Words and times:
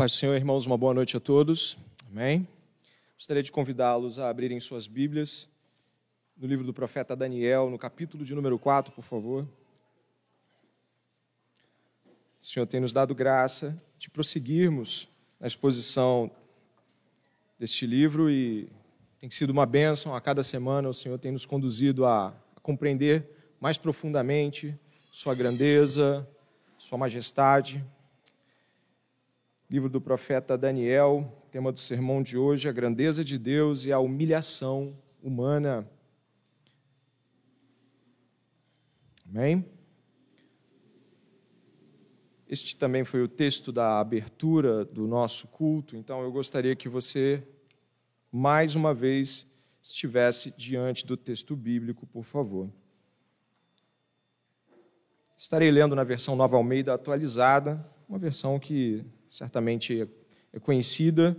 Paz 0.00 0.12
do 0.12 0.16
Senhor, 0.16 0.34
irmãos, 0.34 0.64
uma 0.64 0.78
boa 0.78 0.94
noite 0.94 1.14
a 1.18 1.20
todos. 1.20 1.76
Amém. 2.10 2.48
Gostaria 3.16 3.42
de 3.42 3.52
convidá-los 3.52 4.18
a 4.18 4.30
abrirem 4.30 4.58
suas 4.58 4.86
Bíblias 4.86 5.46
no 6.38 6.48
livro 6.48 6.64
do 6.64 6.72
profeta 6.72 7.14
Daniel, 7.14 7.68
no 7.68 7.78
capítulo 7.78 8.24
de 8.24 8.34
número 8.34 8.58
4, 8.58 8.94
por 8.94 9.04
favor. 9.04 9.46
O 12.42 12.46
Senhor 12.46 12.64
tem 12.64 12.80
nos 12.80 12.94
dado 12.94 13.14
graça 13.14 13.78
de 13.98 14.08
prosseguirmos 14.08 15.06
na 15.38 15.46
exposição 15.46 16.30
deste 17.58 17.86
livro 17.86 18.30
e 18.30 18.70
tem 19.18 19.28
sido 19.28 19.50
uma 19.50 19.66
bênção. 19.66 20.14
A 20.14 20.20
cada 20.22 20.42
semana 20.42 20.88
o 20.88 20.94
Senhor 20.94 21.18
tem 21.18 21.30
nos 21.30 21.44
conduzido 21.44 22.06
a, 22.06 22.32
compreender 22.62 23.28
mais 23.60 23.76
profundamente 23.76 24.74
Sua 25.12 25.34
grandeza, 25.34 26.26
Sua 26.78 26.96
majestade 26.96 27.84
livro 29.70 29.88
do 29.88 30.00
profeta 30.00 30.58
Daniel, 30.58 31.32
tema 31.52 31.70
do 31.70 31.78
sermão 31.78 32.24
de 32.24 32.36
hoje, 32.36 32.68
a 32.68 32.72
grandeza 32.72 33.22
de 33.22 33.38
Deus 33.38 33.84
e 33.84 33.92
a 33.92 34.00
humilhação 34.00 34.98
humana. 35.22 35.88
Amém? 39.28 39.64
Este 42.48 42.74
também 42.74 43.04
foi 43.04 43.22
o 43.22 43.28
texto 43.28 43.70
da 43.70 44.00
abertura 44.00 44.84
do 44.84 45.06
nosso 45.06 45.46
culto, 45.46 45.96
então 45.96 46.20
eu 46.20 46.32
gostaria 46.32 46.74
que 46.74 46.88
você, 46.88 47.40
mais 48.32 48.74
uma 48.74 48.92
vez, 48.92 49.46
estivesse 49.80 50.50
diante 50.50 51.06
do 51.06 51.16
texto 51.16 51.54
bíblico, 51.54 52.08
por 52.08 52.24
favor. 52.24 52.68
Estarei 55.38 55.70
lendo 55.70 55.94
na 55.94 56.02
versão 56.02 56.34
Nova 56.34 56.56
Almeida 56.56 56.92
atualizada, 56.92 57.88
uma 58.08 58.18
versão 58.18 58.58
que 58.58 59.04
certamente 59.30 60.08
é 60.52 60.58
conhecida, 60.58 61.36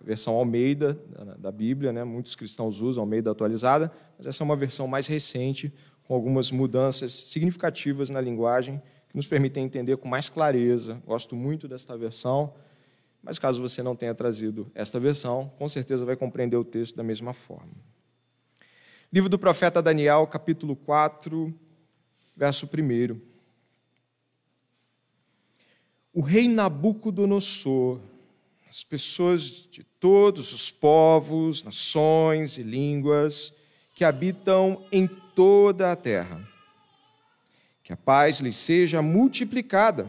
a 0.00 0.04
versão 0.04 0.34
Almeida 0.34 0.98
da 1.38 1.50
Bíblia, 1.50 1.92
né? 1.92 2.04
muitos 2.04 2.34
cristãos 2.36 2.80
usam 2.80 3.02
Almeida 3.02 3.30
atualizada, 3.30 3.92
mas 4.16 4.26
essa 4.26 4.42
é 4.42 4.44
uma 4.44 4.56
versão 4.56 4.86
mais 4.86 5.08
recente, 5.08 5.72
com 6.04 6.14
algumas 6.14 6.50
mudanças 6.50 7.12
significativas 7.12 8.10
na 8.10 8.20
linguagem, 8.20 8.80
que 9.08 9.16
nos 9.16 9.26
permitem 9.26 9.64
entender 9.64 9.96
com 9.96 10.08
mais 10.08 10.28
clareza. 10.28 11.02
Gosto 11.04 11.36
muito 11.36 11.68
desta 11.68 11.96
versão, 11.96 12.54
mas 13.22 13.38
caso 13.38 13.60
você 13.60 13.82
não 13.82 13.94
tenha 13.94 14.14
trazido 14.14 14.70
esta 14.74 14.98
versão, 14.98 15.52
com 15.58 15.68
certeza 15.68 16.04
vai 16.04 16.16
compreender 16.16 16.56
o 16.56 16.64
texto 16.64 16.96
da 16.96 17.02
mesma 17.02 17.32
forma. 17.32 17.72
Livro 19.12 19.28
do 19.28 19.38
profeta 19.38 19.82
Daniel, 19.82 20.26
capítulo 20.26 20.74
4, 20.74 21.52
verso 22.36 22.66
1 22.66 23.31
o 26.14 26.20
rei 26.20 26.46
Nabucodonosor, 26.46 27.98
as 28.68 28.84
pessoas 28.84 29.66
de 29.70 29.82
todos 29.82 30.52
os 30.52 30.70
povos, 30.70 31.62
nações 31.62 32.58
e 32.58 32.62
línguas 32.62 33.54
que 33.94 34.04
habitam 34.04 34.84
em 34.90 35.06
toda 35.06 35.90
a 35.90 35.96
terra. 35.96 36.46
Que 37.82 37.92
a 37.92 37.96
paz 37.96 38.40
lhes 38.40 38.56
seja 38.56 39.00
multiplicada. 39.00 40.08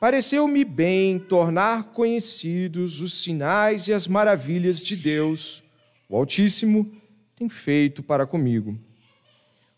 Pareceu-me 0.00 0.64
bem 0.64 1.18
tornar 1.18 1.84
conhecidos 1.92 3.00
os 3.00 3.22
sinais 3.22 3.88
e 3.88 3.92
as 3.92 4.08
maravilhas 4.08 4.80
de 4.80 4.96
Deus, 4.96 5.62
o 6.08 6.16
Altíssimo 6.16 6.90
tem 7.36 7.48
feito 7.48 8.02
para 8.02 8.26
comigo. 8.26 8.78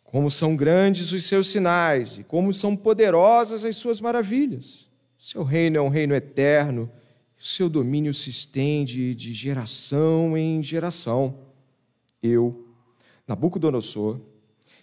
Como 0.03 0.31
são 0.31 0.56
grandes 0.56 1.12
os 1.12 1.25
seus 1.25 1.50
sinais 1.50 2.19
e 2.19 2.25
como 2.25 2.53
são 2.53 2.75
poderosas 2.75 3.64
as 3.64 3.77
suas 3.77 4.00
maravilhas. 4.00 4.88
Seu 5.25 5.42
reino 5.42 5.78
é 5.78 5.80
um 5.80 5.89
reino 5.89 6.14
eterno, 6.14 6.83
o 7.41 7.42
seu 7.42 7.70
domínio 7.70 8.12
se 8.12 8.28
estende 8.28 9.14
de 9.14 9.33
geração 9.33 10.36
em 10.36 10.62
geração. 10.62 11.39
Eu, 12.22 12.69
Nabucodonosor, 13.27 14.20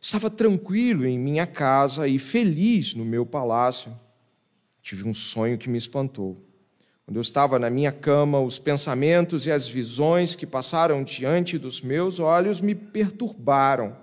estava 0.02 0.32
tranquilo 0.32 1.05
em 1.05 1.20
minha 1.20 1.45
casa 1.45 2.08
e 2.08 2.17
feliz 2.17 2.95
no 2.95 3.05
meu 3.05 3.23
palácio. 3.23 3.95
Tive 4.82 5.08
um 5.08 5.14
sonho 5.14 5.60
que 5.60 5.70
me 5.70 5.77
espantou. 5.77 6.43
Quando 7.05 7.17
eu 7.17 7.21
estava 7.21 7.60
na 7.60 7.70
minha 7.70 7.92
cama, 7.92 8.39
os 8.39 8.58
pensamentos 8.58 9.45
e 9.45 9.52
as 9.52 9.67
visões 9.67 10.36
que 10.36 10.48
passaram 10.48 11.04
diante 11.04 11.60
dos 11.60 11.83
meus 11.83 12.20
olhos 12.20 12.60
me 12.60 12.73
perturbaram. 12.73 13.95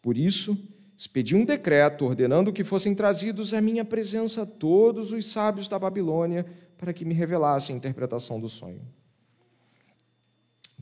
Por 0.00 0.16
isso, 0.16 0.56
expedi 0.98 1.36
um 1.36 1.44
decreto 1.44 2.04
ordenando 2.04 2.52
que 2.52 2.64
fossem 2.64 2.92
trazidos 2.92 3.54
à 3.54 3.60
minha 3.60 3.84
presença 3.84 4.44
todos 4.44 5.12
os 5.12 5.26
sábios 5.26 5.68
da 5.68 5.78
Babilônia 5.78 6.44
para 6.76 6.92
que 6.92 7.04
me 7.04 7.14
revelassem 7.14 7.72
a 7.72 7.78
interpretação 7.78 8.40
do 8.40 8.48
sonho. 8.48 8.82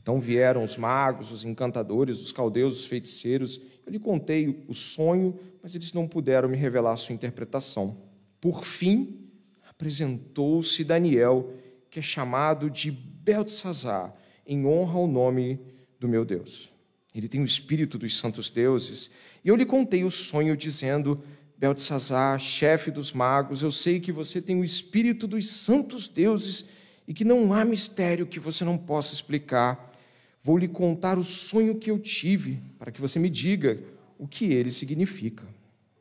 Então 0.01 0.19
vieram 0.19 0.63
os 0.63 0.75
magos, 0.75 1.31
os 1.31 1.45
encantadores, 1.45 2.19
os 2.19 2.31
caldeus, 2.31 2.79
os 2.79 2.85
feiticeiros. 2.87 3.61
Eu 3.85 3.91
lhe 3.91 3.99
contei 3.99 4.65
o 4.67 4.73
sonho, 4.73 5.37
mas 5.61 5.75
eles 5.75 5.93
não 5.93 6.07
puderam 6.07 6.49
me 6.49 6.57
revelar 6.57 6.97
sua 6.97 7.13
interpretação. 7.13 7.95
Por 8.41 8.65
fim, 8.65 9.29
apresentou-se 9.69 10.83
Daniel, 10.83 11.53
que 11.91 11.99
é 11.99 12.01
chamado 12.01 12.71
de 12.71 12.89
Beltesazar, 12.89 14.15
em 14.47 14.65
honra 14.65 14.97
ao 14.97 15.07
nome 15.07 15.59
do 15.99 16.07
meu 16.07 16.25
Deus. 16.25 16.71
Ele 17.13 17.27
tem 17.27 17.41
o 17.41 17.45
espírito 17.45 17.97
dos 17.97 18.17
santos 18.17 18.49
deuses 18.49 19.11
e 19.47 19.49
eu 19.49 19.55
lhe 19.55 19.65
contei 19.65 20.03
o 20.03 20.11
sonho, 20.11 20.57
dizendo: 20.57 21.23
Beltesazar, 21.57 22.37
chefe 22.37 22.91
dos 22.91 23.13
magos, 23.13 23.63
eu 23.63 23.71
sei 23.71 23.97
que 23.97 24.11
você 24.11 24.41
tem 24.41 24.59
o 24.59 24.65
espírito 24.65 25.25
dos 25.25 25.49
santos 25.49 26.05
deuses 26.05 26.65
e 27.07 27.13
que 27.13 27.23
não 27.23 27.53
há 27.53 27.63
mistério 27.63 28.27
que 28.27 28.41
você 28.41 28.65
não 28.65 28.77
possa 28.77 29.13
explicar. 29.13 29.95
Vou 30.43 30.57
lhe 30.57 30.67
contar 30.67 31.17
o 31.17 31.23
sonho 31.23 31.75
que 31.75 31.89
eu 31.89 31.97
tive, 31.97 32.59
para 32.77 32.91
que 32.91 32.99
você 32.99 33.19
me 33.19 33.29
diga 33.29 33.81
o 34.19 34.27
que 34.27 34.51
ele 34.51 34.69
significa. 34.69 35.45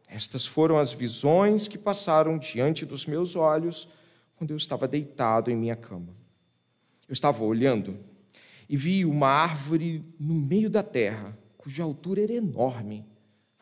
Estas 0.09 0.45
foram 0.45 0.77
as 0.77 0.93
visões 0.93 1.69
que 1.69 1.79
passaram 1.79 2.39
diante 2.39 2.85
dos 2.85 3.07
meus 3.07 3.37
olhos 3.37 3.87
quando 4.35 4.51
eu 4.51 4.57
estava 4.57 4.89
deitado 4.89 5.53
em 5.53 5.57
minha 5.57 5.77
cama. 5.77 6.13
Eu 7.09 7.13
estava 7.13 7.45
olhando 7.45 7.95
e 8.69 8.77
vi 8.77 9.05
uma 9.05 9.29
árvore 9.29 10.03
no 10.19 10.35
meio 10.35 10.69
da 10.69 10.83
terra, 10.83 11.39
cuja 11.57 11.85
altura 11.85 12.23
era 12.23 12.33
enorme 12.33 13.05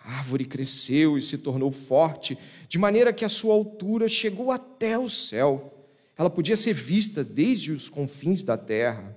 a 0.04 0.19
árvore 0.19 0.44
cresceu 0.44 1.16
e 1.16 1.22
se 1.22 1.38
tornou 1.38 1.70
forte, 1.70 2.37
de 2.69 2.78
maneira 2.78 3.12
que 3.12 3.25
a 3.25 3.28
sua 3.28 3.54
altura 3.54 4.06
chegou 4.06 4.53
até 4.53 4.98
o 4.98 5.09
céu. 5.09 5.88
Ela 6.16 6.28
podia 6.28 6.56
ser 6.56 6.75
vista 6.75 7.25
desde 7.25 7.72
os 7.72 7.88
confins 7.88 8.43
da 8.43 8.59
terra. 8.59 9.16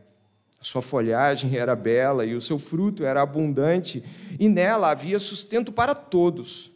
A 0.60 0.64
sua 0.64 0.82
folhagem 0.82 1.58
era 1.58 1.76
bela 1.76 2.26
e 2.26 2.34
o 2.34 2.42
seu 2.42 2.58
fruto 2.58 3.04
era 3.04 3.22
abundante, 3.22 4.02
e 4.40 4.48
nela 4.48 4.90
havia 4.90 5.20
sustento 5.20 5.74
para 5.74 5.94
todos. 5.94 6.72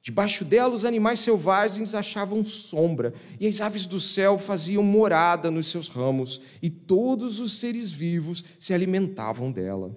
Debaixo 0.00 0.44
dela, 0.44 0.72
os 0.72 0.84
animais 0.84 1.18
selvagens 1.18 1.94
achavam 1.94 2.44
sombra, 2.44 3.12
e 3.40 3.46
as 3.46 3.60
aves 3.60 3.86
do 3.86 3.98
céu 3.98 4.38
faziam 4.38 4.84
morada 4.84 5.50
nos 5.50 5.68
seus 5.68 5.88
ramos, 5.88 6.40
e 6.62 6.70
todos 6.70 7.40
os 7.40 7.58
seres 7.58 7.90
vivos 7.90 8.44
se 8.58 8.72
alimentavam 8.72 9.50
dela. 9.50 9.94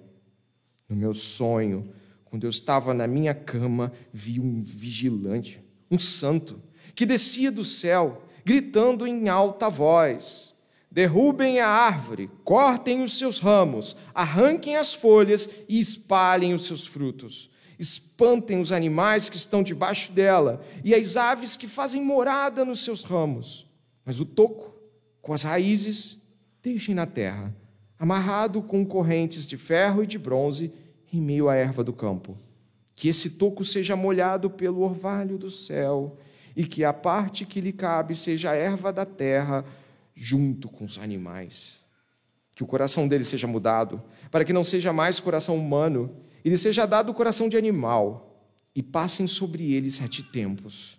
No 0.88 0.96
meu 0.96 1.14
sonho, 1.14 1.88
quando 2.32 2.44
eu 2.44 2.50
estava 2.50 2.94
na 2.94 3.06
minha 3.06 3.34
cama, 3.34 3.92
vi 4.10 4.40
um 4.40 4.62
vigilante, 4.62 5.62
um 5.90 5.98
santo, 5.98 6.62
que 6.94 7.04
descia 7.04 7.52
do 7.52 7.62
céu, 7.62 8.22
gritando 8.42 9.06
em 9.06 9.28
alta 9.28 9.68
voz: 9.68 10.54
Derrubem 10.90 11.60
a 11.60 11.68
árvore, 11.68 12.30
cortem 12.42 13.02
os 13.02 13.18
seus 13.18 13.38
ramos, 13.38 13.94
arranquem 14.14 14.78
as 14.78 14.94
folhas 14.94 15.46
e 15.68 15.78
espalhem 15.78 16.54
os 16.54 16.66
seus 16.66 16.86
frutos. 16.86 17.50
Espantem 17.78 18.58
os 18.58 18.72
animais 18.72 19.28
que 19.28 19.36
estão 19.36 19.62
debaixo 19.62 20.10
dela 20.10 20.64
e 20.82 20.94
as 20.94 21.18
aves 21.18 21.54
que 21.54 21.68
fazem 21.68 22.02
morada 22.02 22.64
nos 22.64 22.82
seus 22.82 23.02
ramos. 23.02 23.70
Mas 24.06 24.20
o 24.20 24.24
toco, 24.24 24.74
com 25.20 25.34
as 25.34 25.42
raízes, 25.42 26.16
deixem 26.62 26.94
na 26.94 27.04
terra, 27.04 27.54
amarrado 27.98 28.62
com 28.62 28.86
correntes 28.86 29.46
de 29.46 29.58
ferro 29.58 30.02
e 30.02 30.06
de 30.06 30.18
bronze 30.18 30.72
em 31.12 31.20
meio 31.20 31.48
à 31.48 31.54
erva 31.54 31.84
do 31.84 31.92
campo. 31.92 32.38
Que 32.94 33.08
esse 33.08 33.30
toco 33.30 33.64
seja 33.64 33.94
molhado 33.94 34.48
pelo 34.48 34.80
orvalho 34.80 35.36
do 35.36 35.50
céu, 35.50 36.16
e 36.56 36.64
que 36.64 36.84
a 36.84 36.92
parte 36.92 37.44
que 37.44 37.60
lhe 37.60 37.72
cabe 37.72 38.14
seja 38.14 38.50
a 38.50 38.54
erva 38.54 38.92
da 38.92 39.04
terra, 39.04 39.64
junto 40.14 40.68
com 40.68 40.84
os 40.84 40.98
animais. 40.98 41.80
Que 42.54 42.62
o 42.62 42.66
coração 42.66 43.08
dele 43.08 43.24
seja 43.24 43.46
mudado, 43.46 44.02
para 44.30 44.44
que 44.44 44.52
não 44.52 44.64
seja 44.64 44.92
mais 44.92 45.20
coração 45.20 45.56
humano, 45.56 46.14
e 46.44 46.50
lhe 46.50 46.58
seja 46.58 46.86
dado 46.86 47.10
o 47.10 47.14
coração 47.14 47.48
de 47.48 47.56
animal, 47.56 48.46
e 48.74 48.82
passem 48.82 49.26
sobre 49.26 49.72
ele 49.72 49.90
sete 49.90 50.22
tempos. 50.22 50.98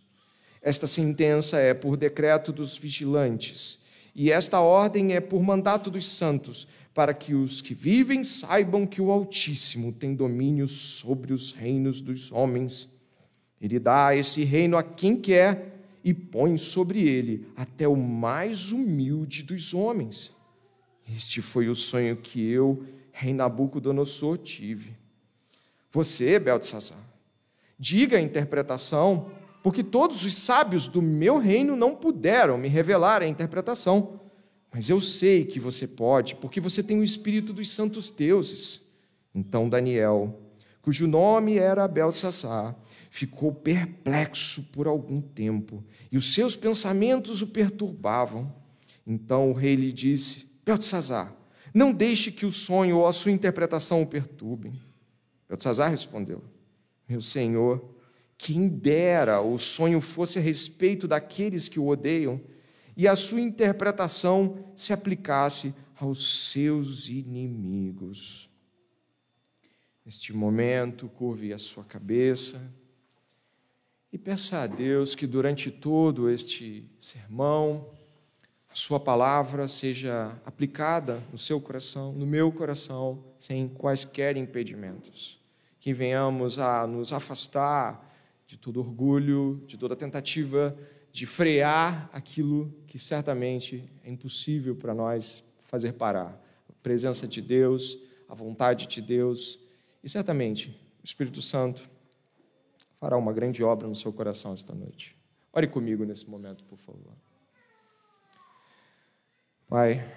Esta 0.62 0.88
sentença 0.88 1.60
é 1.60 1.74
por 1.74 1.98
decreto 1.98 2.52
dos 2.52 2.78
vigilantes, 2.78 3.80
e 4.16 4.32
esta 4.32 4.62
ordem 4.62 5.14
é 5.14 5.20
por 5.20 5.42
mandato 5.42 5.90
dos 5.90 6.10
santos, 6.10 6.68
para 6.94 7.14
que 7.14 7.34
os 7.34 7.62
que 7.62 7.74
vivem 7.74 8.24
saibam 8.24 8.86
que 8.86 9.02
o 9.02 9.12
Altíssimo 9.12 9.92
tem 9.92 10.14
domínio 10.14 10.68
sobre 10.68 11.34
os 11.34 11.52
reinos 11.52 12.00
dos 12.00 12.32
homens. 12.32 12.88
Ele 13.60 13.80
dá 13.80 14.16
esse 14.16 14.44
reino 14.44 14.78
a 14.78 14.84
quem 14.84 15.16
quer 15.16 15.74
e 16.04 16.14
põe 16.14 16.58
sobre 16.58 17.08
ele 17.08 17.48
até 17.56 17.88
o 17.88 17.96
mais 17.96 18.72
humilde 18.72 19.42
dos 19.42 19.74
homens. 19.74 20.34
Este 21.12 21.42
foi 21.42 21.68
o 21.68 21.76
sonho 21.76 22.16
que 22.18 22.46
eu, 22.46 22.86
rei 23.12 23.34
Nabucodonosor, 23.34 24.38
tive. 24.38 24.94
Você, 25.90 26.40
Beltesazar, 26.40 27.00
diga 27.78 28.18
a 28.18 28.22
interpretação, 28.22 29.32
porque 29.62 29.84
todos 29.84 30.26
os 30.26 30.36
sábios 30.36 30.88
do 30.88 31.02
meu 31.02 31.38
reino 31.38 31.76
não 31.76 31.96
puderam 31.96 32.58
me 32.58 32.68
revelar 32.68 33.22
a 33.22 33.28
interpretação. 33.28 34.20
Mas 34.74 34.90
eu 34.90 35.00
sei 35.00 35.46
que 35.46 35.60
você 35.60 35.88
pode, 35.88 36.36
porque 36.36 36.60
você 36.60 36.82
tem 36.82 37.00
o 37.00 37.04
espírito 37.04 37.54
dos 37.54 37.70
santos 37.70 38.10
deuses. 38.10 38.90
Então 39.34 39.70
Daniel, 39.70 40.42
cujo 40.82 41.06
nome 41.06 41.58
era 41.60 41.88
Beltesazar, 41.88 42.76
ficou 43.10 43.54
perplexo 43.54 44.64
por 44.72 44.88
algum 44.88 45.22
tempo, 45.22 45.84
e 46.12 46.18
os 46.18 46.34
seus 46.34 46.56
pensamentos 46.56 47.44
o 47.44 47.48
perturbavam. 47.48 48.52
Então 49.06 49.52
o 49.52 49.54
rei 49.54 49.76
lhe 49.76 49.92
disse: 49.92 50.50
Beltesazar, 50.66 51.32
não 51.72 51.94
deixe 51.94 52.32
que 52.32 52.46
o 52.46 52.52
sonho 52.52 52.98
ou 52.98 53.08
a 53.08 53.14
sua 53.14 53.32
interpretação 53.32 54.02
o 54.02 54.08
perturbem. 54.08 54.74
Beltesazar 55.48 55.92
respondeu: 55.92 56.42
Meu 57.08 57.22
senhor, 57.22 57.94
quem 58.40 58.68
dera 58.68 59.40
o 59.40 59.60
sonho 59.60 60.02
fosse 60.02 60.40
a 60.40 60.42
respeito 60.42 61.08
daqueles 61.08 61.70
que 61.70 61.80
o 61.80 61.88
odeiam 61.88 62.42
e 62.96 63.08
a 63.08 63.16
sua 63.16 63.42
interpretação 63.42 64.72
se 64.76 64.94
aplicasse 64.94 65.74
aos 66.00 66.50
seus 66.52 67.08
inimigos. 67.08 68.50
Neste 70.06 70.34
momento, 70.34 71.08
curve 71.08 71.54
a 71.54 71.58
sua 71.58 71.84
cabeça 71.84 72.72
e 74.12 74.18
peça 74.18 74.60
a 74.62 74.68
Deus 74.68 75.16
que 75.16 75.26
durante 75.26 75.72
todo 75.72 76.30
este 76.30 76.88
sermão, 77.00 77.88
a 78.74 78.76
Sua 78.76 79.00
palavra 79.00 79.68
seja 79.68 80.36
aplicada 80.44 81.22
no 81.32 81.38
seu 81.38 81.62
coração, 81.62 82.12
no 82.12 82.26
meu 82.26 82.52
coração, 82.52 83.24
sem 83.38 83.68
quaisquer 83.68 84.36
impedimentos. 84.36 85.40
Que 85.80 85.94
venhamos 85.94 86.58
a 86.58 86.88
nos 86.88 87.14
afastar 87.14 88.12
de 88.48 88.58
todo 88.58 88.80
orgulho, 88.80 89.64
de 89.68 89.78
toda 89.78 89.96
tentativa 89.96 90.76
de 91.14 91.28
frear 91.28 92.10
aquilo 92.12 92.74
que 92.88 92.98
certamente 92.98 93.88
é 94.04 94.10
impossível 94.10 94.76
para 94.76 94.96
nós 94.96 95.44
fazer 95.68 95.94
parar. 95.94 96.44
A 96.68 96.74
presença 96.82 97.28
de 97.28 97.40
Deus, 97.40 98.00
a 98.28 98.34
vontade 98.34 98.88
de 98.88 99.00
Deus 99.00 99.60
e 100.04 100.10
certamente 100.10 100.70
o 101.04 101.06
Espírito 101.06 101.40
Santo 101.40 101.88
fará 103.00 103.16
uma 103.16 103.32
grande 103.32 103.64
obra 103.64 103.88
no 103.88 103.96
seu 103.96 104.12
coração 104.12 104.56
esta 104.56 104.74
noite. 104.74 105.16
Ore 105.54 105.68
comigo 105.68 106.04
nesse 106.04 106.28
momento, 106.28 106.64
por 106.64 106.80
favor. 106.80 107.14
Pai, 109.68 110.12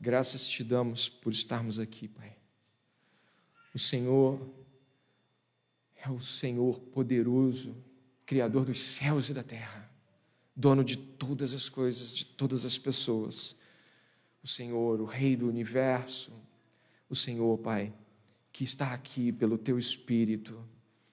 graças 0.00 0.48
te 0.48 0.64
damos 0.64 1.10
por 1.10 1.30
estarmos 1.30 1.78
aqui, 1.78 2.08
Pai. 2.08 2.34
O 3.74 3.78
Senhor 3.78 4.40
é 6.02 6.08
o 6.08 6.20
Senhor 6.20 6.80
poderoso, 6.80 7.76
Criador 8.24 8.64
dos 8.64 8.80
céus 8.80 9.28
e 9.28 9.34
da 9.34 9.42
terra, 9.42 9.89
dono 10.54 10.84
de 10.84 10.96
todas 10.96 11.54
as 11.54 11.68
coisas, 11.68 12.14
de 12.14 12.24
todas 12.24 12.64
as 12.64 12.76
pessoas. 12.76 13.56
O 14.42 14.48
Senhor, 14.48 15.00
o 15.00 15.04
Rei 15.04 15.36
do 15.36 15.48
universo, 15.48 16.32
o 17.08 17.14
Senhor, 17.14 17.58
Pai, 17.58 17.92
que 18.52 18.64
está 18.64 18.92
aqui 18.92 19.32
pelo 19.32 19.58
Teu 19.58 19.78
Espírito 19.78 20.62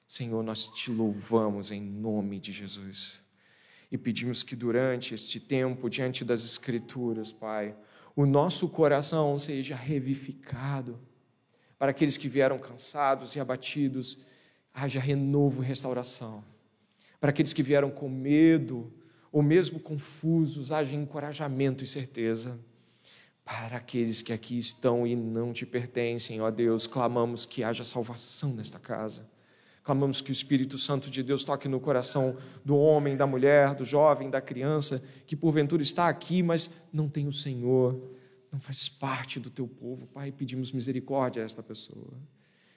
Senhor, 0.07 0.41
nós 0.41 0.67
te 0.69 0.89
louvamos 0.89 1.69
em 1.69 1.81
nome 1.81 2.39
de 2.39 2.51
Jesus. 2.53 3.21
E 3.91 3.97
pedimos 3.97 4.41
que 4.41 4.55
durante 4.55 5.13
este 5.13 5.39
tempo, 5.39 5.89
diante 5.89 6.23
das 6.23 6.45
Escrituras, 6.45 7.31
Pai, 7.31 7.75
o 8.15 8.25
nosso 8.25 8.69
coração 8.69 9.37
seja 9.37 9.75
revivificado. 9.75 10.97
Para 11.77 11.91
aqueles 11.91 12.17
que 12.17 12.29
vieram 12.29 12.57
cansados 12.57 13.35
e 13.35 13.39
abatidos, 13.39 14.19
haja 14.73 14.99
renovo 14.99 15.61
e 15.61 15.65
restauração. 15.65 16.43
Para 17.19 17.31
aqueles 17.31 17.51
que 17.51 17.61
vieram 17.61 17.91
com 17.91 18.07
medo 18.07 18.91
ou 19.31 19.41
mesmo 19.41 19.79
confusos, 19.79 20.71
haja 20.71 20.95
encorajamento 20.95 21.83
e 21.83 21.87
certeza. 21.87 22.59
Para 23.43 23.77
aqueles 23.77 24.21
que 24.21 24.33
aqui 24.33 24.57
estão 24.57 25.07
e 25.07 25.15
não 25.15 25.53
te 25.53 25.65
pertencem, 25.65 26.41
ó 26.41 26.51
Deus, 26.51 26.85
clamamos 26.85 27.45
que 27.45 27.63
haja 27.63 27.83
salvação 27.83 28.53
nesta 28.53 28.77
casa 28.77 29.27
Clamamos 29.87 30.19
que 30.19 30.31
o 30.31 30.33
Espírito 30.33 30.77
Santo 30.77 31.09
de 31.09 31.23
Deus 31.23 31.45
toque 31.45 31.65
no 31.69 31.79
coração 31.79 32.35
do 32.65 32.75
homem, 32.75 33.15
da 33.15 33.25
mulher, 33.25 33.73
do 33.73 33.85
jovem, 33.85 34.29
da 34.29 34.41
criança, 34.41 35.01
que 35.25 35.33
porventura 35.33 35.81
está 35.81 36.09
aqui, 36.09 36.43
mas 36.43 36.75
não 36.91 37.07
tem 37.07 37.25
o 37.25 37.31
Senhor, 37.31 37.97
não 38.51 38.59
faz 38.59 38.89
parte 38.89 39.39
do 39.39 39.49
teu 39.49 39.65
povo. 39.65 40.05
Pai, 40.07 40.29
pedimos 40.29 40.73
misericórdia 40.73 41.41
a 41.41 41.45
esta 41.45 41.63
pessoa. 41.63 42.19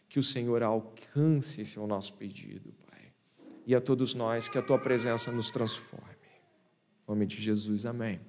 Que 0.08 0.20
o 0.20 0.22
Senhor 0.22 0.62
alcance 0.62 1.60
esse 1.60 1.78
é 1.78 1.80
o 1.80 1.86
nosso 1.88 2.12
pedido, 2.12 2.72
Pai. 2.88 3.12
E 3.66 3.74
a 3.74 3.80
todos 3.80 4.14
nós, 4.14 4.46
que 4.46 4.56
a 4.56 4.62
tua 4.62 4.78
presença 4.78 5.32
nos 5.32 5.50
transforme. 5.50 6.09
Em 7.10 7.12
nome 7.12 7.26
de 7.26 7.42
Jesus, 7.42 7.84
amém. 7.86 8.20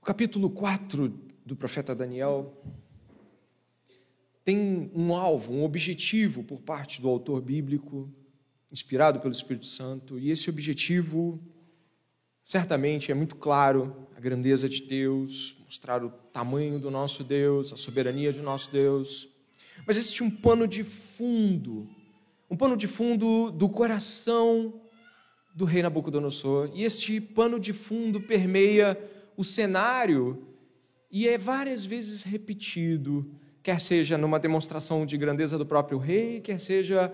O 0.00 0.04
capítulo 0.04 0.50
4 0.50 1.08
do 1.46 1.54
profeta 1.54 1.94
Daniel 1.94 2.52
tem 4.44 4.90
um 4.92 5.14
alvo, 5.14 5.52
um 5.52 5.62
objetivo 5.62 6.42
por 6.42 6.60
parte 6.60 7.00
do 7.00 7.08
autor 7.08 7.40
bíblico, 7.40 8.12
inspirado 8.72 9.20
pelo 9.20 9.32
Espírito 9.32 9.66
Santo, 9.66 10.18
e 10.18 10.32
esse 10.32 10.50
objetivo 10.50 11.40
certamente 12.42 13.12
é 13.12 13.14
muito 13.14 13.36
claro: 13.36 14.08
a 14.16 14.20
grandeza 14.20 14.68
de 14.68 14.82
Deus, 14.82 15.63
mostrar 15.74 16.04
o 16.04 16.10
tamanho 16.32 16.78
do 16.78 16.88
nosso 16.88 17.24
Deus, 17.24 17.72
a 17.72 17.76
soberania 17.76 18.32
de 18.32 18.38
nosso 18.38 18.70
Deus. 18.70 19.28
Mas 19.84 19.96
existe 19.96 20.22
um 20.22 20.30
pano 20.30 20.68
de 20.68 20.84
fundo, 20.84 21.88
um 22.48 22.56
pano 22.56 22.76
de 22.76 22.86
fundo 22.86 23.50
do 23.50 23.68
coração 23.68 24.80
do 25.52 25.64
rei 25.64 25.82
Nabucodonosor, 25.82 26.70
e 26.74 26.84
este 26.84 27.20
pano 27.20 27.58
de 27.58 27.72
fundo 27.72 28.20
permeia 28.20 28.96
o 29.36 29.42
cenário 29.42 30.46
e 31.10 31.26
é 31.26 31.36
várias 31.36 31.84
vezes 31.84 32.22
repetido, 32.22 33.28
quer 33.60 33.80
seja 33.80 34.16
numa 34.16 34.38
demonstração 34.38 35.04
de 35.04 35.16
grandeza 35.16 35.58
do 35.58 35.66
próprio 35.66 35.98
rei, 35.98 36.40
quer 36.40 36.60
seja 36.60 37.12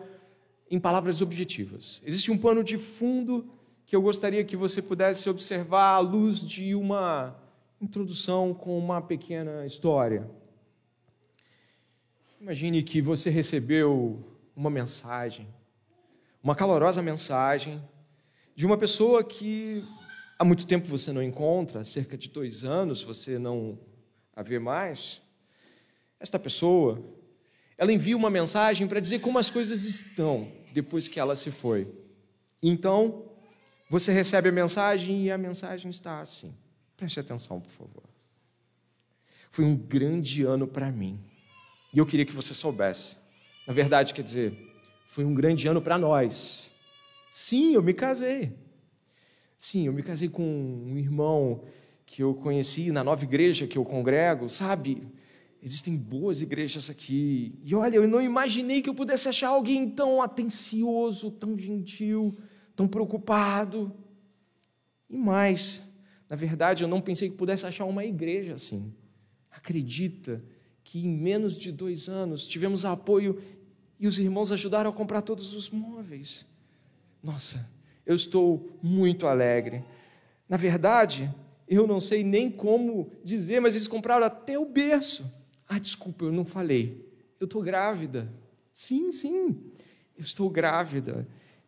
em 0.71 0.79
palavras 0.79 1.23
objetivas. 1.23 2.02
Existe 2.05 2.31
um 2.31 2.37
pano 2.37 2.62
de 2.62 2.76
fundo 2.76 3.50
que 3.87 3.97
eu 3.97 4.02
gostaria 4.02 4.45
que 4.45 4.55
você 4.55 4.83
pudesse 4.83 5.31
observar 5.31 5.95
à 5.95 5.99
luz 5.99 6.43
de 6.43 6.75
uma 6.75 7.35
introdução 7.81 8.53
com 8.53 8.79
uma 8.79 9.01
pequena 9.01 9.65
história. 9.65 10.29
Imagine 12.39 12.83
que 12.83 13.01
você 13.01 13.31
recebeu 13.31 14.23
uma 14.55 14.69
mensagem, 14.69 15.49
uma 16.43 16.55
calorosa 16.55 17.01
mensagem 17.01 17.83
de 18.55 18.67
uma 18.67 18.77
pessoa 18.77 19.25
que 19.25 19.83
há 20.39 20.45
muito 20.45 20.67
tempo 20.67 20.87
você 20.89 21.13
não 21.13 21.23
encontra, 21.23 21.85
cerca 21.85 22.19
de 22.19 22.29
dois 22.29 22.65
anos 22.65 23.03
você 23.03 23.39
não 23.39 23.79
a 24.37 24.43
vê 24.43 24.59
mais, 24.59 25.23
esta 26.19 26.39
pessoa, 26.39 27.03
ela 27.79 27.93
envia 27.93 28.17
uma 28.17 28.29
mensagem 28.29 28.87
para 28.87 29.01
dizer 29.01 29.21
como 29.21 29.39
as 29.39 29.49
coisas 29.49 29.85
estão 29.85 30.53
depois 30.73 31.09
que 31.09 31.19
ela 31.19 31.35
se 31.35 31.51
foi. 31.51 31.91
Então, 32.63 33.25
você 33.89 34.13
recebe 34.13 34.51
a 34.51 34.53
mensagem 34.53 35.25
e 35.25 35.31
a 35.31 35.39
mensagem 35.39 35.91
está 35.91 36.21
assim. 36.21 36.55
Preste 37.00 37.19
atenção, 37.19 37.59
por 37.59 37.73
favor. 37.73 38.02
Foi 39.50 39.64
um 39.64 39.75
grande 39.75 40.42
ano 40.45 40.69
para 40.69 40.92
mim. 40.92 41.19
E 41.95 41.99
eu 41.99 42.04
queria 42.04 42.26
que 42.26 42.35
você 42.35 42.52
soubesse. 42.52 43.16
Na 43.66 43.73
verdade, 43.73 44.12
quer 44.12 44.21
dizer, 44.21 44.52
foi 45.07 45.25
um 45.25 45.33
grande 45.33 45.66
ano 45.66 45.80
para 45.80 45.97
nós. 45.97 46.75
Sim, 47.30 47.73
eu 47.73 47.83
me 47.83 47.95
casei. 47.95 48.52
Sim, 49.57 49.87
eu 49.87 49.95
me 49.95 50.02
casei 50.02 50.28
com 50.28 50.45
um 50.45 50.99
irmão 50.99 51.64
que 52.04 52.23
eu 52.23 52.35
conheci 52.35 52.92
na 52.92 53.02
nova 53.02 53.25
igreja 53.25 53.66
que 53.66 53.78
eu 53.78 53.85
congrego, 53.85 54.50
sabe? 54.50 55.09
Existem 55.62 55.97
boas 55.97 56.42
igrejas 56.42 56.90
aqui. 56.90 57.59
E 57.62 57.75
olha, 57.75 57.97
eu 57.97 58.07
não 58.07 58.21
imaginei 58.21 58.83
que 58.83 58.90
eu 58.90 58.95
pudesse 58.95 59.26
achar 59.26 59.49
alguém 59.49 59.88
tão 59.88 60.21
atencioso, 60.21 61.30
tão 61.30 61.59
gentil, 61.59 62.37
tão 62.76 62.87
preocupado. 62.87 63.90
E 65.09 65.16
mais, 65.16 65.83
na 66.31 66.37
verdade, 66.37 66.85
eu 66.85 66.89
não 66.89 67.01
pensei 67.01 67.29
que 67.29 67.35
pudesse 67.35 67.67
achar 67.67 67.85
uma 67.87 68.05
igreja 68.05 68.55
assim. 68.55 68.95
Acredita 69.51 70.41
que 70.85 71.05
em 71.05 71.09
menos 71.09 71.57
de 71.57 71.73
dois 71.73 72.09
anos 72.09 72.47
tivemos 72.47 72.85
apoio 72.85 73.43
e 73.99 74.07
os 74.07 74.17
irmãos 74.17 74.53
ajudaram 74.53 74.91
a 74.91 74.93
comprar 74.93 75.23
todos 75.23 75.55
os 75.55 75.71
móveis. 75.71 76.47
Nossa, 77.21 77.69
eu 78.07 78.15
estou 78.15 78.79
muito 78.81 79.27
alegre. 79.27 79.83
Na 80.49 80.57
verdade, 80.57 81.29
eu 81.67 81.85
não 81.85 82.01
sei 82.01 82.23
nem 82.23 82.49
como 82.49 83.11
dizer, 83.25 83.59
mas 83.59 83.75
eles 83.75 83.89
compraram 83.89 84.25
até 84.25 84.57
o 84.57 84.65
berço. 84.65 85.29
Ah, 85.69 85.81
desculpa, 85.81 86.25
eu 86.25 86.33
não 86.33 86.45
falei. 86.45 87.13
Eu 87.41 87.47
estou 87.47 87.61
grávida. 87.61 88.33
Sim, 88.73 89.11
sim, 89.11 89.57
eu 90.17 90.23
estou 90.23 90.49
grávida. 90.49 91.27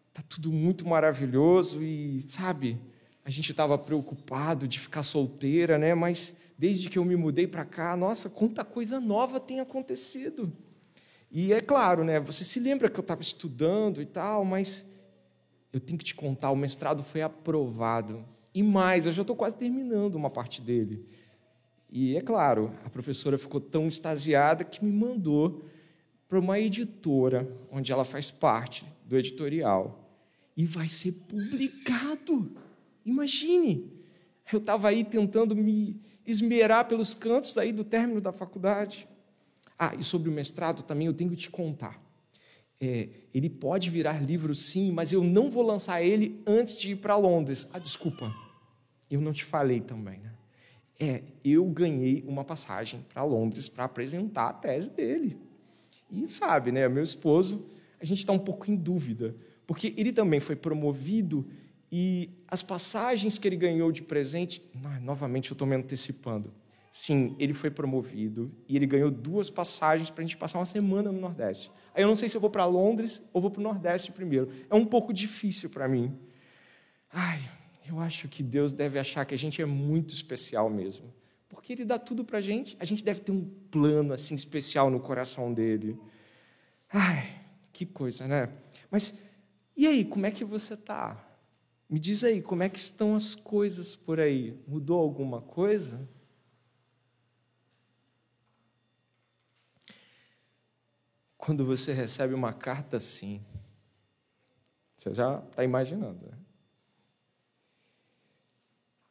Está 0.09 0.23
tudo 0.23 0.53
muito 0.53 0.87
maravilhoso 0.87 1.83
e, 1.83 2.21
sabe, 2.23 2.79
a 3.25 3.31
gente 3.31 3.51
estava 3.51 3.79
preocupado 3.79 4.67
de 4.67 4.81
ficar 4.81 5.03
solteira, 5.03 5.79
né? 5.79 5.95
Mas 5.95 6.37
desde 6.59 6.89
que 6.89 6.99
eu 6.99 7.05
me 7.05 7.17
mudei 7.17 7.47
para 7.47 7.65
cá, 7.65 7.97
nossa, 7.97 8.29
quanta 8.29 8.65
coisa 8.65 9.01
nova 9.01 9.39
tem 9.39 9.61
acontecido. 9.61 10.53
E 11.31 11.53
é 11.53 11.61
claro, 11.61 12.05
né? 12.05 12.21
Você 12.21 12.45
se 12.45 12.61
lembra 12.61 12.91
que 12.91 12.99
eu 12.99 13.03
estava 13.03 13.23
estudando 13.23 14.03
e 14.03 14.07
tal, 14.07 14.45
mas 14.45 14.87
eu 15.73 15.81
tenho 15.81 15.99
que 15.99 16.05
te 16.05 16.15
contar, 16.15 16.51
o 16.51 16.57
mestrado 16.57 17.03
foi 17.03 17.23
aprovado. 17.23 18.25
E 18.55 18.63
mais, 18.63 19.07
eu 19.07 19.13
já 19.13 19.23
estou 19.23 19.35
quase 19.35 19.57
terminando 19.57 20.15
uma 20.15 20.29
parte 20.29 20.61
dele. 20.61 21.07
E 21.91 22.17
é 22.17 22.21
claro, 22.21 22.73
a 22.85 22.91
professora 22.91 23.39
ficou 23.39 23.61
tão 23.61 23.89
extasiada 23.89 24.65
que 24.65 24.85
me 24.85 24.93
mandou 24.93 25.65
para 26.29 26.39
uma 26.39 26.59
editora, 26.59 27.51
onde 27.71 27.93
ela 27.93 28.05
faz 28.05 28.31
parte 28.31 28.85
do 29.05 29.17
editorial. 29.17 30.11
E 30.57 30.67
vai 30.67 30.89
ser 30.89 31.13
publicado. 31.13 32.55
Imagine! 33.05 33.91
Eu 34.53 34.59
estava 34.59 34.89
aí 34.89 35.05
tentando 35.05 35.55
me 35.57 36.01
esmerar 36.27 36.87
pelos 36.87 37.15
cantos 37.15 37.57
aí 37.59 37.73
do 37.73 37.85
término 37.85 38.21
da 38.21 38.33
faculdade. 38.33 39.09
Ah, 39.79 39.95
e 39.99 40.05
sobre 40.05 40.29
o 40.29 40.33
mestrado 40.33 40.83
também 40.83 41.07
eu 41.07 41.15
tenho 41.15 41.31
que 41.31 41.37
te 41.37 41.51
contar. 41.51 42.01
É, 42.81 43.09
ele 43.33 43.49
pode 43.49 43.91
virar 43.91 44.23
livro 44.23 44.55
sim, 44.55 44.93
mas 44.93 45.13
eu 45.13 45.23
não 45.23 45.51
vou 45.51 45.63
lançar 45.63 46.03
ele 46.03 46.43
antes 46.47 46.81
de 46.81 46.93
ir 46.93 46.97
para 46.97 47.17
Londres. 47.17 47.69
Ah, 47.73 47.79
desculpa, 47.79 48.35
eu 49.11 49.21
não 49.21 49.33
te 49.33 49.45
falei 49.45 49.81
também, 49.81 50.19
né? 50.19 50.33
É, 50.99 51.23
eu 51.45 51.65
ganhei 51.65 52.25
uma 52.27 52.45
passagem 52.45 53.05
para 53.13 53.25
Londres 53.25 53.69
para 53.69 53.85
apresentar 53.85 54.49
a 54.49 54.53
tese 54.53 54.91
dele. 54.91 55.37
E 56.11 56.27
sabe, 56.29 56.71
né, 56.71 56.89
meu 56.89 57.03
esposo, 57.03 57.67
a 58.01 58.05
gente 58.05 58.19
está 58.19 58.33
um 58.33 58.39
pouco 58.39 58.71
em 58.71 58.77
dúvida, 58.77 59.35
porque 59.67 59.95
ele 59.97 60.13
também 60.13 60.41
foi 60.41 60.55
promovido 60.55 61.49
e 61.93 62.31
as 62.49 62.63
passagens 62.63 63.39
que 63.39 63.47
ele 63.47 63.57
ganhou 63.57 63.93
de 63.93 64.01
presente, 64.01 64.63
ah, 64.83 64.99
novamente 64.99 65.51
eu 65.51 65.55
estou 65.55 65.69
me 65.69 65.77
antecipando. 65.77 66.51
Sim, 66.91 67.37
ele 67.39 67.53
foi 67.53 67.71
promovido 67.71 68.51
e 68.67 68.77
ele 68.77 68.87
ganhou 68.87 69.11
duas 69.11 69.51
passagens 69.51 70.09
para 70.09 70.25
a 70.25 70.27
gente 70.27 70.39
passar 70.39 70.59
uma 70.59 70.65
semana 70.65 71.13
no 71.13 71.21
Nordeste. 71.21 71.71
Aí 71.95 72.03
eu 72.03 72.09
não 72.09 72.17
sei 72.17 72.31
se 72.31 72.37
eu 72.37 72.41
vou 72.41 72.49
para 72.49 72.65
Londres 72.65 73.29
ou 73.31 73.43
vou 73.43 73.51
para 73.51 73.61
o 73.61 73.63
Nordeste 73.63 74.11
primeiro. 74.11 74.51
É 74.71 74.75
um 74.75 74.87
pouco 74.87 75.13
difícil 75.13 75.69
para 75.69 75.87
mim. 75.87 76.19
Ai, 77.13 77.43
eu 77.87 78.01
acho 78.01 78.27
que 78.27 78.43
Deus 78.43 78.73
deve 78.73 78.99
achar 78.99 79.27
que 79.27 79.35
a 79.35 79.39
gente 79.39 79.61
é 79.61 79.67
muito 79.67 80.15
especial 80.15 80.71
mesmo. 80.71 81.13
Porque 81.51 81.75
Ele 81.75 81.85
dá 81.85 81.99
tudo 81.99 82.25
para 82.25 82.39
a 82.39 82.43
gente. 82.43 82.75
A 82.81 82.87
gente 82.87 83.05
deve 83.05 83.21
ter 83.21 83.33
um 83.33 83.45
plano 83.71 84.15
assim 84.15 84.35
especial 84.35 84.91
no 84.91 84.99
coração 84.99 85.53
dele. 85.53 85.99
Ai, 86.91 87.39
que 87.71 87.85
coisa, 87.85 88.27
né? 88.27 88.49
Mas 88.91 89.23
e 89.77 89.87
aí, 89.87 90.05
como 90.05 90.27
é 90.27 90.31
que 90.31 90.45
você 90.45 90.75
está? 90.75 91.32
Me 91.93 92.01
diz 92.01 92.25
aí, 92.25 92.43
como 92.43 92.65
é 92.65 92.69
que 92.69 92.79
estão 92.79 93.15
as 93.15 93.37
coisas 93.37 93.95
por 93.95 94.19
aí? 94.19 94.57
Mudou 94.67 94.99
alguma 94.99 95.41
coisa? 95.41 96.09
quando 101.43 101.65
você 101.65 101.93
recebe 101.93 102.35
uma 102.35 102.53
carta 102.53 102.99
assim. 102.99 103.41
Você 104.97 105.13
já 105.13 105.41
está 105.41 105.65
imaginando, 105.65 106.25
né? 106.25 106.39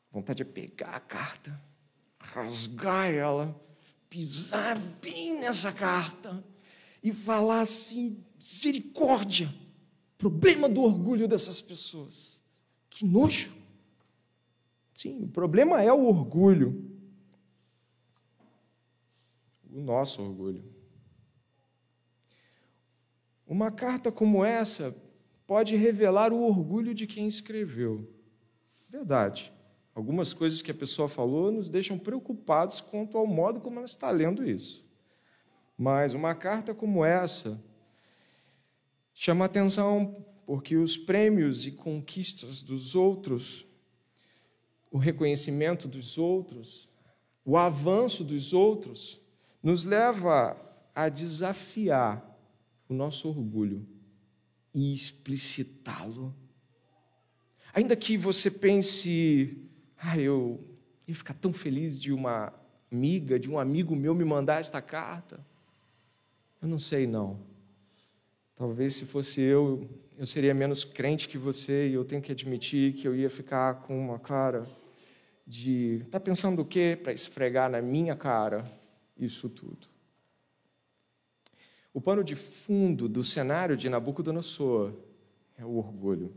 Vontade 0.10 0.38
de 0.38 0.46
pegar 0.46 0.96
a 0.96 1.00
carta, 1.02 1.62
rasgar 2.18 3.12
ela, 3.12 3.54
pisar 4.10 4.80
bem 4.80 5.42
nessa 5.42 5.74
carta 5.74 6.42
e 7.04 7.12
falar 7.12 7.62
assim: 7.62 8.24
misericórdia, 8.38 9.54
problema 10.18 10.70
do 10.70 10.84
orgulho 10.84 11.28
dessas 11.28 11.62
pessoas. 11.62 12.31
Que 13.02 13.08
nojo. 13.08 13.52
Sim, 14.94 15.24
o 15.24 15.28
problema 15.28 15.82
é 15.82 15.92
o 15.92 16.06
orgulho. 16.06 16.88
O 19.72 19.82
nosso 19.82 20.22
orgulho. 20.22 20.64
Uma 23.48 23.72
carta 23.72 24.12
como 24.12 24.46
essa 24.46 24.96
pode 25.48 25.76
revelar 25.76 26.32
o 26.32 26.44
orgulho 26.44 26.94
de 26.94 27.08
quem 27.08 27.28
escreveu. 27.28 28.08
Verdade. 28.88 29.52
Algumas 29.96 30.32
coisas 30.32 30.62
que 30.62 30.70
a 30.70 30.76
pessoa 30.76 31.10
falou 31.10 31.52
nos 31.52 31.70
deixam 31.70 31.98
preocupados 31.98 32.82
quanto 32.82 33.18
ao 33.18 33.26
modo 33.26 33.60
como 33.60 33.78
ela 33.78 33.86
está 33.88 34.12
lendo 34.12 34.48
isso. 34.48 34.88
Mas 35.76 36.14
uma 36.14 36.36
carta 36.36 36.72
como 36.72 37.04
essa 37.04 37.60
chama 39.12 39.46
atenção 39.46 40.24
porque 40.52 40.76
os 40.76 40.98
prêmios 40.98 41.66
e 41.66 41.72
conquistas 41.72 42.62
dos 42.62 42.94
outros, 42.94 43.66
o 44.92 44.98
reconhecimento 44.98 45.88
dos 45.88 46.18
outros, 46.18 46.90
o 47.46 47.56
avanço 47.56 48.22
dos 48.22 48.52
outros, 48.52 49.18
nos 49.64 49.86
leva 49.86 50.58
a 50.94 51.08
desafiar 51.08 52.38
o 52.90 52.94
nosso 52.94 53.30
orgulho 53.30 53.88
e 54.74 54.94
explicitá-lo. 54.94 56.36
Ainda 57.74 57.96
que 57.96 58.18
você 58.18 58.52
pense, 58.52 59.58
ah, 59.98 60.20
eu 60.20 60.62
ia 61.08 61.16
ficar 61.16 61.34
tão 61.36 61.54
feliz 61.54 61.98
de 61.98 62.12
uma 62.12 62.52
amiga, 62.92 63.40
de 63.40 63.50
um 63.50 63.58
amigo 63.58 63.96
meu 63.96 64.14
me 64.14 64.26
mandar 64.26 64.60
esta 64.60 64.82
carta. 64.82 65.40
Eu 66.62 66.68
não 66.68 66.78
sei, 66.78 67.08
não. 67.08 67.40
Talvez 68.54 68.96
se 68.96 69.06
fosse 69.06 69.40
eu, 69.40 69.90
eu 70.22 70.28
seria 70.28 70.54
menos 70.54 70.84
crente 70.86 71.28
que 71.28 71.36
você 71.36 71.90
e 71.90 71.94
eu 71.96 72.06
tenho 72.06 72.22
que 72.22 72.32
admitir 72.32 72.94
que 72.94 73.08
eu 73.08 73.16
ia 73.16 73.28
ficar 73.28 73.82
com 73.82 74.00
uma 74.00 74.20
cara 74.20 74.70
de. 75.48 76.04
Está 76.06 76.20
pensando 76.20 76.62
o 76.62 76.66
quê 76.66 76.96
para 76.96 77.12
esfregar 77.12 77.72
na 77.72 77.82
minha 77.82 78.16
cara 78.16 78.72
isso 79.18 79.50
tudo? 79.50 79.88
O 81.92 82.00
pano 82.00 82.24
de 82.24 82.36
fundo 82.36 83.10
do 83.10 83.24
cenário 83.24 83.76
de 83.76 83.90
Nabucodonosor 83.90 84.94
é 85.58 85.66
o 85.66 85.78
orgulho. 85.78 86.32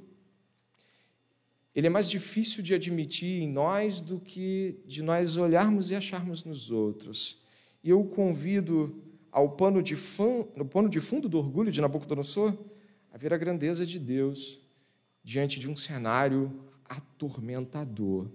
Ele 1.74 1.86
é 1.86 1.90
mais 1.90 2.08
difícil 2.08 2.62
de 2.62 2.72
admitir 2.72 3.42
em 3.42 3.50
nós 3.50 4.00
do 4.00 4.18
que 4.18 4.80
de 4.86 5.02
nós 5.02 5.36
olharmos 5.36 5.90
e 5.90 5.94
acharmos 5.94 6.42
nos 6.42 6.70
outros. 6.70 7.38
E 7.82 7.90
eu 7.90 8.02
convido 8.02 9.04
ao 9.30 9.50
pano 9.50 9.82
de, 9.82 9.94
fã, 9.94 10.46
no 10.56 10.64
pano 10.64 10.88
de 10.88 11.02
fundo 11.02 11.28
do 11.28 11.36
orgulho 11.36 11.70
de 11.70 11.82
Nabucodonosor 11.82 12.56
a 13.14 13.16
ver 13.16 13.32
a 13.32 13.38
grandeza 13.38 13.86
de 13.86 13.96
Deus 13.96 14.58
diante 15.22 15.60
de 15.60 15.70
um 15.70 15.76
cenário 15.76 16.64
atormentador. 16.84 18.26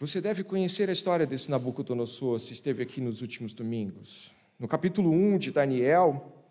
Você 0.00 0.20
deve 0.20 0.42
conhecer 0.42 0.90
a 0.90 0.92
história 0.92 1.24
desse 1.24 1.48
Nabucodonosor 1.48 2.40
se 2.40 2.52
esteve 2.52 2.82
aqui 2.82 3.00
nos 3.00 3.22
últimos 3.22 3.52
domingos. 3.52 4.32
No 4.58 4.66
capítulo 4.66 5.12
1 5.12 5.38
de 5.38 5.52
Daniel, 5.52 6.44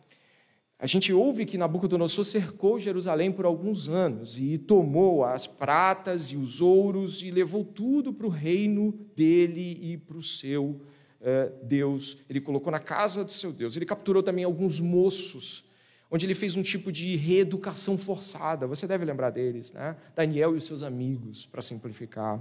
a 0.80 0.88
gente 0.88 1.12
ouve 1.12 1.46
que 1.46 1.58
Nabucodonosor 1.58 2.24
cercou 2.24 2.80
Jerusalém 2.80 3.30
por 3.30 3.44
alguns 3.44 3.90
anos 3.90 4.38
e 4.38 4.58
tomou 4.58 5.26
as 5.26 5.46
pratas 5.46 6.32
e 6.32 6.38
os 6.38 6.62
ouros 6.62 7.22
e 7.22 7.30
levou 7.30 7.66
tudo 7.66 8.14
para 8.14 8.26
o 8.26 8.30
reino 8.30 8.94
dele 9.14 9.80
e 9.82 9.98
para 9.98 10.16
o 10.16 10.24
seu 10.24 10.80
eh, 11.20 11.52
Deus. 11.62 12.20
Ele 12.30 12.40
colocou 12.40 12.72
na 12.72 12.80
casa 12.80 13.22
do 13.22 13.34
seu 13.34 13.52
Deus. 13.52 13.76
Ele 13.76 13.86
capturou 13.86 14.24
também 14.24 14.46
alguns 14.46 14.80
moços, 14.80 15.66
onde 16.16 16.26
ele 16.26 16.34
fez 16.34 16.56
um 16.56 16.62
tipo 16.62 16.94
de 16.94 17.18
reeducação 17.18 17.98
forçada. 17.98 18.66
Você 18.68 18.88
deve 18.88 19.04
lembrar 19.04 19.32
deles, 19.32 19.74
né? 19.74 19.98
Daniel 20.16 20.56
e 20.56 20.58
os 20.58 20.66
seus 20.66 20.82
amigos, 20.82 21.46
para 21.46 21.62
simplificar. 21.62 22.40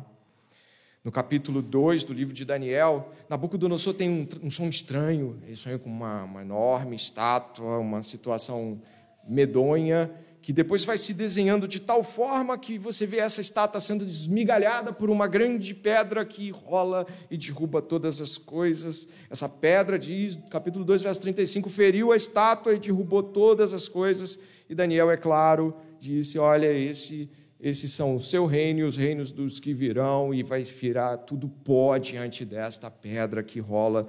No 1.02 1.10
capítulo 1.10 1.60
2 1.60 2.04
do 2.04 2.12
livro 2.12 2.32
de 2.32 2.44
Daniel, 2.44 3.12
Nabucodonosor 3.28 3.92
tem 3.94 4.08
um, 4.08 4.46
um 4.46 4.50
som 4.50 4.68
estranho. 4.68 5.42
Ele 5.44 5.56
sonha 5.56 5.76
com 5.76 5.90
uma, 5.90 6.22
uma 6.22 6.42
enorme 6.42 6.94
estátua, 6.94 7.78
uma 7.78 8.00
situação 8.00 8.80
medonha, 9.26 10.08
que 10.44 10.52
depois 10.52 10.84
vai 10.84 10.98
se 10.98 11.14
desenhando 11.14 11.66
de 11.66 11.80
tal 11.80 12.04
forma 12.04 12.58
que 12.58 12.76
você 12.76 13.06
vê 13.06 13.16
essa 13.16 13.40
estátua 13.40 13.80
sendo 13.80 14.04
desmigalhada 14.04 14.92
por 14.92 15.08
uma 15.08 15.26
grande 15.26 15.74
pedra 15.74 16.22
que 16.22 16.50
rola 16.50 17.06
e 17.30 17.38
derruba 17.38 17.80
todas 17.80 18.20
as 18.20 18.36
coisas. 18.36 19.08
Essa 19.30 19.48
pedra, 19.48 19.98
diz, 19.98 20.38
capítulo 20.50 20.84
2, 20.84 21.00
verso 21.00 21.22
35, 21.22 21.70
feriu 21.70 22.12
a 22.12 22.16
estátua 22.16 22.74
e 22.74 22.78
derrubou 22.78 23.22
todas 23.22 23.72
as 23.72 23.88
coisas. 23.88 24.38
E 24.68 24.74
Daniel, 24.74 25.10
é 25.10 25.16
claro, 25.16 25.74
disse: 25.98 26.38
Olha, 26.38 26.70
esse 26.70 27.30
esses 27.58 27.92
são 27.92 28.14
o 28.14 28.20
seu 28.20 28.44
reino 28.44 28.80
e 28.80 28.84
os 28.84 28.98
reinos 28.98 29.32
dos 29.32 29.58
que 29.58 29.72
virão, 29.72 30.34
e 30.34 30.42
vai 30.42 30.62
virar 30.62 31.16
tudo 31.16 31.48
pó 31.48 31.96
diante 31.96 32.44
desta 32.44 32.90
pedra 32.90 33.42
que 33.42 33.60
rola. 33.60 34.06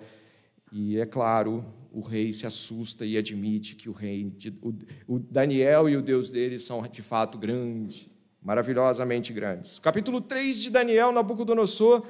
E 0.70 1.00
é 1.00 1.06
claro, 1.06 1.64
o 1.96 2.02
rei 2.02 2.34
se 2.34 2.46
assusta 2.46 3.06
e 3.06 3.18
admite 3.18 3.74
que 3.74 3.88
o 3.88 3.94
rei, 3.94 4.30
o, 5.08 5.18
Daniel 5.18 5.88
e 5.88 5.96
o 5.96 6.02
Deus 6.02 6.30
dele 6.30 6.60
são 6.60 6.86
de 6.86 7.02
fato 7.02 7.38
grande, 7.38 8.12
maravilhosamente 8.44 9.32
grandes. 9.32 9.80
capítulo 9.80 10.20
3 10.20 10.64
de 10.64 10.70
Daniel, 10.72 11.14
Nabucodonosor 11.14 12.06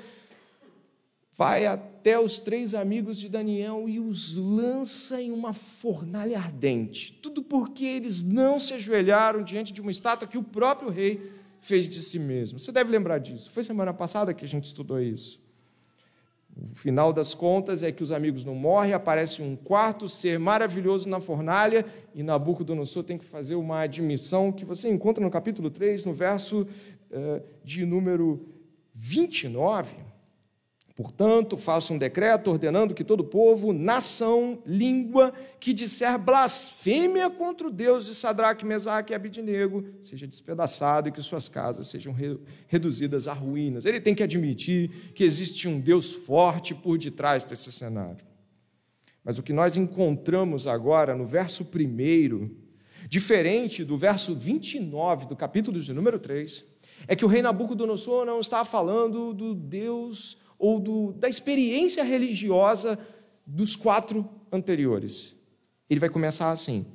vai 1.32 1.68
até 1.68 2.20
os 2.20 2.40
três 2.40 2.74
amigos 2.74 3.20
de 3.20 3.30
Daniel 3.30 3.88
e 3.88 4.00
os 4.00 4.36
lança 4.36 5.22
em 5.22 5.32
uma 5.32 5.54
fornalha 5.54 6.40
ardente. 6.40 7.14
Tudo 7.22 7.44
porque 7.44 7.86
eles 7.86 8.24
não 8.24 8.58
se 8.58 8.74
ajoelharam 8.74 9.44
diante 9.44 9.72
de 9.72 9.82
uma 9.82 9.92
estátua 9.92 10.28
que 10.28 10.38
o 10.38 10.44
próprio 10.44 10.90
rei 10.90 11.32
fez 11.60 11.88
de 11.88 12.02
si 12.02 12.18
mesmo. 12.18 12.58
Você 12.58 12.72
deve 12.72 12.90
lembrar 12.90 13.20
disso. 13.20 13.52
Foi 13.52 13.64
semana 13.64 13.94
passada 13.94 14.34
que 14.34 14.46
a 14.46 14.48
gente 14.48 14.64
estudou 14.64 15.00
isso. 15.00 15.45
O 16.58 16.74
final 16.74 17.12
das 17.12 17.34
contas 17.34 17.84
é 17.84 17.92
que 17.92 18.02
os 18.02 18.12
amigos 18.12 18.46
não 18.46 18.56
morrem, 18.56 18.94
aparece 18.94 19.42
um 19.42 19.58
quarto 19.58 20.08
ser 20.08 20.40
maravilhoso 20.40 21.10
na 21.10 21.20
fornalha 21.20 21.86
e 22.14 22.24
Nabucodonosor 22.24 23.04
tem 23.04 23.18
que 23.18 23.26
fazer 23.26 23.56
uma 23.56 23.82
admissão 23.82 24.54
que 24.54 24.64
você 24.64 24.90
encontra 24.90 25.24
no 25.24 25.30
capítulo 25.30 25.70
3, 25.70 26.06
no 26.06 26.14
verso 26.14 26.62
uh, 26.62 27.44
de 27.62 27.86
número 27.86 28.48
29. 28.94 29.96
Portanto, 30.96 31.58
faça 31.58 31.92
um 31.92 31.98
decreto 31.98 32.50
ordenando 32.50 32.94
que 32.94 33.04
todo 33.04 33.22
povo, 33.22 33.74
nação, 33.74 34.64
língua 34.66 35.34
que 35.60 35.74
disser 35.74 36.18
blasfêmia 36.18 37.30
contra 37.30 37.68
o 37.68 37.72
Deus 37.72 38.06
de 38.06 38.16
Sadraque, 38.16 38.66
Mesaque 38.66 39.12
e 39.12 39.16
Abidinego 39.16 39.84
seja 40.02 40.26
despedaçado 40.26 41.10
e 41.10 41.12
que 41.12 41.22
suas 41.22 41.50
casas 41.50 41.88
sejam 41.88 42.14
re 42.14 42.40
reduzidas 42.68 43.28
a 43.28 43.34
ruínas. 43.34 43.86
Ele 43.86 44.00
tem 44.00 44.16
que 44.16 44.24
admitir 44.24 45.12
que 45.14 45.26
existe 45.26 45.68
um 45.68 45.82
Deus 45.82 46.14
forte 46.14 46.74
por 46.74 46.98
detrás 46.98 47.44
desse 47.44 47.74
cenário. 47.74 48.26
Mas 49.22 49.38
o 49.38 49.44
que 49.44 49.52
nós 49.52 49.76
encontramos 49.76 50.66
agora 50.66 51.14
no 51.14 51.26
verso 51.26 51.66
1, 51.66 52.50
diferente 53.10 53.84
do 53.84 53.98
verso 53.98 54.34
29 54.34 55.26
do 55.26 55.36
capítulo 55.36 55.78
de 55.78 55.92
número 55.92 56.20
3, 56.20 56.64
é 57.06 57.18
que 57.18 57.26
o 57.26 57.28
rei 57.28 57.42
Nabucodonosor 57.42 58.26
não 58.26 58.40
está 58.40 58.64
falando 58.64 59.34
do 59.34 59.54
Deus 59.54 60.45
ou 60.58 60.80
do, 60.80 61.14
da 61.14 61.28
experiência 61.28 62.04
religiosa 62.04 63.00
dos 63.46 63.76
quatro 63.76 64.28
anteriores. 64.52 65.36
Ele 65.90 66.00
vai 66.00 66.10
começar 66.10 66.52
assim: 66.52 66.86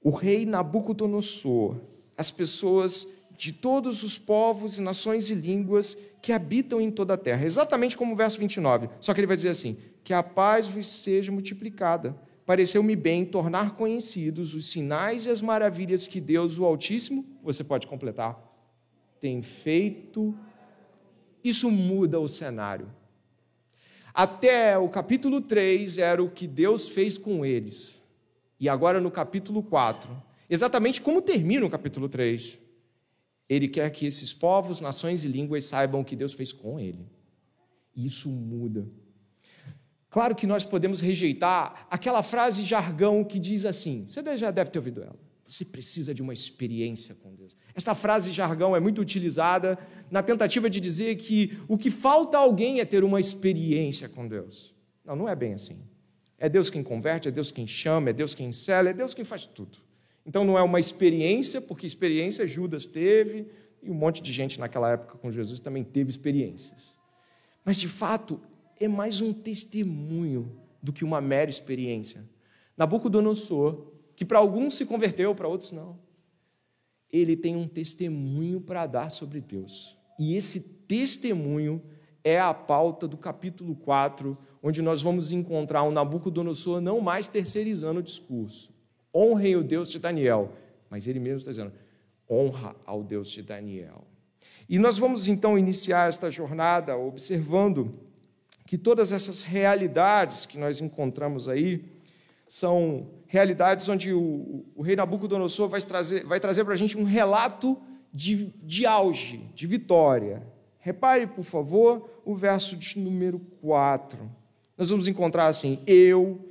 O 0.00 0.10
rei 0.10 0.46
Nabucodonosor, 0.46 1.76
as 2.16 2.30
pessoas 2.30 3.06
de 3.36 3.52
todos 3.52 4.02
os 4.02 4.18
povos, 4.18 4.78
nações 4.78 5.30
e 5.30 5.34
línguas 5.34 5.96
que 6.20 6.32
habitam 6.32 6.80
em 6.80 6.90
toda 6.90 7.14
a 7.14 7.18
terra. 7.18 7.44
Exatamente 7.44 7.96
como 7.96 8.12
o 8.12 8.16
verso 8.16 8.38
29. 8.38 8.88
Só 9.00 9.12
que 9.12 9.20
ele 9.20 9.26
vai 9.26 9.36
dizer 9.36 9.48
assim: 9.48 9.76
Que 10.04 10.14
a 10.14 10.22
paz 10.22 10.68
vos 10.68 10.86
seja 10.86 11.32
multiplicada. 11.32 12.16
Pareceu-me 12.44 12.96
bem 12.96 13.24
tornar 13.24 13.76
conhecidos 13.76 14.54
os 14.54 14.70
sinais 14.70 15.26
e 15.26 15.30
as 15.30 15.40
maravilhas 15.40 16.08
que 16.08 16.20
Deus, 16.20 16.58
o 16.58 16.64
Altíssimo, 16.64 17.24
você 17.42 17.62
pode 17.62 17.86
completar, 17.86 18.36
tem 19.20 19.42
feito 19.42 20.36
isso 21.44 21.70
muda 21.70 22.20
o 22.20 22.28
cenário. 22.28 22.88
Até 24.14 24.76
o 24.76 24.88
capítulo 24.88 25.40
3 25.40 25.98
era 25.98 26.22
o 26.22 26.30
que 26.30 26.46
Deus 26.46 26.88
fez 26.88 27.16
com 27.16 27.44
eles. 27.44 28.00
E 28.60 28.68
agora 28.68 29.00
no 29.00 29.10
capítulo 29.10 29.62
4, 29.62 30.10
exatamente 30.48 31.00
como 31.00 31.22
termina 31.22 31.64
o 31.64 31.70
capítulo 31.70 32.08
3, 32.08 32.58
ele 33.48 33.68
quer 33.68 33.90
que 33.90 34.06
esses 34.06 34.32
povos, 34.32 34.80
nações 34.80 35.24
e 35.24 35.28
línguas 35.28 35.64
saibam 35.64 36.00
o 36.00 36.04
que 36.04 36.14
Deus 36.14 36.32
fez 36.32 36.52
com 36.52 36.78
ele. 36.78 37.06
Isso 37.96 38.28
muda. 38.28 38.86
Claro 40.08 40.34
que 40.34 40.46
nós 40.46 40.64
podemos 40.64 41.00
rejeitar 41.00 41.86
aquela 41.90 42.22
frase 42.22 42.64
jargão 42.64 43.24
que 43.24 43.38
diz 43.38 43.64
assim: 43.64 44.06
você 44.08 44.36
já 44.36 44.50
deve 44.50 44.70
ter 44.70 44.78
ouvido 44.78 45.02
ela. 45.02 45.31
Você 45.52 45.66
precisa 45.66 46.14
de 46.14 46.22
uma 46.22 46.32
experiência 46.32 47.14
com 47.14 47.34
Deus. 47.34 47.54
Esta 47.74 47.94
frase 47.94 48.32
jargão 48.32 48.74
é 48.74 48.80
muito 48.80 49.02
utilizada 49.02 49.78
na 50.10 50.22
tentativa 50.22 50.70
de 50.70 50.80
dizer 50.80 51.16
que 51.16 51.58
o 51.68 51.76
que 51.76 51.90
falta 51.90 52.38
a 52.38 52.40
alguém 52.40 52.80
é 52.80 52.86
ter 52.86 53.04
uma 53.04 53.20
experiência 53.20 54.08
com 54.08 54.26
Deus. 54.26 54.74
Não, 55.04 55.14
não 55.14 55.28
é 55.28 55.36
bem 55.36 55.52
assim. 55.52 55.76
É 56.38 56.48
Deus 56.48 56.70
quem 56.70 56.82
converte, 56.82 57.28
é 57.28 57.30
Deus 57.30 57.50
quem 57.50 57.66
chama, 57.66 58.08
é 58.08 58.12
Deus 58.14 58.34
quem 58.34 58.50
cela, 58.50 58.88
é 58.88 58.94
Deus 58.94 59.12
quem 59.12 59.26
faz 59.26 59.44
tudo. 59.44 59.76
Então 60.24 60.42
não 60.42 60.56
é 60.58 60.62
uma 60.62 60.80
experiência, 60.80 61.60
porque 61.60 61.86
experiência 61.86 62.48
Judas 62.48 62.86
teve 62.86 63.46
e 63.82 63.90
um 63.90 63.94
monte 63.94 64.22
de 64.22 64.32
gente 64.32 64.58
naquela 64.58 64.92
época 64.92 65.18
com 65.18 65.30
Jesus 65.30 65.60
também 65.60 65.84
teve 65.84 66.08
experiências. 66.08 66.94
Mas 67.62 67.78
de 67.78 67.88
fato 67.88 68.40
é 68.80 68.88
mais 68.88 69.20
um 69.20 69.34
testemunho 69.34 70.58
do 70.82 70.94
que 70.94 71.04
uma 71.04 71.20
mera 71.20 71.50
experiência. 71.50 72.26
Nabucodonosor 72.74 73.91
que 74.16 74.24
para 74.24 74.38
alguns 74.38 74.74
se 74.74 74.86
converteu, 74.86 75.34
para 75.34 75.48
outros 75.48 75.72
não. 75.72 75.98
Ele 77.10 77.36
tem 77.36 77.56
um 77.56 77.68
testemunho 77.68 78.60
para 78.60 78.86
dar 78.86 79.10
sobre 79.10 79.40
Deus. 79.40 79.96
E 80.18 80.34
esse 80.34 80.60
testemunho 80.60 81.82
é 82.24 82.40
a 82.40 82.54
pauta 82.54 83.08
do 83.08 83.16
capítulo 83.16 83.74
4, 83.74 84.36
onde 84.62 84.80
nós 84.80 85.02
vamos 85.02 85.32
encontrar 85.32 85.82
um 85.82 85.90
Nabucodonosor 85.90 86.80
não 86.80 87.00
mais 87.00 87.26
terceirizando 87.26 88.00
o 88.00 88.02
discurso. 88.02 88.72
Honrem 89.14 89.56
o 89.56 89.64
Deus 89.64 89.90
de 89.90 89.98
Daniel. 89.98 90.52
Mas 90.88 91.06
ele 91.06 91.18
mesmo 91.18 91.38
está 91.38 91.50
dizendo: 91.50 91.72
honra 92.30 92.76
ao 92.86 93.02
Deus 93.02 93.30
de 93.30 93.42
Daniel. 93.42 94.04
E 94.68 94.78
nós 94.78 94.96
vamos 94.96 95.28
então 95.28 95.58
iniciar 95.58 96.08
esta 96.08 96.30
jornada 96.30 96.96
observando 96.96 97.94
que 98.66 98.78
todas 98.78 99.12
essas 99.12 99.42
realidades 99.42 100.46
que 100.46 100.58
nós 100.58 100.80
encontramos 100.80 101.48
aí 101.48 101.84
são 102.46 103.10
realidades 103.32 103.88
onde 103.88 104.12
o, 104.12 104.62
o 104.76 104.82
rei 104.82 104.94
Nabucodonosor 104.94 105.66
vai 105.66 105.80
trazer, 105.80 106.22
vai 106.26 106.38
trazer 106.38 106.66
para 106.66 106.74
a 106.74 106.76
gente 106.76 106.98
um 106.98 107.02
relato 107.02 107.80
de, 108.12 108.52
de 108.62 108.84
auge, 108.84 109.50
de 109.54 109.66
vitória. 109.66 110.46
Repare, 110.78 111.26
por 111.26 111.42
favor, 111.42 112.10
o 112.26 112.34
verso 112.34 112.76
de 112.76 112.98
número 112.98 113.38
4. 113.62 114.30
Nós 114.76 114.90
vamos 114.90 115.08
encontrar 115.08 115.46
assim: 115.46 115.78
Eu, 115.86 116.46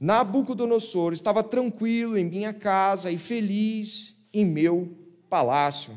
Nabucodonosor, 0.00 1.12
estava 1.12 1.44
tranquilo 1.44 2.18
em 2.18 2.24
minha 2.24 2.52
casa 2.52 3.08
e 3.08 3.18
feliz 3.18 4.16
em 4.34 4.44
meu 4.44 4.98
palácio. 5.30 5.96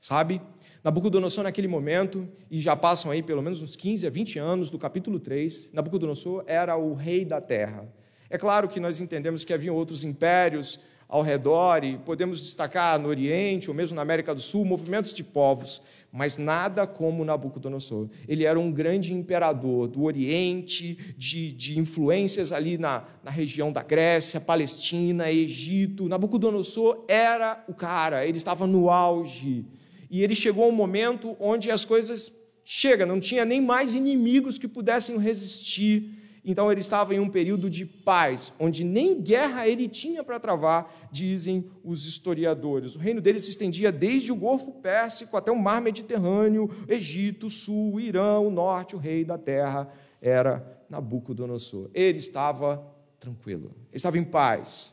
Sabe? 0.00 0.40
Nabucodonosor, 0.84 1.42
naquele 1.42 1.66
momento, 1.66 2.28
e 2.48 2.60
já 2.60 2.76
passam 2.76 3.10
aí 3.10 3.24
pelo 3.24 3.42
menos 3.42 3.60
uns 3.60 3.74
15 3.74 4.06
a 4.06 4.10
20 4.10 4.38
anos 4.38 4.70
do 4.70 4.78
capítulo 4.78 5.18
3, 5.18 5.70
Nabucodonosor 5.72 6.44
era 6.46 6.76
o 6.76 6.94
rei 6.94 7.24
da 7.24 7.40
terra. 7.40 7.92
É 8.32 8.38
claro 8.38 8.66
que 8.66 8.80
nós 8.80 8.98
entendemos 8.98 9.44
que 9.44 9.52
havia 9.52 9.70
outros 9.70 10.04
impérios 10.04 10.80
ao 11.06 11.20
redor 11.20 11.84
e 11.84 11.98
podemos 11.98 12.40
destacar 12.40 12.98
no 12.98 13.10
Oriente 13.10 13.68
ou 13.68 13.76
mesmo 13.76 13.94
na 13.94 14.00
América 14.00 14.34
do 14.34 14.40
Sul 14.40 14.64
movimentos 14.64 15.12
de 15.12 15.22
povos, 15.22 15.82
mas 16.10 16.38
nada 16.38 16.86
como 16.86 17.26
Nabucodonosor. 17.26 18.08
Ele 18.26 18.46
era 18.46 18.58
um 18.58 18.72
grande 18.72 19.12
imperador 19.12 19.86
do 19.86 20.04
Oriente, 20.04 21.14
de, 21.18 21.52
de 21.52 21.78
influências 21.78 22.52
ali 22.52 22.78
na, 22.78 23.04
na 23.22 23.30
região 23.30 23.70
da 23.70 23.82
Grécia, 23.82 24.40
Palestina, 24.40 25.30
Egito. 25.30 26.08
Nabucodonosor 26.08 27.04
era 27.06 27.62
o 27.68 27.74
cara, 27.74 28.26
ele 28.26 28.38
estava 28.38 28.66
no 28.66 28.88
auge. 28.88 29.66
E 30.10 30.22
ele 30.22 30.34
chegou 30.34 30.64
a 30.64 30.68
um 30.68 30.72
momento 30.72 31.36
onde 31.38 31.70
as 31.70 31.84
coisas 31.84 32.34
chegam, 32.64 33.06
não 33.06 33.20
tinha 33.20 33.44
nem 33.44 33.60
mais 33.60 33.94
inimigos 33.94 34.56
que 34.56 34.66
pudessem 34.66 35.18
resistir 35.18 36.21
então 36.44 36.70
ele 36.72 36.80
estava 36.80 37.14
em 37.14 37.20
um 37.20 37.28
período 37.28 37.70
de 37.70 37.86
paz, 37.86 38.52
onde 38.58 38.82
nem 38.82 39.20
guerra 39.20 39.68
ele 39.68 39.86
tinha 39.86 40.24
para 40.24 40.40
travar, 40.40 41.08
dizem 41.10 41.70
os 41.84 42.06
historiadores. 42.06 42.96
O 42.96 42.98
reino 42.98 43.20
dele 43.20 43.38
se 43.38 43.50
estendia 43.50 43.92
desde 43.92 44.32
o 44.32 44.36
Golfo 44.36 44.72
Pérsico 44.72 45.36
até 45.36 45.52
o 45.52 45.60
Mar 45.60 45.80
Mediterrâneo, 45.80 46.68
Egito, 46.88 47.48
Sul, 47.48 48.00
Irã, 48.00 48.40
o 48.40 48.50
Norte, 48.50 48.96
o 48.96 48.98
rei 48.98 49.24
da 49.24 49.38
terra 49.38 49.88
era 50.20 50.84
Nabucodonosor. 50.90 51.88
Ele 51.94 52.18
estava 52.18 52.84
tranquilo, 53.20 53.70
ele 53.90 53.96
estava 53.96 54.18
em 54.18 54.24
paz. 54.24 54.92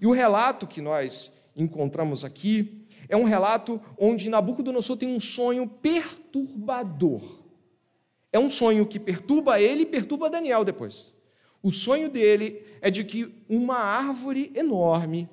E 0.00 0.06
o 0.06 0.12
relato 0.12 0.66
que 0.66 0.82
nós 0.82 1.34
encontramos 1.56 2.24
aqui 2.26 2.86
é 3.08 3.16
um 3.16 3.24
relato 3.24 3.80
onde 3.98 4.28
Nabucodonosor 4.28 4.98
tem 4.98 5.08
um 5.08 5.20
sonho 5.20 5.66
perturbador. 5.66 7.39
É 8.32 8.38
um 8.38 8.50
sonho 8.50 8.86
que 8.86 8.98
perturba 8.98 9.60
ele 9.60 9.82
e 9.82 9.86
perturba 9.86 10.30
Daniel 10.30 10.64
depois. 10.64 11.12
O 11.62 11.70
sonho 11.70 12.08
dele 12.08 12.62
é 12.80 12.90
de 12.90 13.04
que 13.04 13.34
uma 13.48 13.76
árvore 13.76 14.50
enorme, 14.54 15.28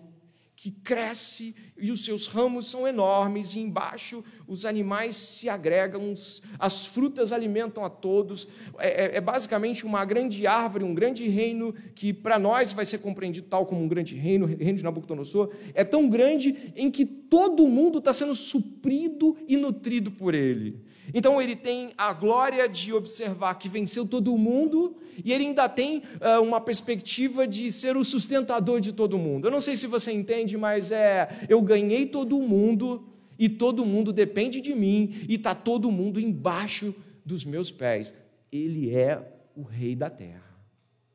que 0.57 0.71
cresce 0.71 1.55
e 1.77 1.91
os 1.91 2.03
seus 2.03 2.25
ramos 2.25 2.67
são 2.71 2.88
enormes, 2.88 3.53
e 3.53 3.60
embaixo 3.60 4.23
os 4.47 4.65
animais 4.65 5.15
se 5.15 5.47
agregam, 5.47 6.15
as 6.57 6.88
frutas 6.88 7.31
alimentam 7.31 7.86
a 7.86 7.89
todos. 7.89 8.47
É, 8.79 9.05
é, 9.05 9.17
é 9.17 9.21
basicamente 9.21 9.86
uma 9.86 10.03
grande 10.03 10.47
árvore, 10.47 10.83
um 10.83 10.95
grande 10.95 11.27
reino 11.29 11.73
que 11.93 12.12
para 12.12 12.39
nós 12.39 12.73
vai 12.73 12.86
ser 12.86 12.97
compreendido 12.97 13.47
tal 13.47 13.67
como 13.67 13.83
um 13.83 13.88
grande 13.88 14.15
reino, 14.15 14.45
o 14.45 14.49
reino 14.49 14.77
de 14.79 14.83
Nabucodonosor. 14.83 15.53
É 15.75 15.83
tão 15.83 16.10
grande 16.10 16.73
em 16.75 16.89
que 16.89 17.05
todo 17.05 17.67
mundo 17.67 17.99
está 17.99 18.12
sendo 18.12 18.33
suprido 18.33 19.38
e 19.47 19.55
nutrido 19.55 20.10
por 20.10 20.33
ele. 20.33 20.87
Então 21.13 21.41
ele 21.41 21.55
tem 21.55 21.93
a 21.97 22.11
glória 22.13 22.67
de 22.67 22.93
observar 22.93 23.55
que 23.55 23.69
venceu 23.69 24.07
todo 24.07 24.37
mundo 24.37 24.95
e 25.23 25.31
ele 25.31 25.45
ainda 25.45 25.67
tem 25.69 25.99
uh, 25.99 26.41
uma 26.41 26.59
perspectiva 26.59 27.47
de 27.47 27.71
ser 27.71 27.95
o 27.95 28.03
sustentador 28.03 28.79
de 28.79 28.91
todo 28.91 29.17
mundo. 29.17 29.47
Eu 29.47 29.51
não 29.51 29.61
sei 29.61 29.75
se 29.75 29.87
você 29.87 30.11
entende, 30.11 30.57
mas 30.57 30.91
é 30.91 31.45
eu 31.49 31.61
ganhei 31.61 32.05
todo 32.05 32.37
mundo 32.39 33.07
e 33.37 33.47
todo 33.47 33.85
mundo 33.85 34.11
depende 34.11 34.59
de 34.59 34.73
mim, 34.73 35.25
e 35.27 35.35
está 35.35 35.53
todo 35.53 35.91
mundo 35.91 36.19
embaixo 36.19 36.95
dos 37.23 37.45
meus 37.45 37.71
pés. 37.71 38.13
Ele 38.51 38.93
é 38.95 39.21
o 39.55 39.61
rei 39.61 39.95
da 39.95 40.09
terra. 40.09 40.43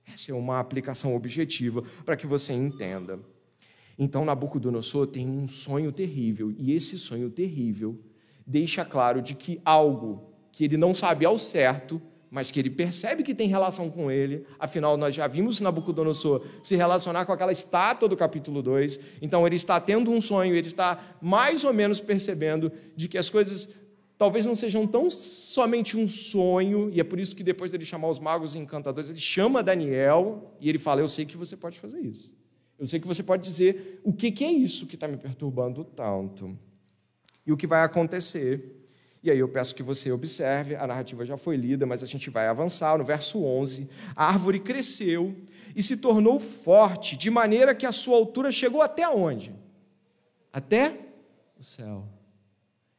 Essa 0.06 0.32
é 0.32 0.34
uma 0.34 0.60
aplicação 0.60 1.16
objetiva 1.16 1.82
para 2.04 2.16
que 2.16 2.26
você 2.26 2.52
entenda. 2.52 3.18
Então, 3.98 4.24
Nabucodonosor 4.24 5.06
tem 5.06 5.28
um 5.28 5.48
sonho 5.48 5.92
terrível, 5.92 6.52
e 6.56 6.72
esse 6.72 6.98
sonho 6.98 7.30
terrível 7.30 7.98
deixa 8.52 8.84
claro 8.84 9.22
de 9.22 9.34
que 9.34 9.60
algo 9.64 10.30
que 10.52 10.64
ele 10.64 10.76
não 10.76 10.94
sabe 10.94 11.24
ao 11.24 11.38
certo, 11.38 12.00
mas 12.30 12.50
que 12.50 12.60
ele 12.60 12.70
percebe 12.70 13.22
que 13.22 13.34
tem 13.34 13.48
relação 13.48 13.90
com 13.90 14.10
ele, 14.10 14.46
afinal, 14.58 14.96
nós 14.96 15.14
já 15.14 15.26
vimos 15.26 15.60
Nabucodonosor 15.60 16.44
se 16.62 16.76
relacionar 16.76 17.24
com 17.24 17.32
aquela 17.32 17.52
estátua 17.52 18.08
do 18.08 18.16
capítulo 18.16 18.62
2, 18.62 19.00
então 19.22 19.46
ele 19.46 19.56
está 19.56 19.80
tendo 19.80 20.10
um 20.10 20.20
sonho, 20.20 20.54
ele 20.54 20.68
está 20.68 21.16
mais 21.20 21.64
ou 21.64 21.72
menos 21.72 22.00
percebendo 22.00 22.70
de 22.94 23.08
que 23.08 23.18
as 23.18 23.30
coisas 23.30 23.74
talvez 24.16 24.46
não 24.46 24.54
sejam 24.54 24.86
tão 24.86 25.10
somente 25.10 25.96
um 25.96 26.06
sonho, 26.06 26.90
e 26.92 27.00
é 27.00 27.04
por 27.04 27.18
isso 27.18 27.34
que 27.34 27.42
depois 27.42 27.70
dele 27.70 27.84
chamar 27.84 28.08
os 28.08 28.18
magos 28.18 28.54
e 28.54 28.58
encantadores, 28.58 29.10
ele 29.10 29.20
chama 29.20 29.62
Daniel 29.62 30.54
e 30.60 30.68
ele 30.68 30.78
fala: 30.78 31.00
Eu 31.00 31.08
sei 31.08 31.24
que 31.24 31.36
você 31.36 31.56
pode 31.56 31.78
fazer 31.78 32.00
isso. 32.00 32.32
Eu 32.78 32.86
sei 32.86 33.00
que 33.00 33.06
você 33.06 33.22
pode 33.22 33.42
dizer 33.42 34.00
o 34.04 34.12
que, 34.12 34.30
que 34.30 34.44
é 34.44 34.50
isso 34.50 34.86
que 34.86 34.94
está 34.94 35.08
me 35.08 35.16
perturbando 35.16 35.84
tanto. 35.84 36.56
E 37.46 37.52
o 37.52 37.56
que 37.56 37.66
vai 37.66 37.82
acontecer. 37.82 38.78
E 39.22 39.30
aí 39.30 39.38
eu 39.38 39.48
peço 39.48 39.74
que 39.74 39.82
você 39.82 40.10
observe, 40.10 40.74
a 40.74 40.86
narrativa 40.86 41.24
já 41.24 41.36
foi 41.36 41.56
lida, 41.56 41.86
mas 41.86 42.02
a 42.02 42.06
gente 42.06 42.28
vai 42.28 42.48
avançar. 42.48 42.98
No 42.98 43.04
verso 43.04 43.44
11: 43.44 43.88
A 44.16 44.26
árvore 44.26 44.58
cresceu 44.58 45.34
e 45.74 45.82
se 45.82 45.96
tornou 45.96 46.38
forte, 46.40 47.16
de 47.16 47.30
maneira 47.30 47.74
que 47.74 47.86
a 47.86 47.92
sua 47.92 48.16
altura 48.16 48.50
chegou 48.50 48.82
até 48.82 49.08
onde? 49.08 49.54
Até 50.52 50.98
o 51.58 51.64
céu. 51.64 52.06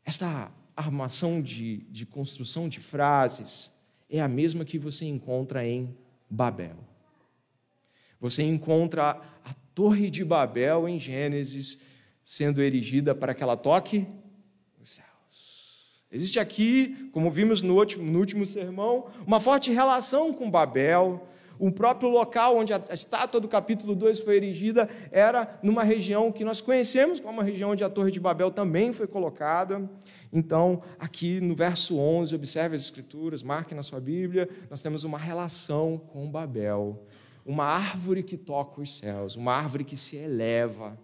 Esta 0.05 0.51
armação 0.75 1.41
de, 1.41 1.77
de 1.89 2.05
construção 2.05 2.67
de 2.67 2.79
frases 2.79 3.71
é 4.09 4.21
a 4.21 4.27
mesma 4.27 4.65
que 4.65 4.77
você 4.77 5.05
encontra 5.05 5.65
em 5.65 5.95
Babel. 6.29 6.77
Você 8.19 8.43
encontra 8.43 9.21
a 9.43 9.53
Torre 9.75 10.09
de 10.09 10.23
Babel 10.23 10.87
em 10.87 10.99
Gênesis 10.99 11.81
sendo 12.23 12.61
erigida 12.61 13.13
para 13.13 13.33
que 13.33 13.43
ela 13.43 13.57
toque. 13.57 14.07
Existe 16.13 16.39
aqui, 16.39 17.09
como 17.11 17.31
vimos 17.31 17.63
no 17.63 17.75
último, 17.75 18.03
no 18.09 18.19
último 18.19 18.45
sermão, 18.45 19.07
uma 19.25 19.39
forte 19.39 19.71
relação 19.71 20.31
com 20.31 20.49
Babel. 20.49 21.27
O 21.57 21.71
próprio 21.71 22.07
local 22.07 22.57
onde 22.57 22.71
a 22.71 22.81
estátua 22.91 23.39
do 23.39 23.47
capítulo 23.47 23.95
2 23.95 24.19
foi 24.19 24.35
erigida 24.35 24.87
era 25.11 25.59
numa 25.63 25.83
região 25.83 26.31
que 26.31 26.43
nós 26.43 26.61
conhecemos 26.61 27.19
como 27.19 27.41
a 27.41 27.43
região 27.43 27.71
onde 27.71 27.83
a 27.83 27.89
Torre 27.89 28.11
de 28.11 28.19
Babel 28.19 28.51
também 28.51 28.93
foi 28.93 29.07
colocada. 29.07 29.89
Então, 30.31 30.83
aqui 30.99 31.41
no 31.41 31.55
verso 31.55 31.97
11, 31.97 32.35
observe 32.35 32.75
as 32.75 32.83
Escrituras, 32.83 33.41
marque 33.41 33.73
na 33.73 33.81
sua 33.81 33.99
Bíblia, 33.99 34.47
nós 34.69 34.81
temos 34.81 35.03
uma 35.03 35.17
relação 35.17 35.99
com 36.11 36.29
Babel 36.29 37.03
uma 37.45 37.65
árvore 37.65 38.23
que 38.23 38.37
toca 38.37 38.81
os 38.81 38.97
céus, 38.97 39.35
uma 39.35 39.53
árvore 39.53 39.83
que 39.83 39.97
se 39.97 40.15
eleva. 40.15 40.97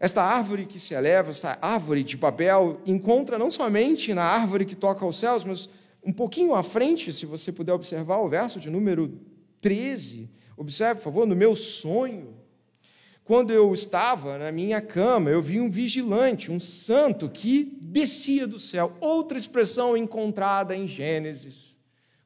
Esta 0.00 0.22
árvore 0.22 0.66
que 0.66 0.78
se 0.78 0.94
eleva, 0.94 1.30
esta 1.30 1.58
árvore 1.60 2.04
de 2.04 2.16
Babel, 2.16 2.80
encontra 2.86 3.38
não 3.38 3.50
somente 3.50 4.14
na 4.14 4.22
árvore 4.22 4.64
que 4.64 4.76
toca 4.76 5.04
os 5.04 5.18
céus, 5.18 5.44
mas 5.44 5.68
um 6.04 6.12
pouquinho 6.12 6.54
à 6.54 6.62
frente, 6.62 7.12
se 7.12 7.26
você 7.26 7.50
puder 7.50 7.72
observar 7.72 8.18
o 8.18 8.28
verso 8.28 8.60
de 8.60 8.70
número 8.70 9.18
13. 9.60 10.30
Observe, 10.56 11.00
por 11.00 11.04
favor, 11.04 11.26
no 11.26 11.34
meu 11.34 11.54
sonho. 11.56 12.36
Quando 13.24 13.52
eu 13.52 13.74
estava 13.74 14.38
na 14.38 14.50
minha 14.50 14.80
cama, 14.80 15.30
eu 15.30 15.42
vi 15.42 15.60
um 15.60 15.68
vigilante, 15.68 16.50
um 16.50 16.58
santo 16.58 17.28
que 17.28 17.76
descia 17.80 18.46
do 18.46 18.58
céu. 18.58 18.96
Outra 19.00 19.36
expressão 19.36 19.96
encontrada 19.96 20.74
em 20.74 20.86
Gênesis 20.86 21.76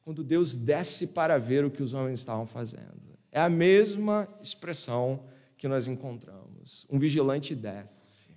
quando 0.04 0.22
Deus 0.22 0.56
desce 0.56 1.08
para 1.08 1.38
ver 1.38 1.64
o 1.64 1.70
que 1.70 1.82
os 1.82 1.94
homens 1.94 2.20
estavam 2.20 2.46
fazendo. 2.46 3.00
É 3.30 3.40
a 3.40 3.48
mesma 3.48 4.28
expressão 4.42 5.20
que 5.56 5.66
nós 5.66 5.86
encontramos. 5.86 6.51
Um 6.88 6.98
vigilante 6.98 7.54
desce. 7.54 8.30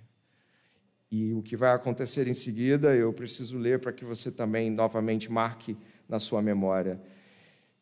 E 1.10 1.32
o 1.32 1.42
que 1.42 1.56
vai 1.56 1.72
acontecer 1.72 2.26
em 2.26 2.34
seguida, 2.34 2.94
eu 2.94 3.12
preciso 3.12 3.56
ler 3.56 3.78
para 3.78 3.92
que 3.92 4.04
você 4.04 4.30
também 4.30 4.70
novamente 4.70 5.30
marque 5.30 5.76
na 6.08 6.18
sua 6.18 6.42
memória. 6.42 7.00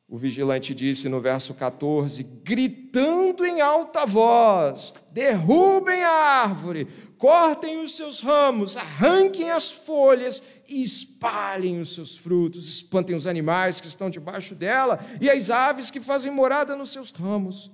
O 0.06 0.18
vigilante 0.18 0.74
disse 0.74 1.08
no 1.08 1.20
verso 1.20 1.54
14, 1.54 2.22
gritando 2.22 3.44
em 3.44 3.62
alta 3.62 4.04
voz: 4.04 4.92
derrubem 5.10 6.02
a 6.02 6.10
árvore, 6.42 6.86
cortem 7.16 7.82
os 7.82 7.96
seus 7.96 8.20
ramos, 8.20 8.76
arranquem 8.76 9.50
as 9.50 9.72
folhas 9.72 10.42
e 10.68 10.82
espalhem 10.82 11.80
os 11.80 11.94
seus 11.94 12.18
frutos, 12.18 12.68
espantem 12.68 13.16
os 13.16 13.26
animais 13.26 13.80
que 13.80 13.88
estão 13.88 14.10
debaixo 14.10 14.54
dela 14.54 15.04
e 15.20 15.30
as 15.30 15.48
aves 15.48 15.90
que 15.90 16.00
fazem 16.00 16.30
morada 16.30 16.76
nos 16.76 16.92
seus 16.92 17.10
ramos. 17.10 17.72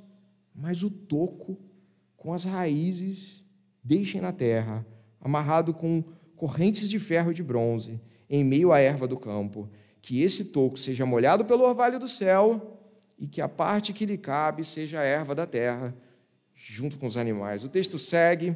Mas 0.54 0.84
o 0.84 0.90
toco 0.90 1.69
com 2.20 2.34
as 2.34 2.44
raízes 2.44 3.42
deixem 3.82 4.20
na 4.20 4.30
terra, 4.30 4.86
amarrado 5.18 5.72
com 5.72 6.04
correntes 6.36 6.88
de 6.88 6.98
ferro 6.98 7.30
e 7.30 7.34
de 7.34 7.42
bronze, 7.42 7.98
em 8.28 8.44
meio 8.44 8.72
à 8.72 8.78
erva 8.78 9.08
do 9.08 9.16
campo, 9.16 9.70
que 10.02 10.20
esse 10.22 10.44
toco 10.44 10.78
seja 10.78 11.06
molhado 11.06 11.46
pelo 11.46 11.64
orvalho 11.64 11.98
do 11.98 12.06
céu 12.06 12.78
e 13.18 13.26
que 13.26 13.40
a 13.40 13.48
parte 13.48 13.94
que 13.94 14.04
lhe 14.04 14.18
cabe 14.18 14.62
seja 14.64 15.00
a 15.00 15.02
erva 15.02 15.34
da 15.34 15.46
terra, 15.46 15.96
junto 16.54 16.98
com 16.98 17.06
os 17.06 17.16
animais. 17.16 17.64
O 17.64 17.70
texto 17.70 17.98
segue, 17.98 18.54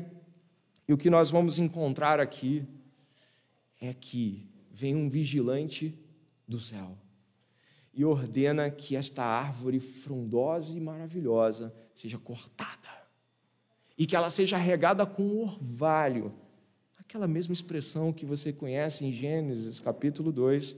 e 0.87 0.93
o 0.93 0.99
que 0.99 1.09
nós 1.09 1.31
vamos 1.31 1.59
encontrar 1.59 2.21
aqui 2.21 2.65
é 3.81 3.95
que 3.95 4.47
vem 4.71 4.95
um 4.95 5.09
vigilante 5.09 5.99
do 6.47 6.61
céu 6.61 6.99
e 7.95 8.05
ordena 8.05 8.71
que 8.71 8.95
esta 8.95 9.25
árvore 9.25 9.81
frondosa 9.81 10.77
e 10.77 10.81
maravilhosa 10.81 11.75
seja 11.95 12.19
cortada 12.19 12.84
e 13.97 14.07
que 14.07 14.17
ela 14.17 14.31
seja 14.31 14.57
regada 14.57 15.07
com 15.07 15.41
orvalho. 15.41 16.33
Aquela 16.99 17.29
mesma 17.29 17.53
expressão 17.53 18.13
que 18.13 18.27
você 18.27 18.53
conhece 18.53 19.05
em 19.05 19.13
Gênesis 19.13 19.81
capítulo 19.81 20.33
2, 20.33 20.77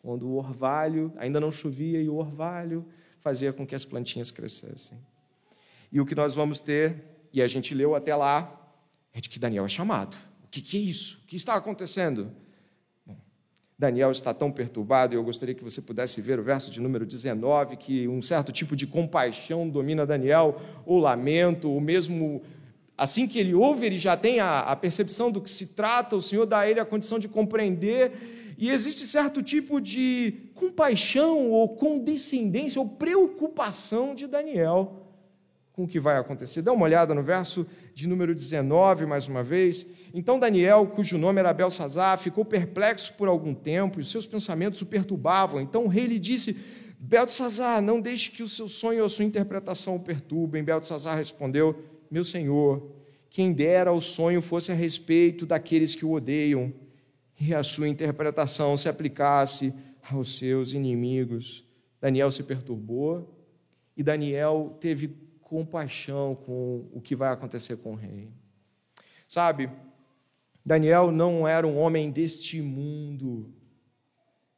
quando 0.00 0.28
o 0.28 0.36
orvalho 0.36 1.12
ainda 1.16 1.40
não 1.40 1.50
chovia 1.50 2.00
e 2.00 2.08
o 2.08 2.16
orvalho 2.16 2.86
fazia 3.20 3.52
com 3.52 3.66
que 3.66 3.74
as 3.74 3.84
plantinhas 3.84 4.30
crescessem. 4.30 4.98
E 5.90 6.00
o 6.00 6.06
que 6.06 6.14
nós 6.14 6.34
vamos 6.34 6.60
ter, 6.60 7.04
e 7.32 7.40
a 7.40 7.46
gente 7.46 7.74
leu 7.74 7.94
até 7.94 8.14
lá, 8.14 8.58
é 9.12 9.20
de 9.20 9.28
que 9.28 9.38
Daniel 9.38 9.64
é 9.64 9.68
chamado. 9.68 10.16
O 10.44 10.48
que, 10.48 10.60
que 10.60 10.76
é 10.76 10.80
isso? 10.80 11.20
O 11.22 11.26
que 11.26 11.36
está 11.36 11.54
acontecendo? 11.54 12.32
Daniel 13.82 14.12
está 14.12 14.32
tão 14.32 14.52
perturbado, 14.52 15.12
e 15.12 15.16
eu 15.16 15.24
gostaria 15.24 15.56
que 15.56 15.64
você 15.64 15.82
pudesse 15.82 16.20
ver 16.20 16.38
o 16.38 16.42
verso 16.44 16.70
de 16.70 16.80
número 16.80 17.04
19, 17.04 17.76
que 17.76 18.06
um 18.06 18.22
certo 18.22 18.52
tipo 18.52 18.76
de 18.76 18.86
compaixão 18.86 19.68
domina 19.68 20.06
Daniel, 20.06 20.60
ou 20.86 21.00
lamento, 21.00 21.68
ou 21.68 21.80
mesmo 21.80 22.42
assim 22.96 23.26
que 23.26 23.40
ele 23.40 23.52
ouve, 23.52 23.84
ele 23.84 23.98
já 23.98 24.16
tem 24.16 24.38
a, 24.38 24.60
a 24.60 24.76
percepção 24.76 25.32
do 25.32 25.40
que 25.40 25.50
se 25.50 25.74
trata, 25.74 26.14
o 26.14 26.22
Senhor 26.22 26.46
dá 26.46 26.60
a 26.60 26.70
ele 26.70 26.78
a 26.78 26.84
condição 26.84 27.18
de 27.18 27.26
compreender, 27.26 28.54
e 28.56 28.70
existe 28.70 29.04
certo 29.04 29.42
tipo 29.42 29.80
de 29.80 30.48
compaixão, 30.54 31.50
ou 31.50 31.70
condescendência, 31.70 32.80
ou 32.80 32.88
preocupação 32.88 34.14
de 34.14 34.28
Daniel 34.28 35.02
com 35.72 35.82
o 35.82 35.88
que 35.88 35.98
vai 35.98 36.18
acontecer. 36.18 36.62
Dá 36.62 36.72
uma 36.72 36.84
olhada 36.84 37.12
no 37.14 37.22
verso 37.24 37.66
de 37.94 38.08
número 38.08 38.34
19, 38.34 39.06
mais 39.06 39.28
uma 39.28 39.42
vez. 39.42 39.86
Então 40.14 40.38
Daniel, 40.38 40.86
cujo 40.86 41.18
nome 41.18 41.40
era 41.40 41.52
Belsazar, 41.52 42.18
ficou 42.18 42.44
perplexo 42.44 43.14
por 43.14 43.28
algum 43.28 43.54
tempo 43.54 44.00
e 44.00 44.04
seus 44.04 44.26
pensamentos 44.26 44.80
o 44.82 44.86
perturbavam. 44.86 45.60
Então 45.60 45.84
o 45.84 45.88
rei 45.88 46.06
lhe 46.06 46.18
disse: 46.18 46.56
Belsazar, 46.98 47.82
não 47.82 48.00
deixe 48.00 48.30
que 48.30 48.42
o 48.42 48.48
seu 48.48 48.68
sonho 48.68 49.00
ou 49.00 49.06
a 49.06 49.08
sua 49.08 49.24
interpretação 49.24 49.96
o 49.96 50.00
perturbem. 50.00 50.64
Belsazar 50.64 51.16
respondeu: 51.16 51.76
Meu 52.10 52.24
senhor, 52.24 52.90
quem 53.28 53.52
dera 53.52 53.92
o 53.92 54.00
sonho 54.00 54.40
fosse 54.40 54.70
a 54.70 54.74
respeito 54.74 55.44
daqueles 55.44 55.94
que 55.94 56.04
o 56.04 56.12
odeiam 56.12 56.72
e 57.40 57.54
a 57.54 57.62
sua 57.62 57.88
interpretação 57.88 58.76
se 58.76 58.88
aplicasse 58.88 59.74
aos 60.10 60.38
seus 60.38 60.72
inimigos. 60.72 61.64
Daniel 62.00 62.30
se 62.30 62.42
perturbou 62.42 63.42
e 63.96 64.02
Daniel 64.02 64.76
teve 64.80 65.08
compaixão 65.52 66.34
com 66.34 66.88
o 66.94 67.00
que 67.02 67.14
vai 67.14 67.30
acontecer 67.30 67.76
com 67.76 67.92
o 67.92 67.94
rei. 67.94 68.30
Sabe, 69.28 69.68
Daniel 70.64 71.12
não 71.12 71.46
era 71.46 71.66
um 71.66 71.78
homem 71.78 72.10
deste 72.10 72.62
mundo, 72.62 73.52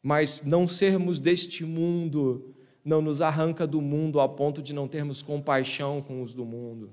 mas 0.00 0.44
não 0.44 0.68
sermos 0.68 1.18
deste 1.18 1.64
mundo 1.64 2.54
não 2.85 3.02
nos 3.02 3.20
arranca 3.20 3.66
do 3.66 3.80
mundo 3.80 4.20
a 4.20 4.28
ponto 4.28 4.62
de 4.62 4.72
não 4.72 4.87
termos 4.87 5.20
compaixão 5.20 6.00
com 6.00 6.22
os 6.22 6.33
do 6.33 6.44
mundo. 6.44 6.92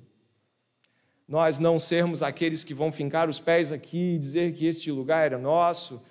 Nós 1.28 1.60
não 1.60 1.78
sermos 1.78 2.24
aqueles 2.24 2.64
que 2.64 2.74
vão 2.74 2.92
fincar 2.92 3.30
os 3.30 3.40
pés 3.40 3.72
aqui 3.72 4.16
e 4.16 4.18
dizer 4.18 4.52
que 4.54 4.66
este 4.66 4.92
lugar 4.92 5.28
era 5.28 5.38
nosso 5.38 6.02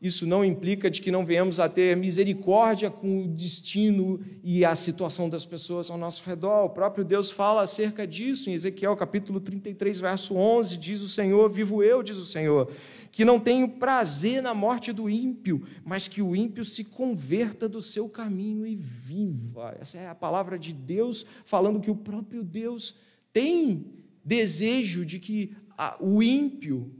isso 0.00 0.24
não 0.26 0.44
implica 0.44 0.88
de 0.88 1.02
que 1.02 1.10
não 1.10 1.26
venhamos 1.26 1.58
a 1.58 1.68
ter 1.68 1.96
misericórdia 1.96 2.88
com 2.88 3.24
o 3.24 3.28
destino 3.28 4.20
e 4.44 4.64
a 4.64 4.76
situação 4.76 5.28
das 5.28 5.44
pessoas 5.44 5.90
ao 5.90 5.98
nosso 5.98 6.22
redor. 6.24 6.66
O 6.66 6.70
próprio 6.70 7.04
Deus 7.04 7.32
fala 7.32 7.62
acerca 7.62 8.06
disso 8.06 8.48
em 8.48 8.52
Ezequiel 8.52 8.96
capítulo 8.96 9.40
33, 9.40 9.98
verso 9.98 10.36
11, 10.36 10.76
diz 10.76 11.02
o 11.02 11.08
Senhor, 11.08 11.50
vivo 11.50 11.82
eu, 11.82 12.00
diz 12.00 12.16
o 12.16 12.24
Senhor, 12.24 12.70
que 13.10 13.24
não 13.24 13.40
tenho 13.40 13.68
prazer 13.68 14.40
na 14.40 14.54
morte 14.54 14.92
do 14.92 15.10
ímpio, 15.10 15.66
mas 15.84 16.06
que 16.06 16.22
o 16.22 16.36
ímpio 16.36 16.64
se 16.64 16.84
converta 16.84 17.68
do 17.68 17.82
seu 17.82 18.08
caminho 18.08 18.64
e 18.64 18.76
viva. 18.76 19.76
Essa 19.80 19.98
é 19.98 20.08
a 20.08 20.14
palavra 20.14 20.56
de 20.56 20.72
Deus 20.72 21.26
falando 21.44 21.80
que 21.80 21.90
o 21.90 21.96
próprio 21.96 22.44
Deus 22.44 22.94
tem 23.32 23.84
desejo 24.24 25.04
de 25.04 25.18
que 25.18 25.56
o 25.98 26.22
ímpio 26.22 26.92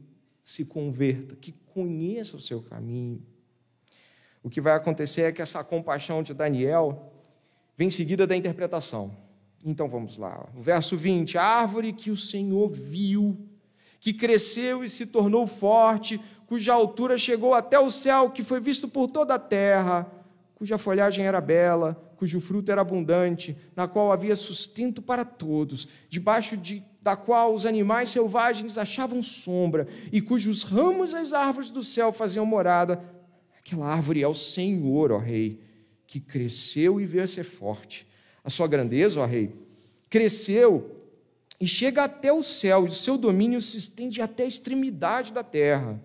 se 0.43 0.65
converta, 0.65 1.37
que 1.37 1.53
conheça 1.79 2.37
o 2.37 2.41
seu 2.41 2.61
caminho. 2.61 3.23
O 4.43 4.51
que 4.51 4.61
vai 4.61 4.75
acontecer 4.75 5.23
é 5.23 5.33
que 5.33 5.41
essa 5.41 5.63
compaixão 5.63 6.25
de 6.25 6.35
Daniel 6.35 7.13
vem 7.77 7.89
seguida 7.89 8.27
da 8.27 8.37
interpretação. 8.37 9.17
Então 9.65 9.89
vamos 9.89 10.17
lá. 10.17 10.49
O 10.57 10.61
verso 10.61 10.97
20: 10.97 11.39
A 11.39 11.45
árvore 11.45 11.93
que 11.93 12.11
o 12.11 12.17
Senhor 12.17 12.69
viu, 12.69 13.39
que 14.01 14.13
cresceu 14.13 14.83
e 14.83 14.89
se 14.89 15.07
tornou 15.07 15.47
forte, 15.47 16.21
cuja 16.47 16.73
altura 16.73 17.17
chegou 17.17 17.55
até 17.55 17.79
o 17.79 17.91
céu, 17.91 18.31
que 18.31 18.43
foi 18.43 18.59
visto 18.59 18.89
por 18.89 19.07
toda 19.09 19.35
a 19.35 19.39
terra, 19.39 20.11
cuja 20.57 20.79
folhagem 20.79 21.27
era 21.27 21.41
bela, 21.41 21.95
cujo 22.17 22.41
fruto 22.41 22.73
era 22.73 22.81
abundante, 22.81 23.57
na 23.77 23.87
qual 23.87 24.11
havia 24.11 24.35
sustento 24.35 25.01
para 25.01 25.25
todos, 25.25 25.87
debaixo 26.09 26.57
de 26.57 26.83
da 27.01 27.17
qual 27.17 27.55
os 27.55 27.65
animais 27.65 28.11
selvagens 28.11 28.77
achavam 28.77 29.23
sombra, 29.23 29.87
e 30.13 30.21
cujos 30.21 30.63
ramos 30.63 31.15
as 31.15 31.33
árvores 31.33 31.71
do 31.71 31.83
céu 31.83 32.13
faziam 32.13 32.45
morada. 32.45 33.03
Aquela 33.59 33.87
árvore 33.87 34.23
é 34.23 34.29
o 34.29 34.35
Senhor, 34.35 35.13
ó 35.13 35.19
Rei, 35.19 35.61
que 36.07 36.21
cresceu 36.21 37.01
e 37.01 37.07
veio 37.07 37.25
a 37.25 37.27
ser 37.27 37.45
forte. 37.45 38.07
A 38.43 38.51
sua 38.51 38.67
grandeza, 38.67 39.21
ó 39.21 39.27
Rei, 39.27 39.53
cresceu 40.09 40.97
e 41.61 41.67
chega 41.67 42.05
até 42.05 42.33
o 42.33 42.43
céu, 42.43 42.87
e 42.87 42.89
o 42.89 42.93
seu 42.93 43.19
domínio 43.19 43.61
se 43.61 43.77
estende 43.77 44.23
até 44.23 44.45
a 44.45 44.49
extremidade 44.49 45.33
da 45.33 45.43
terra. 45.43 46.01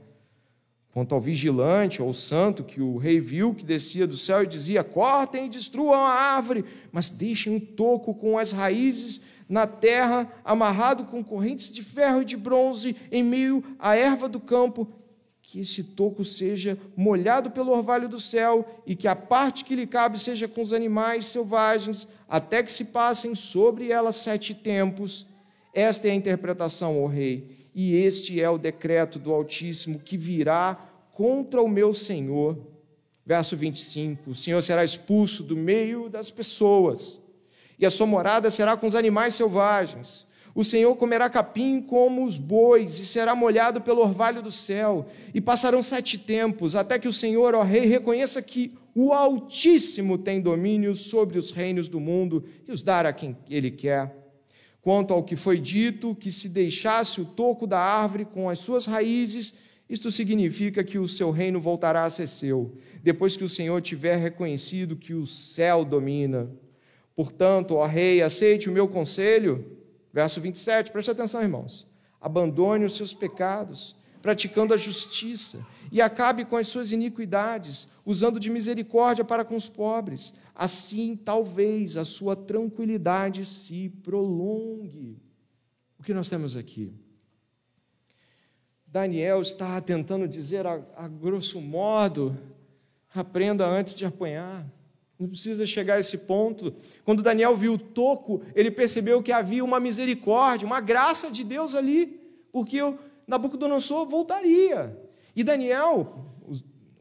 Quanto 0.94 1.16
ao 1.16 1.22
vigilante 1.22 2.04
ou 2.04 2.14
santo 2.14 2.64
que 2.64 2.80
o 2.80 2.98
rei 2.98 3.20
viu 3.20 3.56
que 3.56 3.66
descia 3.66 4.06
do 4.06 4.16
céu 4.16 4.44
e 4.44 4.48
dizia: 4.48 4.84
Cortem 4.84 5.48
e 5.48 5.50
destruam 5.50 5.96
a 5.96 6.12
árvore, 6.12 6.66
mas 6.92 7.10
deixem 7.10 7.56
um 7.56 7.60
toco 7.60 8.14
com 8.14 8.38
as 8.38 8.52
raízes 8.52 9.20
na 9.54 9.68
terra, 9.68 10.28
amarrado 10.44 11.04
com 11.04 11.24
correntes 11.24 11.72
de 11.72 11.84
ferro 11.84 12.24
e 12.24 12.26
de 12.26 12.36
bronze, 12.36 12.96
em 13.12 13.24
meio 13.24 13.64
à 13.78 13.96
erva 13.96 14.28
do 14.28 14.40
campo, 14.40 14.92
que 15.44 15.60
esse 15.60 15.84
toco 15.84 16.26
seja 16.26 16.76
molhado 16.98 17.52
pelo 17.52 17.72
orvalho 17.72 18.10
do 18.10 18.20
céu, 18.20 18.82
e 18.84 18.96
que 18.96 19.08
a 19.08 19.16
parte 19.16 19.64
que 19.64 19.76
lhe 19.76 19.86
cabe 19.86 20.18
seja 20.18 20.48
com 20.48 20.64
os 20.64 20.74
animais 20.74 21.26
selvagens, 21.26 22.08
até 22.28 22.64
que 22.64 22.72
se 22.72 22.86
passem 22.86 23.36
sobre 23.36 23.92
ela 23.92 24.12
sete 24.12 24.56
tempos. 24.56 25.28
Esta 25.72 26.08
é 26.08 26.12
a 26.12 26.16
interpretação, 26.16 27.04
ó 27.04 27.06
rei, 27.06 27.70
e 27.76 27.96
este 27.96 28.42
é 28.42 28.50
o 28.50 28.58
decreto 28.58 29.20
do 29.20 29.32
Altíssimo 29.32 30.00
que 30.00 30.18
virá 30.18 30.84
contra 31.12 31.62
o 31.62 31.70
meu 31.70 31.94
Senhor. 31.94 32.58
Verso 33.24 33.56
25: 33.56 34.32
O 34.32 34.36
Senhor 34.36 34.62
será 34.64 34.84
expulso 34.84 35.44
do 35.44 35.56
meio 35.56 36.10
das 36.10 36.32
pessoas 36.32 37.22
e 37.80 37.86
a 37.86 37.90
sua 37.90 38.06
morada 38.06 38.50
será 38.50 38.78
com 38.78 38.88
os 38.88 38.96
animais 38.96 39.36
selvagens. 39.36 40.26
O 40.56 40.64
Senhor 40.64 40.96
comerá 40.96 41.30
capim 41.30 41.82
como 41.82 42.24
os 42.24 42.38
bois, 42.38 43.00
e 43.00 43.06
será 43.06 43.34
molhado 43.36 43.82
pelo 43.82 44.02
orvalho 44.02 44.42
do 44.42 44.52
céu. 44.52 45.08
E 45.34 45.42
passarão 45.42 45.82
sete 45.82 46.18
tempos, 46.18 46.76
até 46.76 47.00
que 47.00 47.08
o 47.08 47.14
Senhor, 47.14 47.56
ó 47.56 47.64
Rei, 47.64 47.86
reconheça 47.86 48.42
que 48.42 48.78
o 48.94 49.12
Altíssimo 49.12 50.18
tem 50.18 50.40
domínio 50.40 50.94
sobre 50.94 51.40
os 51.40 51.50
reinos 51.50 51.88
do 51.88 52.00
mundo 52.00 52.44
e 52.68 52.72
os 52.72 52.84
dará 52.84 53.10
a 53.10 53.14
quem 53.14 53.36
ele 53.50 53.72
quer. 53.72 54.16
Quanto 54.82 55.14
ao 55.14 55.24
que 55.24 55.36
foi 55.36 55.60
dito, 55.60 56.14
que 56.14 56.32
se 56.32 56.48
deixasse 56.48 57.20
o 57.20 57.26
toco 57.26 57.66
da 57.66 57.80
árvore 57.80 58.26
com 58.26 58.48
as 58.48 58.60
suas 58.60 58.86
raízes, 58.86 59.56
isto 59.90 60.12
significa 60.12 60.84
que 60.84 61.00
o 61.00 61.08
seu 61.08 61.32
reino 61.32 61.60
voltará 61.60 62.04
a 62.04 62.10
ser 62.10 62.28
seu, 62.28 62.78
depois 63.02 63.36
que 63.36 63.44
o 63.44 63.50
Senhor 63.50 63.82
tiver 63.82 64.18
reconhecido 64.18 64.96
que 64.96 65.14
o 65.14 65.26
céu 65.26 65.84
domina. 65.84 66.50
Portanto, 67.16 67.76
ó 67.76 67.86
rei, 67.86 68.22
aceite 68.22 68.70
o 68.70 68.72
meu 68.72 68.88
conselho. 68.88 69.78
Verso 70.12 70.42
27, 70.42 70.92
preste 70.92 71.12
atenção, 71.12 71.42
irmãos. 71.42 71.88
Abandone 72.20 72.86
os 72.86 72.96
seus 72.96 73.14
pecados, 73.14 73.96
praticando 74.22 74.74
a 74.74 74.78
justiça, 74.78 75.66
e 75.92 76.02
acabe 76.02 76.46
com 76.46 76.56
as 76.56 76.68
suas 76.68 76.92
iniquidades, 76.92 77.88
usando 78.06 78.40
de 78.40 78.50
misericórdia 78.50 79.24
para 79.24 79.46
com 79.46 79.56
os 79.56 79.70
pobres. 79.70 80.34
Assim, 80.56 81.16
talvez 81.16 81.98
a 81.98 82.06
sua 82.06 82.36
tranquilidade 82.36 83.46
se 83.46 83.90
prolongue. 84.04 85.22
O 86.00 86.04
que 86.04 86.14
nós 86.14 86.30
temos 86.30 86.56
aqui? 86.56 86.94
Daniel 88.86 89.42
está 89.42 89.82
tentando 89.82 90.28
dizer, 90.28 90.68
a, 90.68 90.80
a 90.96 91.08
grosso 91.08 91.60
modo, 91.60 92.38
aprenda 93.14 93.68
antes 93.68 93.96
de 93.96 94.06
apanhar. 94.06 94.66
Não 95.20 95.28
precisa 95.28 95.66
chegar 95.66 95.96
a 95.96 96.00
esse 96.00 96.20
ponto. 96.20 96.74
Quando 97.06 97.22
Daniel 97.22 97.56
viu 97.56 97.74
o 97.74 97.78
toco, 97.78 98.42
ele 98.56 98.72
percebeu 98.72 99.22
que 99.22 99.32
havia 99.32 99.64
uma 99.64 99.80
misericórdia, 99.80 100.66
uma 100.66 100.82
graça 100.82 101.30
de 101.30 101.44
Deus 101.44 101.76
ali, 101.76 102.20
porque 102.52 102.82
o 102.82 102.98
Nabucodonosor 103.28 104.08
voltaria. 104.08 104.98
E 105.36 105.44
Daniel, 105.44 106.26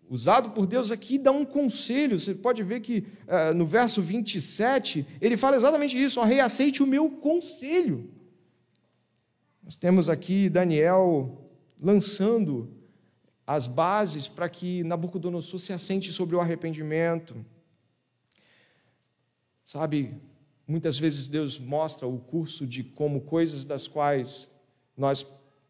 usado 0.09 0.51
por 0.51 0.66
Deus 0.66 0.92
aqui, 0.92 1.18
dá 1.18 1.33
um 1.33 1.44
conselho. 1.44 2.18
Você 2.18 2.35
pode 2.35 2.62
ver 2.62 2.81
que 2.81 3.07
uh, 3.27 3.55
no 3.55 3.66
verso 3.66 4.03
27, 4.03 5.07
ele 5.20 5.37
fala 5.37 5.57
exatamente 5.57 6.01
isso: 6.01 6.20
ó 6.20 6.25
rei, 6.25 6.40
aceite 6.40 6.83
o 6.83 6.87
meu 6.87 7.11
conselho. 7.11 8.11
Nós 9.64 9.75
temos 9.75 10.09
aqui 10.09 10.48
Daniel 10.48 11.48
lançando 11.81 12.70
as 13.46 13.66
bases 13.66 14.29
para 14.29 14.48
que 14.48 14.85
Nabucodonosor 14.85 15.59
se 15.59 15.72
assente 15.72 16.12
sobre 16.12 16.37
o 16.37 16.40
arrependimento 16.40 17.35
Sabe, 19.64 20.20
muitas 20.66 20.98
vezes 20.98 21.29
Deus 21.29 21.59
mostra 21.59 22.07
o 22.07 22.18
curso 22.18 22.66
de 22.66 22.83
como 22.83 23.20
coisas 23.20 23.64
das 23.64 23.87
quais 23.87 24.51
nós 24.96 25.27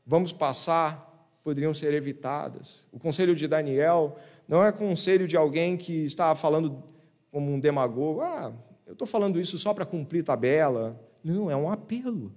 vamos 0.07 0.33
passar 0.33 1.11
poderiam 1.45 1.75
ser 1.75 1.93
evitadas. 1.93 2.87
O 2.93 2.99
conselho 2.99 3.35
de 3.35 3.47
Daniel 3.47 4.17
não 4.49 4.63
é 4.63 4.71
conselho 4.71 5.27
de 5.27 5.37
alguém 5.37 5.77
que 5.77 6.05
está 6.05 6.35
falando 6.35 6.83
como 7.31 7.51
um 7.51 7.59
demagogo, 7.59 8.21
ah, 8.21 8.53
eu 8.87 8.93
estou 8.93 9.07
falando 9.07 9.41
isso 9.41 9.59
só 9.59 9.73
para 9.73 9.87
cumprir 9.87 10.23
tabela. 10.23 11.01
Não, 11.25 11.51
é 11.51 11.57
um 11.57 11.71
apelo. 11.71 12.33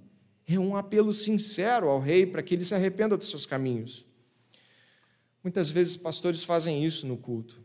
É 0.47 0.57
um 0.59 0.75
apelo 0.75 1.11
sincero 1.11 1.89
ao 1.89 1.99
rei 1.99 2.25
para 2.25 2.41
que 2.41 2.53
ele 2.53 2.63
se 2.63 2.73
arrependa 2.73 3.17
dos 3.17 3.29
seus 3.29 3.45
caminhos. 3.45 4.05
Muitas 5.43 5.69
vezes 5.69 5.97
pastores 5.97 6.43
fazem 6.43 6.85
isso 6.85 7.05
no 7.05 7.17
culto 7.17 7.64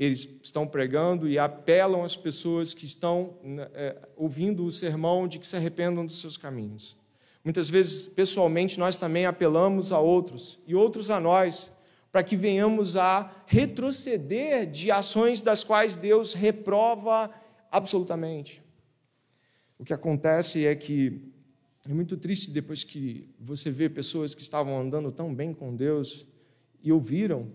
eles 0.00 0.40
estão 0.42 0.66
pregando 0.66 1.28
e 1.28 1.38
apelam 1.38 2.02
às 2.02 2.16
pessoas 2.16 2.72
que 2.72 2.86
estão 2.86 3.34
né, 3.44 3.68
é, 3.74 4.08
ouvindo 4.16 4.64
o 4.64 4.72
sermão 4.72 5.28
de 5.28 5.38
que 5.38 5.46
se 5.46 5.54
arrependam 5.54 6.06
dos 6.06 6.22
seus 6.22 6.38
caminhos. 6.38 6.96
Muitas 7.44 7.68
vezes, 7.68 8.06
pessoalmente, 8.06 8.78
nós 8.78 8.96
também 8.96 9.26
apelamos 9.26 9.92
a 9.92 10.00
outros 10.00 10.58
e 10.66 10.74
outros 10.74 11.10
a 11.10 11.20
nós, 11.20 11.70
para 12.10 12.22
que 12.22 12.34
venhamos 12.34 12.96
a 12.96 13.30
retroceder 13.44 14.70
de 14.70 14.90
ações 14.90 15.42
das 15.42 15.62
quais 15.62 15.94
Deus 15.94 16.32
reprova 16.32 17.30
absolutamente. 17.70 18.62
O 19.78 19.84
que 19.84 19.92
acontece 19.92 20.64
é 20.64 20.74
que 20.74 21.30
é 21.86 21.92
muito 21.92 22.16
triste 22.16 22.50
depois 22.50 22.82
que 22.84 23.28
você 23.38 23.70
vê 23.70 23.86
pessoas 23.90 24.34
que 24.34 24.40
estavam 24.40 24.80
andando 24.80 25.12
tão 25.12 25.34
bem 25.34 25.52
com 25.52 25.76
Deus 25.76 26.24
e 26.82 26.90
ouviram 26.90 27.48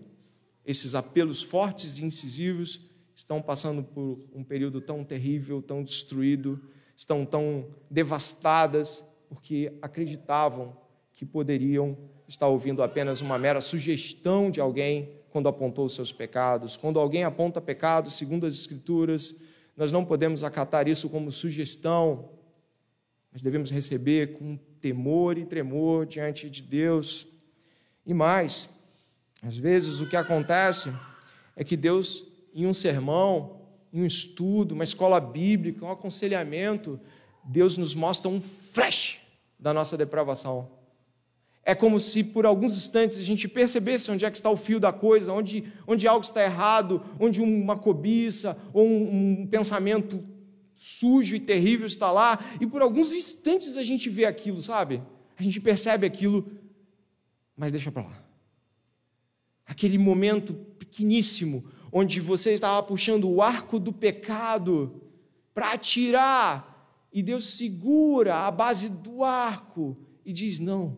esses 0.66 0.96
apelos 0.96 1.42
fortes 1.42 1.98
e 1.98 2.04
incisivos 2.04 2.80
estão 3.14 3.40
passando 3.40 3.82
por 3.82 4.18
um 4.34 4.42
período 4.42 4.80
tão 4.80 5.04
terrível, 5.04 5.62
tão 5.62 5.82
destruído, 5.82 6.60
estão 6.96 7.24
tão 7.24 7.68
devastadas, 7.90 9.04
porque 9.28 9.72
acreditavam 9.80 10.76
que 11.14 11.24
poderiam 11.24 11.96
estar 12.28 12.48
ouvindo 12.48 12.82
apenas 12.82 13.20
uma 13.20 13.38
mera 13.38 13.60
sugestão 13.60 14.50
de 14.50 14.60
alguém 14.60 15.12
quando 15.30 15.48
apontou 15.48 15.88
seus 15.88 16.12
pecados. 16.12 16.76
Quando 16.76 16.98
alguém 16.98 17.22
aponta 17.22 17.60
pecados, 17.60 18.14
segundo 18.14 18.44
as 18.44 18.54
Escrituras, 18.54 19.40
nós 19.76 19.92
não 19.92 20.04
podemos 20.04 20.42
acatar 20.42 20.88
isso 20.88 21.08
como 21.08 21.30
sugestão, 21.30 22.30
mas 23.30 23.40
devemos 23.40 23.70
receber 23.70 24.32
com 24.32 24.56
temor 24.80 25.38
e 25.38 25.44
tremor 25.44 26.06
diante 26.06 26.50
de 26.50 26.62
Deus. 26.62 27.26
E 28.04 28.12
mais, 28.12 28.68
às 29.46 29.56
vezes 29.56 30.00
o 30.00 30.08
que 30.08 30.16
acontece 30.16 30.92
é 31.54 31.62
que 31.62 31.76
Deus, 31.76 32.24
em 32.52 32.66
um 32.66 32.74
sermão, 32.74 33.60
em 33.92 34.02
um 34.02 34.06
estudo, 34.06 34.72
uma 34.72 34.84
escola 34.84 35.20
bíblica, 35.20 35.84
um 35.84 35.90
aconselhamento, 35.90 37.00
Deus 37.44 37.76
nos 37.76 37.94
mostra 37.94 38.28
um 38.28 38.42
flash 38.42 39.20
da 39.58 39.72
nossa 39.72 39.96
depravação. 39.96 40.68
É 41.62 41.74
como 41.74 41.98
se 41.98 42.22
por 42.22 42.44
alguns 42.44 42.76
instantes 42.76 43.18
a 43.18 43.22
gente 43.22 43.48
percebesse 43.48 44.10
onde 44.10 44.24
é 44.24 44.30
que 44.30 44.36
está 44.36 44.50
o 44.50 44.56
fio 44.56 44.78
da 44.78 44.92
coisa, 44.92 45.32
onde, 45.32 45.64
onde 45.86 46.06
algo 46.06 46.24
está 46.24 46.42
errado, 46.42 47.02
onde 47.18 47.40
uma 47.40 47.76
cobiça 47.76 48.56
ou 48.72 48.86
um, 48.86 49.42
um 49.42 49.46
pensamento 49.46 50.22
sujo 50.76 51.34
e 51.34 51.40
terrível 51.40 51.86
está 51.86 52.12
lá, 52.12 52.44
e 52.60 52.66
por 52.66 52.82
alguns 52.82 53.14
instantes 53.14 53.78
a 53.78 53.82
gente 53.82 54.10
vê 54.10 54.26
aquilo, 54.26 54.60
sabe? 54.60 55.02
A 55.36 55.42
gente 55.42 55.60
percebe 55.60 56.06
aquilo, 56.06 56.46
mas 57.56 57.72
deixa 57.72 57.90
para 57.90 58.02
lá. 58.02 58.26
Aquele 59.76 59.98
momento 59.98 60.54
pequeníssimo, 60.54 61.66
onde 61.92 62.18
você 62.18 62.54
estava 62.54 62.82
puxando 62.82 63.28
o 63.28 63.42
arco 63.42 63.78
do 63.78 63.92
pecado 63.92 65.02
para 65.52 65.74
atirar, 65.74 67.06
e 67.12 67.22
Deus 67.22 67.44
segura 67.44 68.46
a 68.46 68.50
base 68.50 68.88
do 68.88 69.22
arco 69.22 69.94
e 70.24 70.32
diz: 70.32 70.58
Não, 70.58 70.96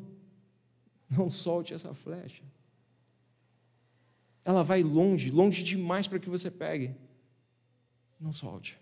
não 1.10 1.28
solte 1.28 1.74
essa 1.74 1.92
flecha. 1.92 2.44
Ela 4.44 4.62
vai 4.62 4.84
longe, 4.84 5.28
longe 5.28 5.64
demais 5.64 6.06
para 6.06 6.20
que 6.20 6.30
você 6.30 6.48
pegue. 6.48 6.94
Não 8.20 8.32
solte. 8.32 8.78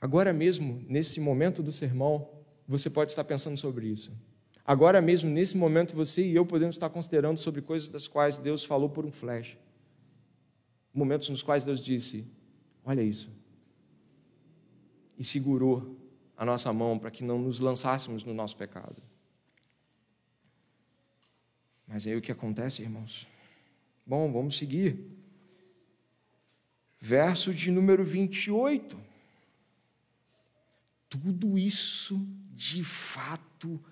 Agora 0.00 0.32
mesmo, 0.32 0.82
nesse 0.88 1.20
momento 1.20 1.62
do 1.62 1.72
sermão, 1.72 2.26
você 2.66 2.88
pode 2.88 3.12
estar 3.12 3.24
pensando 3.24 3.58
sobre 3.58 3.86
isso. 3.86 4.10
Agora 4.64 5.00
mesmo, 5.02 5.28
nesse 5.28 5.56
momento, 5.56 5.94
você 5.94 6.24
e 6.24 6.34
eu 6.34 6.46
podemos 6.46 6.76
estar 6.76 6.88
considerando 6.88 7.38
sobre 7.38 7.60
coisas 7.60 7.88
das 7.88 8.06
quais 8.06 8.38
Deus 8.38 8.64
falou 8.64 8.88
por 8.88 9.04
um 9.04 9.10
flash. 9.10 9.56
Momentos 10.94 11.28
nos 11.28 11.42
quais 11.42 11.64
Deus 11.64 11.80
disse: 11.80 12.26
Olha 12.84 13.02
isso. 13.02 13.30
E 15.18 15.24
segurou 15.24 15.96
a 16.36 16.44
nossa 16.44 16.72
mão 16.72 16.98
para 16.98 17.10
que 17.10 17.24
não 17.24 17.38
nos 17.38 17.58
lançássemos 17.58 18.24
no 18.24 18.32
nosso 18.32 18.56
pecado. 18.56 18.96
Mas 21.86 22.06
aí 22.06 22.16
o 22.16 22.22
que 22.22 22.32
acontece, 22.32 22.82
irmãos? 22.82 23.26
Bom, 24.06 24.32
vamos 24.32 24.56
seguir. 24.56 24.98
Verso 27.00 27.52
de 27.52 27.70
número 27.70 28.04
28 28.04 29.12
tudo 31.12 31.58
isso 31.58 32.26
de 32.54 32.82
fato 32.82 33.68
aconteceu 33.68 33.91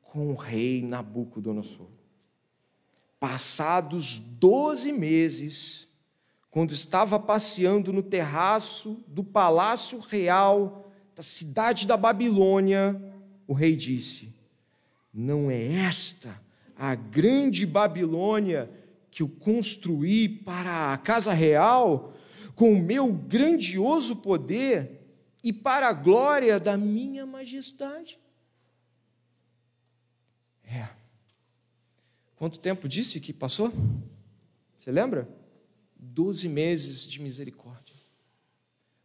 com 0.00 0.30
o 0.30 0.34
rei 0.36 0.80
Nabucodonosor. 0.80 1.88
Passados 3.18 4.18
doze 4.18 4.92
meses, 4.92 5.88
quando 6.50 6.72
estava 6.72 7.18
passeando 7.18 7.92
no 7.92 8.02
terraço 8.02 9.02
do 9.08 9.24
palácio 9.24 9.98
real 9.98 10.92
da 11.16 11.22
cidade 11.22 11.86
da 11.86 11.96
Babilônia, 11.96 13.00
o 13.46 13.52
rei 13.52 13.74
disse: 13.74 14.34
Não 15.12 15.50
é 15.50 15.72
esta 15.72 16.40
a 16.76 16.94
grande 16.94 17.66
Babilônia 17.66 18.70
que 19.10 19.22
eu 19.22 19.28
construí 19.28 20.28
para 20.28 20.92
a 20.92 20.98
casa 20.98 21.32
real, 21.32 22.14
com 22.54 22.72
o 22.72 22.82
meu 22.82 23.12
grandioso 23.12 24.16
poder? 24.16 25.01
E 25.42 25.52
para 25.52 25.88
a 25.88 25.92
glória 25.92 26.60
da 26.60 26.76
minha 26.76 27.26
majestade. 27.26 28.18
É. 30.64 30.88
Quanto 32.36 32.58
tempo 32.58 32.88
disse 32.88 33.20
que 33.20 33.32
passou? 33.32 33.72
Você 34.76 34.90
lembra? 34.90 35.28
Doze 35.96 36.48
meses 36.48 37.06
de 37.06 37.20
misericórdia. 37.20 37.94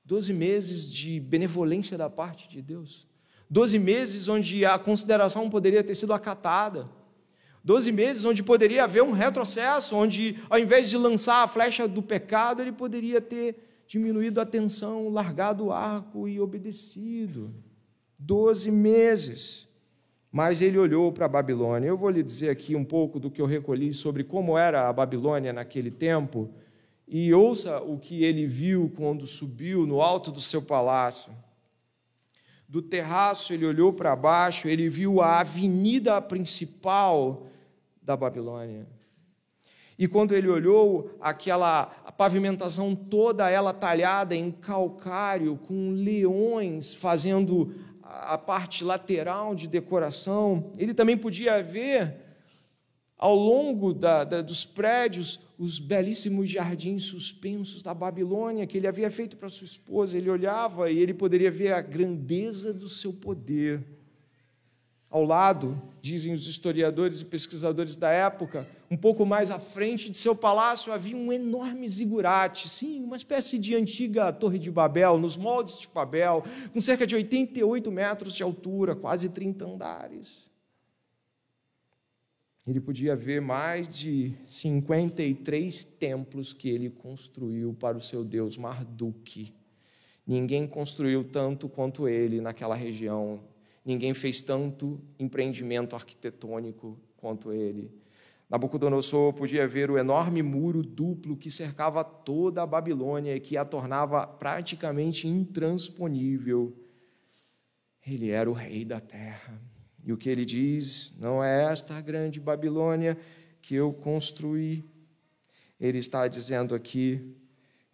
Doze 0.04 0.34
meses 0.34 0.92
de 0.92 1.20
benevolência 1.20 1.98
da 1.98 2.10
parte 2.10 2.48
de 2.48 2.62
Deus. 2.62 3.06
Doze 3.50 3.78
meses 3.78 4.28
onde 4.28 4.66
a 4.66 4.80
consideração 4.80 5.50
poderia 5.50 5.84
ter 5.84 5.96
sido 5.96 6.14
acatada. 6.14 6.90
Doze 7.64 7.92
meses 7.92 8.24
onde 8.24 8.42
poderia 8.42 8.86
haver 8.86 9.04
um 9.04 9.12
retrocesso, 9.12 9.96
onde 9.96 10.42
ao 10.50 10.58
invés 10.58 10.90
de 10.90 10.98
lançar 10.98 11.44
a 11.44 11.48
flecha 11.48 11.88
do 11.88 12.02
pecado, 12.02 12.62
ele 12.62 12.72
poderia 12.72 13.20
ter 13.20 13.67
diminuído 13.88 14.42
a 14.42 14.46
tensão, 14.46 15.10
largado 15.10 15.66
o 15.66 15.72
arco 15.72 16.28
e 16.28 16.40
obedecido. 16.40 17.54
Doze 18.20 18.70
meses. 18.70 19.68
Mas 20.32 20.62
ele 20.62 20.78
olhou 20.78 21.12
para 21.12 21.26
a 21.26 21.30
Babilônia. 21.30 21.88
Eu 21.88 21.98
vou 21.98 22.10
lhe 22.10 22.22
dizer 22.22 22.50
aqui 22.50 22.76
um 22.76 22.84
pouco 22.84 23.20
do 23.20 23.32
que 23.32 23.42
eu 23.42 23.46
recolhi 23.46 23.94
sobre 23.94 24.24
como 24.24 24.58
era 24.58 24.90
a 24.90 24.94
Babilônia 24.94 25.54
naquele 25.54 25.90
tempo. 25.90 26.50
E 27.08 27.34
ouça 27.34 27.80
o 27.82 27.98
que 27.98 28.24
ele 28.24 28.46
viu 28.46 28.92
quando 28.96 29.26
subiu 29.26 29.88
no 29.88 30.02
alto 30.02 30.32
do 30.32 30.42
seu 30.42 30.62
palácio. 30.62 31.32
Do 32.68 32.82
terraço 32.82 33.54
ele 33.54 33.66
olhou 33.66 33.94
para 33.94 34.14
baixo, 34.14 34.68
ele 34.68 34.90
viu 34.90 35.22
a 35.22 35.40
avenida 35.40 36.22
principal 36.22 37.48
da 38.02 38.18
Babilônia. 38.18 38.86
E 39.98 40.08
quando 40.08 40.36
ele 40.36 40.50
olhou 40.50 41.18
aquela 41.20 41.86
pavimentação 42.18 42.96
toda 42.96 43.50
ela 43.50 43.74
talhada 43.74 44.36
em 44.36 44.52
calcário, 44.52 45.56
com 45.58 45.92
leões 45.92 46.94
fazendo 46.94 47.76
a 48.02 48.38
parte 48.38 48.84
lateral 48.84 49.54
de 49.54 49.68
decoração, 49.68 50.72
ele 50.78 50.94
também 50.94 51.18
podia 51.18 51.62
ver 51.62 52.28
ao 53.18 53.36
longo 53.36 53.94
da, 53.94 54.24
da, 54.24 54.42
dos 54.42 54.66
prédios 54.66 55.40
os 55.58 55.80
belíssimos 55.80 56.50
jardins 56.50 57.04
suspensos 57.04 57.82
da 57.82 57.94
Babilônia 57.94 58.68
que 58.68 58.78
ele 58.78 58.88
havia 58.88 59.10
feito 59.10 59.36
para 59.38 59.50
sua 59.50 59.66
esposa. 59.66 60.18
Ele 60.18 60.30
olhava 60.30 60.90
e 60.92 61.00
ele 61.00 61.14
poderia 61.14 61.52
ver 61.52 61.74
a 61.74 61.82
grandeza 61.82 62.74
do 62.74 62.88
seu 62.88 63.12
poder. 63.12 63.84
Ao 65.10 65.24
lado, 65.24 65.82
dizem 66.02 66.34
os 66.34 66.48
historiadores 66.48 67.22
e 67.22 67.26
pesquisadores 67.26 67.96
da 67.96 68.10
época, 68.10 68.68
um 68.92 68.98
pouco 68.98 69.26
mais 69.26 69.50
à 69.52 69.58
frente 69.58 70.10
de 70.10 70.18
seu 70.18 70.36
palácio 70.36 70.92
havia 70.92 71.16
um 71.16 71.32
enorme 71.32 71.88
zigurate, 71.88 72.68
sim, 72.68 73.04
uma 73.04 73.16
espécie 73.16 73.58
de 73.58 73.74
antiga 73.74 74.34
Torre 74.34 74.60
de 74.60 74.70
Babel, 74.70 75.18
nos 75.18 75.38
moldes 75.38 75.80
de 75.80 75.88
Babel, 75.88 76.44
com 76.74 76.82
cerca 76.82 77.08
de 77.08 77.16
88 77.16 77.90
metros 77.90 78.34
de 78.34 78.44
altura, 78.44 78.96
quase 78.96 79.30
30 79.30 79.66
andares. 79.66 80.52
Ele 82.68 82.82
podia 82.82 83.16
ver 83.16 83.40
mais 83.40 83.88
de 83.88 84.34
53 84.44 85.86
templos 85.86 86.52
que 86.52 86.68
ele 86.68 86.90
construiu 86.90 87.74
para 87.74 87.98
o 87.98 88.02
seu 88.02 88.26
deus 88.26 88.58
Marduk. 88.58 89.54
Ninguém 90.26 90.68
construiu 90.68 91.24
tanto 91.24 91.70
quanto 91.70 92.10
ele 92.10 92.42
naquela 92.42 92.76
região 92.76 93.40
Ninguém 93.88 94.14
fez 94.14 94.42
tanto 94.42 95.00
empreendimento 95.18 95.96
arquitetônico 95.96 97.00
quanto 97.16 97.54
ele. 97.54 97.90
Nabucodonosor 98.50 99.32
podia 99.32 99.66
ver 99.66 99.90
o 99.90 99.98
enorme 99.98 100.44
muro 100.44 100.84
duplo 100.84 101.38
que 101.38 101.50
cercava 101.50 102.04
toda 102.04 102.62
a 102.62 102.68
Babilônia 102.68 103.34
e 103.34 103.40
que 103.40 103.56
a 103.56 103.64
tornava 103.64 104.28
praticamente 104.28 105.26
intransponível. 105.26 106.76
Ele 108.06 108.30
era 108.30 108.52
o 108.52 108.54
rei 108.54 108.84
da 108.84 109.00
terra. 109.00 109.58
E 110.04 110.12
o 110.12 110.18
que 110.18 110.30
ele 110.30 110.44
diz, 110.44 111.18
não 111.18 111.42
é 111.42 111.72
esta 111.72 112.02
grande 112.02 112.42
Babilônia 112.42 113.18
que 113.62 113.74
eu 113.74 113.94
construí. 113.94 114.84
Ele 115.80 116.00
está 116.00 116.28
dizendo 116.28 116.76
aqui 116.76 117.38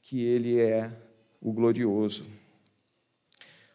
que 0.01 0.23
ele 0.23 0.60
é 0.60 0.91
o 1.39 1.53
glorioso. 1.53 2.25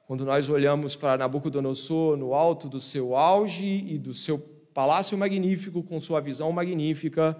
Quando 0.08 0.24
nós 0.24 0.48
olhamos 0.48 0.96
para 0.96 1.18
Nabucodonosor 1.18 2.16
no 2.16 2.32
alto 2.32 2.66
do 2.66 2.80
seu 2.80 3.14
auge 3.14 3.84
e 3.86 3.98
do 3.98 4.14
seu 4.14 4.38
palácio 4.72 5.18
magnífico, 5.18 5.82
com 5.82 6.00
sua 6.00 6.18
visão 6.18 6.50
magnífica, 6.50 7.36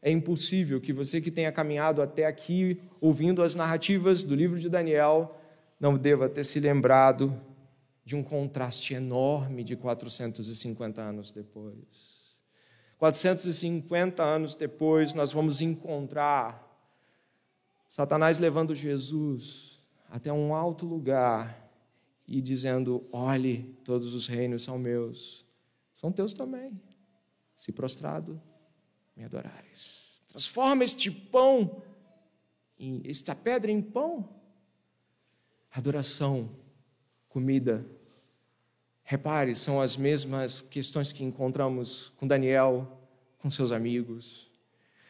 é 0.00 0.08
impossível 0.08 0.80
que 0.80 0.92
você 0.92 1.20
que 1.20 1.32
tenha 1.32 1.50
caminhado 1.50 2.00
até 2.00 2.24
aqui, 2.24 2.78
ouvindo 3.00 3.42
as 3.42 3.56
narrativas 3.56 4.22
do 4.22 4.36
livro 4.36 4.56
de 4.56 4.68
Daniel, 4.68 5.36
não 5.80 5.98
deva 5.98 6.28
ter 6.28 6.44
se 6.44 6.60
lembrado 6.60 7.36
de 8.04 8.14
um 8.14 8.22
contraste 8.22 8.94
enorme 8.94 9.64
de 9.64 9.74
450 9.74 11.02
anos 11.02 11.32
depois. 11.32 12.36
450 12.98 14.22
anos 14.22 14.54
depois, 14.54 15.12
nós 15.12 15.32
vamos 15.32 15.60
encontrar 15.60 16.70
Satanás 17.88 18.38
levando 18.38 18.76
Jesus 18.76 19.80
até 20.08 20.32
um 20.32 20.54
alto 20.54 20.86
lugar 20.86 21.61
e 22.32 22.40
dizendo: 22.40 23.06
Olhe, 23.12 23.76
todos 23.84 24.14
os 24.14 24.26
reinos 24.26 24.62
são 24.62 24.78
meus, 24.78 25.44
são 25.92 26.10
teus 26.10 26.32
também. 26.32 26.80
Se 27.54 27.70
prostrado, 27.70 28.40
me 29.14 29.22
adorares. 29.22 30.22
Transforma 30.28 30.82
este 30.82 31.10
pão, 31.10 31.82
em, 32.78 33.02
esta 33.04 33.34
pedra 33.34 33.70
em 33.70 33.82
pão. 33.82 34.40
Adoração, 35.70 36.48
comida. 37.28 37.86
Repare, 39.04 39.54
são 39.54 39.82
as 39.82 39.94
mesmas 39.94 40.62
questões 40.62 41.12
que 41.12 41.22
encontramos 41.22 42.14
com 42.16 42.26
Daniel, 42.26 42.98
com 43.40 43.50
seus 43.50 43.72
amigos. 43.72 44.50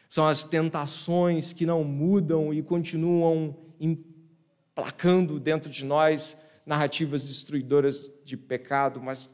São 0.09 0.27
as 0.27 0.43
tentações 0.43 1.53
que 1.53 1.65
não 1.65 1.85
mudam 1.85 2.53
e 2.53 2.61
continuam 2.61 3.55
emplacando 3.79 5.39
dentro 5.39 5.71
de 5.71 5.85
nós 5.85 6.37
narrativas 6.65 7.27
destruidoras 7.27 8.11
de 8.23 8.37
pecado, 8.37 9.01
mas 9.01 9.29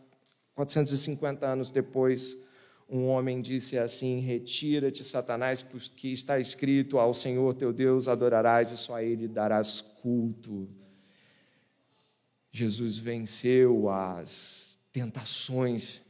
450 0.56 1.46
anos 1.46 1.72
depois, 1.72 2.38
um 2.90 3.08
homem 3.08 3.42
disse 3.42 3.78
assim: 3.78 4.20
Retira-te, 4.20 5.04
Satanás, 5.04 5.62
porque 5.62 6.10
está 6.10 6.40
escrito: 6.40 6.98
Ao 6.98 7.14
Senhor 7.14 7.54
teu 7.54 7.72
Deus 7.72 8.08
adorarás 8.08 8.72
e 8.72 8.78
só 8.78 8.96
a 8.96 9.04
Ele 9.04 9.28
darás 9.28 9.82
culto. 9.82 10.68
Jesus 12.52 12.98
venceu 12.98 13.90
as 13.90 14.80
tentações 14.92 16.02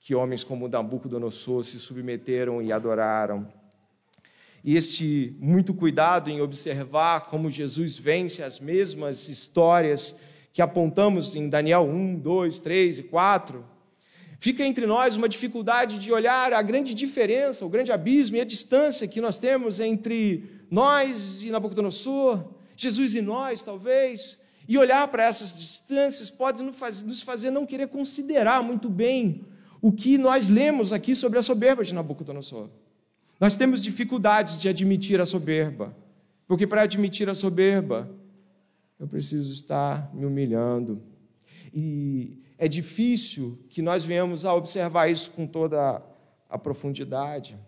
que 0.00 0.14
homens 0.14 0.42
como 0.42 0.68
Nabucodonosor 0.68 1.64
se 1.64 1.78
submeteram 1.78 2.62
e 2.62 2.72
adoraram. 2.72 3.52
E 4.64 4.76
este 4.76 5.36
muito 5.40 5.74
cuidado 5.74 6.30
em 6.30 6.40
observar 6.40 7.22
como 7.26 7.50
Jesus 7.50 7.98
vence 7.98 8.42
as 8.42 8.60
mesmas 8.60 9.28
histórias 9.28 10.16
que 10.52 10.60
apontamos 10.60 11.34
em 11.34 11.48
Daniel 11.48 11.82
1, 11.82 12.18
2, 12.18 12.58
3 12.58 12.98
e 12.98 13.02
4, 13.04 13.64
fica 14.38 14.64
entre 14.64 14.86
nós 14.86 15.16
uma 15.16 15.28
dificuldade 15.28 15.98
de 15.98 16.12
olhar 16.12 16.52
a 16.52 16.60
grande 16.60 16.94
diferença, 16.94 17.64
o 17.64 17.68
grande 17.68 17.90
abismo 17.90 18.36
e 18.36 18.40
a 18.40 18.44
distância 18.44 19.08
que 19.08 19.20
nós 19.20 19.38
temos 19.38 19.80
entre 19.80 20.44
nós 20.70 21.42
e 21.42 21.50
Nabucodonosor, 21.50 22.44
Jesus 22.76 23.14
e 23.14 23.22
nós, 23.22 23.62
talvez, 23.62 24.40
e 24.68 24.76
olhar 24.78 25.06
para 25.08 25.24
essas 25.24 25.58
distâncias 25.58 26.30
pode 26.30 26.62
nos 26.62 27.22
fazer 27.22 27.50
não 27.50 27.66
querer 27.66 27.88
considerar 27.88 28.62
muito 28.62 28.88
bem 28.88 29.42
o 29.80 29.90
que 29.90 30.16
nós 30.16 30.48
lemos 30.48 30.92
aqui 30.92 31.14
sobre 31.14 31.38
a 31.38 31.42
soberba 31.42 31.82
de 31.82 31.92
Nabucodonosor. 31.92 32.68
Nós 33.40 33.56
temos 33.56 33.82
dificuldades 33.82 34.60
de 34.60 34.68
admitir 34.68 35.20
a 35.20 35.24
soberba, 35.24 35.96
porque 36.46 36.66
para 36.66 36.82
admitir 36.82 37.28
a 37.28 37.34
soberba, 37.34 38.08
eu 39.02 39.08
preciso 39.08 39.52
estar 39.52 40.14
me 40.14 40.24
humilhando. 40.24 41.02
E 41.74 42.38
é 42.56 42.68
difícil 42.68 43.58
que 43.68 43.82
nós 43.82 44.04
venhamos 44.04 44.44
a 44.44 44.54
observar 44.54 45.10
isso 45.10 45.32
com 45.32 45.44
toda 45.44 46.00
a 46.48 46.56
profundidade. 46.56 47.58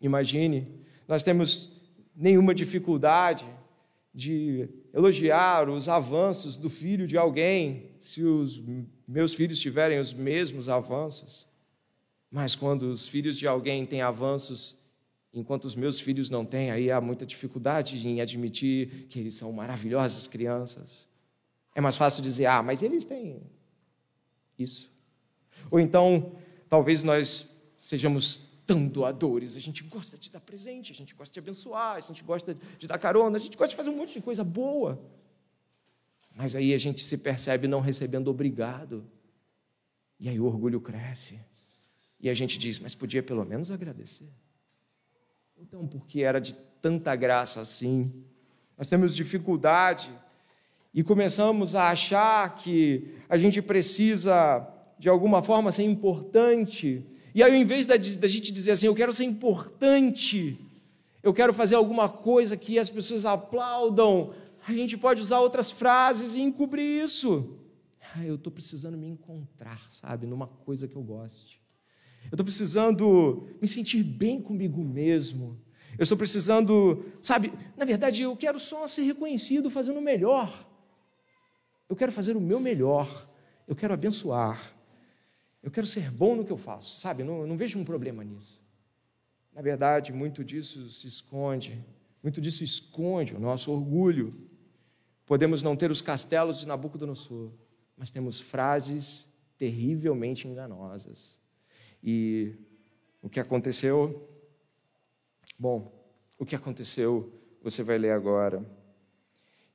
Imagine, 0.00 0.66
nós 1.06 1.22
temos 1.22 1.80
nenhuma 2.16 2.52
dificuldade 2.52 3.46
de 4.12 4.68
elogiar 4.92 5.70
os 5.70 5.88
avanços 5.88 6.56
do 6.56 6.68
filho 6.68 7.06
de 7.06 7.16
alguém, 7.16 7.92
se 8.00 8.24
os 8.24 8.60
meus 9.06 9.34
filhos 9.34 9.60
tiverem 9.60 10.00
os 10.00 10.12
mesmos 10.12 10.68
avanços. 10.68 11.46
Mas 12.28 12.56
quando 12.56 12.82
os 12.90 13.06
filhos 13.06 13.38
de 13.38 13.46
alguém 13.46 13.86
têm 13.86 14.02
avanços, 14.02 14.76
enquanto 15.32 15.64
os 15.64 15.74
meus 15.74 15.98
filhos 15.98 16.28
não 16.28 16.44
têm, 16.44 16.70
aí 16.70 16.90
há 16.90 17.00
muita 17.00 17.24
dificuldade 17.24 18.06
em 18.06 18.20
admitir 18.20 19.06
que 19.08 19.18
eles 19.18 19.34
são 19.34 19.50
maravilhosas 19.52 20.28
crianças. 20.28 21.08
É 21.74 21.80
mais 21.80 21.96
fácil 21.96 22.22
dizer, 22.22 22.46
ah, 22.46 22.62
mas 22.62 22.82
eles 22.82 23.04
têm 23.04 23.42
isso. 24.58 24.90
Ou 25.70 25.80
então, 25.80 26.36
talvez 26.68 27.02
nós 27.02 27.58
sejamos 27.78 28.52
tão 28.66 28.86
doadores. 28.86 29.56
A 29.56 29.60
gente 29.60 29.82
gosta 29.84 30.18
de 30.18 30.30
dar 30.30 30.40
presente, 30.40 30.92
a 30.92 30.94
gente 30.94 31.14
gosta 31.14 31.32
de 31.32 31.38
abençoar, 31.38 31.96
a 31.96 32.00
gente 32.00 32.22
gosta 32.22 32.56
de 32.78 32.86
dar 32.86 32.98
carona, 32.98 33.36
a 33.36 33.40
gente 33.40 33.56
gosta 33.56 33.70
de 33.70 33.76
fazer 33.76 33.90
um 33.90 33.96
monte 33.96 34.14
de 34.14 34.20
coisa 34.20 34.44
boa. 34.44 35.02
Mas 36.34 36.54
aí 36.54 36.72
a 36.72 36.78
gente 36.78 37.00
se 37.00 37.18
percebe 37.18 37.66
não 37.66 37.80
recebendo 37.80 38.28
obrigado. 38.28 39.04
E 40.18 40.28
aí 40.28 40.38
o 40.38 40.44
orgulho 40.44 40.80
cresce. 40.80 41.38
E 42.20 42.30
a 42.30 42.34
gente 42.34 42.56
diz, 42.56 42.78
mas 42.78 42.94
podia 42.94 43.22
pelo 43.22 43.44
menos 43.44 43.70
agradecer. 43.70 44.28
Então, 45.62 45.86
porque 45.86 46.22
era 46.22 46.40
de 46.40 46.54
tanta 46.82 47.14
graça 47.16 47.60
assim? 47.60 48.12
Nós 48.76 48.88
temos 48.88 49.14
dificuldade 49.14 50.10
e 50.92 51.02
começamos 51.02 51.74
a 51.74 51.90
achar 51.90 52.54
que 52.56 53.14
a 53.28 53.36
gente 53.36 53.62
precisa, 53.62 54.68
de 54.98 55.08
alguma 55.08 55.42
forma, 55.42 55.72
ser 55.72 55.84
importante 55.84 57.06
e 57.34 57.42
aí, 57.42 57.50
ao 57.50 57.56
invés 57.56 57.86
da, 57.86 57.96
da 57.96 58.28
gente 58.28 58.52
dizer 58.52 58.72
assim, 58.72 58.86
eu 58.86 58.94
quero 58.94 59.10
ser 59.10 59.24
importante, 59.24 60.58
eu 61.22 61.32
quero 61.32 61.54
fazer 61.54 61.76
alguma 61.76 62.08
coisa 62.08 62.58
que 62.58 62.78
as 62.78 62.90
pessoas 62.90 63.24
aplaudam, 63.24 64.34
a 64.66 64.72
gente 64.72 64.98
pode 64.98 65.22
usar 65.22 65.40
outras 65.40 65.70
frases 65.70 66.36
e 66.36 66.42
encobrir 66.42 67.02
isso. 67.02 67.56
Ah, 68.14 68.22
eu 68.22 68.34
estou 68.34 68.52
precisando 68.52 68.98
me 68.98 69.06
encontrar, 69.06 69.80
sabe, 69.90 70.26
numa 70.26 70.46
coisa 70.46 70.86
que 70.86 70.94
eu 70.94 71.02
goste. 71.02 71.61
Eu 72.32 72.34
estou 72.34 72.46
precisando 72.46 73.46
me 73.60 73.68
sentir 73.68 74.02
bem 74.02 74.40
comigo 74.40 74.82
mesmo. 74.82 75.60
Eu 75.98 76.02
estou 76.02 76.16
precisando, 76.16 77.04
sabe, 77.20 77.52
na 77.76 77.84
verdade, 77.84 78.22
eu 78.22 78.34
quero 78.34 78.58
só 78.58 78.86
ser 78.86 79.02
reconhecido 79.02 79.68
fazendo 79.68 79.98
o 79.98 80.02
melhor. 80.02 80.66
Eu 81.90 81.94
quero 81.94 82.10
fazer 82.10 82.34
o 82.34 82.40
meu 82.40 82.58
melhor. 82.58 83.28
Eu 83.68 83.76
quero 83.76 83.92
abençoar. 83.92 84.74
Eu 85.62 85.70
quero 85.70 85.86
ser 85.86 86.10
bom 86.10 86.34
no 86.34 86.42
que 86.42 86.50
eu 86.50 86.56
faço, 86.56 86.98
sabe? 86.98 87.22
Não, 87.22 87.46
não 87.46 87.54
vejo 87.54 87.78
um 87.78 87.84
problema 87.84 88.24
nisso. 88.24 88.62
Na 89.52 89.60
verdade, 89.60 90.10
muito 90.10 90.42
disso 90.42 90.90
se 90.90 91.06
esconde, 91.06 91.84
muito 92.22 92.40
disso 92.40 92.64
esconde 92.64 93.34
o 93.34 93.38
nosso 93.38 93.70
orgulho. 93.70 94.32
Podemos 95.26 95.62
não 95.62 95.76
ter 95.76 95.90
os 95.90 96.00
castelos 96.00 96.60
de 96.60 96.66
Nabucodonosor, 96.66 97.52
mas 97.94 98.10
temos 98.10 98.40
frases 98.40 99.30
terrivelmente 99.58 100.48
enganosas. 100.48 101.41
E 102.02 102.54
o 103.22 103.28
que 103.28 103.38
aconteceu? 103.38 104.28
Bom, 105.58 105.92
o 106.38 106.44
que 106.44 106.56
aconteceu 106.56 107.32
você 107.62 107.82
vai 107.82 107.96
ler 107.98 108.10
agora. 108.10 108.64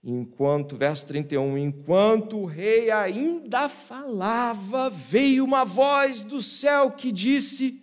Enquanto, 0.04 0.78
verso 0.78 1.08
31, 1.08 1.58
enquanto 1.58 2.38
o 2.38 2.46
rei 2.46 2.92
ainda 2.92 3.68
falava, 3.68 4.90
veio 4.90 5.44
uma 5.44 5.64
voz 5.64 6.24
do 6.24 6.42
céu 6.42 6.92
que 6.92 7.12
disse 7.12 7.82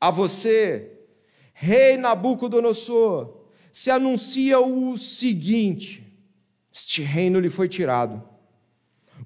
a 0.00 0.10
você, 0.10 1.00
rei 1.52 1.96
Nabucodonosor, 1.96 3.46
se 3.70 3.90
anuncia 3.90 4.58
o 4.60 4.96
seguinte: 4.96 6.04
este 6.72 7.02
reino 7.02 7.38
lhe 7.38 7.50
foi 7.50 7.68
tirado. 7.68 8.22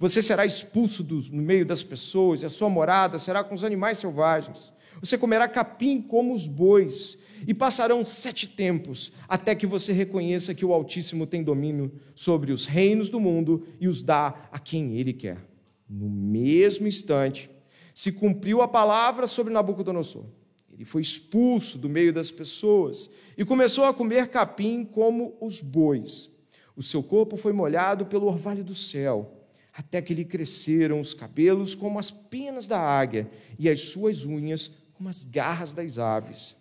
Você 0.03 0.21
será 0.21 0.45
expulso 0.45 1.05
do, 1.05 1.21
no 1.31 1.41
meio 1.41 1.65
das 1.65 1.85
pessoas, 1.85 2.43
e 2.43 2.45
a 2.45 2.49
sua 2.49 2.69
morada 2.69 3.21
será 3.21 3.45
com 3.45 3.55
os 3.55 3.63
animais 3.63 3.99
selvagens. 3.99 4.73
Você 4.99 5.17
comerá 5.17 5.47
capim 5.47 6.03
como 6.03 6.35
os 6.35 6.45
bois, 6.45 7.19
e 7.47 7.55
passarão 7.55 8.05
sete 8.05 8.49
tempos 8.49 9.13
até 9.29 9.55
que 9.55 9.65
você 9.65 9.93
reconheça 9.93 10.57
que 10.57 10.65
o 10.65 10.73
Altíssimo 10.73 11.25
tem 11.25 11.45
domínio 11.45 11.93
sobre 12.17 12.51
os 12.51 12.67
reinos 12.67 13.09
do 13.09 13.21
mundo 13.21 13.65
e 13.79 13.87
os 13.87 14.03
dá 14.03 14.49
a 14.51 14.59
quem 14.59 14.97
ele 14.99 15.13
quer. 15.13 15.39
No 15.89 16.11
mesmo 16.11 16.89
instante, 16.89 17.49
se 17.95 18.11
cumpriu 18.11 18.61
a 18.61 18.67
palavra 18.67 19.29
sobre 19.29 19.55
Nabucodonosor. 19.55 20.25
Ele 20.73 20.85
foi 20.85 21.01
expulso 21.01 21.79
do 21.79 21.89
meio 21.89 22.13
das 22.13 22.33
pessoas 22.33 23.09
e 23.39 23.45
começou 23.45 23.85
a 23.85 23.95
comer 23.95 24.31
capim 24.31 24.85
como 24.85 25.37
os 25.41 25.63
bois. 25.63 26.29
O 26.75 26.83
seu 26.83 27.05
corpo 27.05 27.37
foi 27.37 27.53
molhado 27.53 28.05
pelo 28.07 28.27
orvalho 28.27 28.65
do 28.65 28.75
céu, 28.75 29.39
até 29.73 30.03
que 30.03 30.15
lhe 30.15 30.25
cresceram 30.25 31.01
os 31.01 31.15
cabelos 31.15 31.75
como 31.75 31.99
as 31.99 32.11
penas 32.11 32.67
da 32.67 32.79
águia 32.79 33.31
e 33.59 33.69
as 33.69 33.81
suas 33.83 34.25
unhas 34.25 34.71
como 34.93 35.09
as 35.09 35.25
garras 35.25 35.73
das 35.73 35.99
aves. 35.99 36.57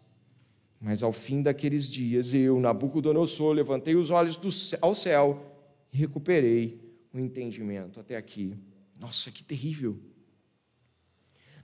Mas 0.80 1.03
ao 1.03 1.12
fim 1.12 1.43
daqueles 1.43 1.88
dias, 1.88 2.34
eu, 2.34 2.59
Nabucodonosor, 2.59 3.53
levantei 3.53 3.95
os 3.95 4.09
olhos 4.09 4.39
ao 4.82 4.95
céu 4.95 5.45
e 5.93 5.97
recuperei 5.97 6.82
o 7.14 7.20
entendimento. 7.20 7.99
Até 7.99 8.16
aqui. 8.16 8.57
Nossa, 8.99 9.30
que 9.30 9.43
terrível. 9.43 9.99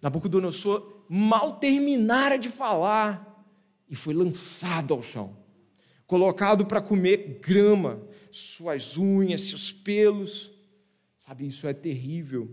Nabucodonosor 0.02 1.06
mal 1.10 1.58
terminara 1.58 2.38
de 2.38 2.50
falar 2.50 3.46
e 3.90 3.96
foi 3.96 4.14
lançado 4.14 4.94
ao 4.94 5.02
chão, 5.02 5.36
colocado 6.06 6.66
para 6.66 6.82
comer 6.82 7.40
grama, 7.42 8.02
suas 8.30 8.98
unhas, 8.98 9.42
seus 9.44 9.72
pelos. 9.72 10.52
Sabe, 11.28 11.46
isso 11.46 11.68
é 11.68 11.74
terrível. 11.74 12.50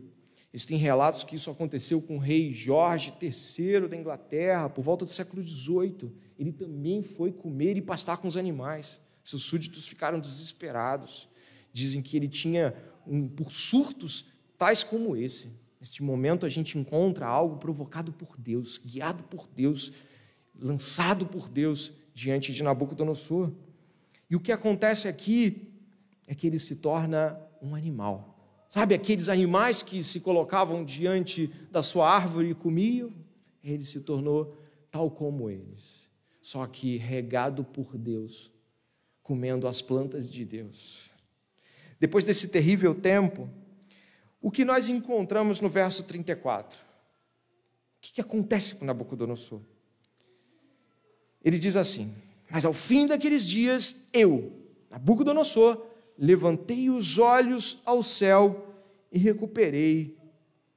Existem 0.53 0.77
relatos 0.77 1.22
que 1.22 1.37
isso 1.37 1.49
aconteceu 1.49 2.03
com 2.03 2.16
o 2.16 2.18
rei 2.18 2.51
Jorge 2.51 3.14
III 3.22 3.87
da 3.87 3.97
Inglaterra, 3.97 4.68
por 4.68 4.83
volta 4.83 5.05
do 5.05 5.12
século 5.12 5.47
XVIII. 5.47 6.11
Ele 6.37 6.51
também 6.51 7.01
foi 7.01 7.31
comer 7.31 7.77
e 7.77 7.81
pastar 7.81 8.16
com 8.16 8.27
os 8.27 8.37
animais. 8.37 9.01
Seus 9.22 9.43
súditos 9.43 9.87
ficaram 9.87 10.18
desesperados. 10.18 11.29
Dizem 11.72 12.03
que 12.03 12.16
ele 12.16 12.27
tinha, 12.27 12.75
um, 13.07 13.29
por 13.29 13.53
surtos 13.53 14.25
tais 14.59 14.83
como 14.83 15.14
esse. 15.14 15.51
Neste 15.81 16.03
momento, 16.03 16.45
a 16.45 16.49
gente 16.49 16.77
encontra 16.77 17.29
algo 17.29 17.59
provocado 17.59 18.12
por 18.12 18.37
Deus, 18.37 18.77
guiado 18.77 19.22
por 19.22 19.47
Deus, 19.47 19.93
lançado 20.59 21.27
por 21.27 21.49
Deus 21.49 21.93
diante 22.12 22.53
de 22.53 22.61
Nabucodonosor. 22.61 23.53
E 24.29 24.35
o 24.35 24.41
que 24.41 24.51
acontece 24.51 25.07
aqui 25.07 25.68
é 26.27 26.35
que 26.35 26.45
ele 26.45 26.59
se 26.59 26.75
torna 26.75 27.39
um 27.62 27.77
animal. 27.77 28.34
Sabe 28.75 28.93
aqueles 28.93 29.29
animais 29.29 29.85
que 29.85 30.03
se 30.03 30.18
colocavam 30.18 30.85
diante 30.85 31.47
da 31.70 31.81
sua 31.81 32.11
árvore 32.12 32.51
e 32.51 32.55
comiam? 32.57 33.14
Ele 33.62 33.85
se 33.85 34.01
tornou 34.01 34.61
tal 34.91 35.09
como 35.09 35.49
eles, 35.49 36.09
só 36.43 36.66
que 36.66 36.97
regado 36.97 37.62
por 37.62 37.97
Deus, 37.97 38.51
comendo 39.22 39.68
as 39.68 39.81
plantas 39.81 40.29
de 40.29 40.45
Deus. 40.45 41.09
depois 42.01 42.25
desse 42.25 42.49
terrível 42.49 42.97
tempo, 42.97 43.49
o 44.43 44.51
que 44.51 44.64
nós 44.64 44.89
encontramos 44.89 45.61
no 45.61 45.68
verso 45.68 46.03
34? 46.03 46.77
O 46.77 46.83
que, 48.01 48.20
acontece 48.20 48.75
com 48.75 48.85
Nabucodonosor? 48.85 49.61
Ele 51.45 51.61
diz 51.61 51.77
assim: 51.77 52.12
Mas 52.51 52.64
ao 52.64 52.72
fim 52.72 53.07
daqueles 53.07 53.47
dias, 53.47 54.09
eu, 54.12 54.53
Nabucodonosor, 54.91 55.93
levantei 56.19 56.91
os 56.91 57.19
olhos 57.19 57.81
ao 57.85 58.03
céu 58.03 58.75
e 59.11 59.19
recuperei 59.19 60.17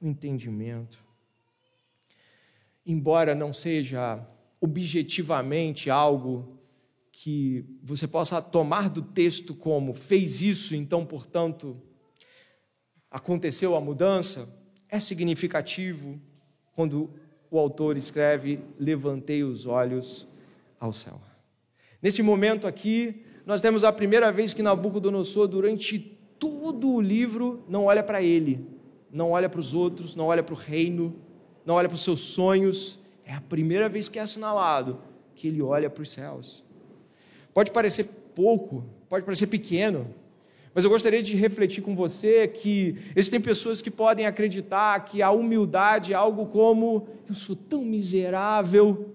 o 0.00 0.06
entendimento. 0.06 1.04
Embora 2.84 3.34
não 3.34 3.52
seja 3.52 4.26
objetivamente 4.60 5.90
algo 5.90 6.58
que 7.12 7.64
você 7.82 8.06
possa 8.06 8.40
tomar 8.40 8.88
do 8.88 9.02
texto 9.02 9.54
como 9.54 9.92
fez 9.92 10.40
isso, 10.40 10.74
então, 10.74 11.04
portanto, 11.04 11.80
aconteceu 13.10 13.74
a 13.74 13.80
mudança, 13.80 14.56
é 14.88 15.00
significativo 15.00 16.20
quando 16.72 17.10
o 17.50 17.58
autor 17.58 17.96
escreve: 17.96 18.60
Levantei 18.78 19.42
os 19.42 19.66
olhos 19.66 20.28
ao 20.78 20.92
céu. 20.92 21.20
Nesse 22.00 22.22
momento 22.22 22.66
aqui, 22.66 23.24
nós 23.48 23.62
temos 23.62 23.82
a 23.82 23.90
primeira 23.90 24.30
vez 24.30 24.52
que 24.52 24.62
Nabucodonosor, 24.62 25.48
durante 25.48 25.98
todo 26.38 26.90
o 26.90 27.00
livro, 27.00 27.64
não 27.66 27.86
olha 27.86 28.02
para 28.02 28.22
ele, 28.22 28.60
não 29.10 29.30
olha 29.30 29.48
para 29.48 29.58
os 29.58 29.72
outros, 29.72 30.14
não 30.14 30.26
olha 30.26 30.42
para 30.42 30.54
o 30.54 30.56
reino, 30.56 31.16
não 31.64 31.76
olha 31.76 31.88
para 31.88 31.94
os 31.94 32.04
seus 32.04 32.20
sonhos. 32.20 32.98
É 33.24 33.32
a 33.32 33.40
primeira 33.40 33.88
vez 33.88 34.06
que 34.06 34.18
é 34.18 34.22
assinalado 34.22 35.00
que 35.34 35.48
ele 35.48 35.62
olha 35.62 35.88
para 35.88 36.02
os 36.02 36.12
céus. 36.12 36.62
Pode 37.54 37.70
parecer 37.70 38.04
pouco, 38.34 38.84
pode 39.08 39.24
parecer 39.24 39.46
pequeno, 39.46 40.14
mas 40.74 40.84
eu 40.84 40.90
gostaria 40.90 41.22
de 41.22 41.34
refletir 41.34 41.80
com 41.80 41.96
você 41.96 42.46
que 42.46 42.98
existem 43.16 43.40
pessoas 43.40 43.80
que 43.80 43.90
podem 43.90 44.26
acreditar 44.26 45.02
que 45.06 45.22
a 45.22 45.30
humildade 45.30 46.12
é 46.12 46.16
algo 46.16 46.44
como 46.48 47.08
eu 47.26 47.34
sou 47.34 47.56
tão 47.56 47.82
miserável. 47.82 49.14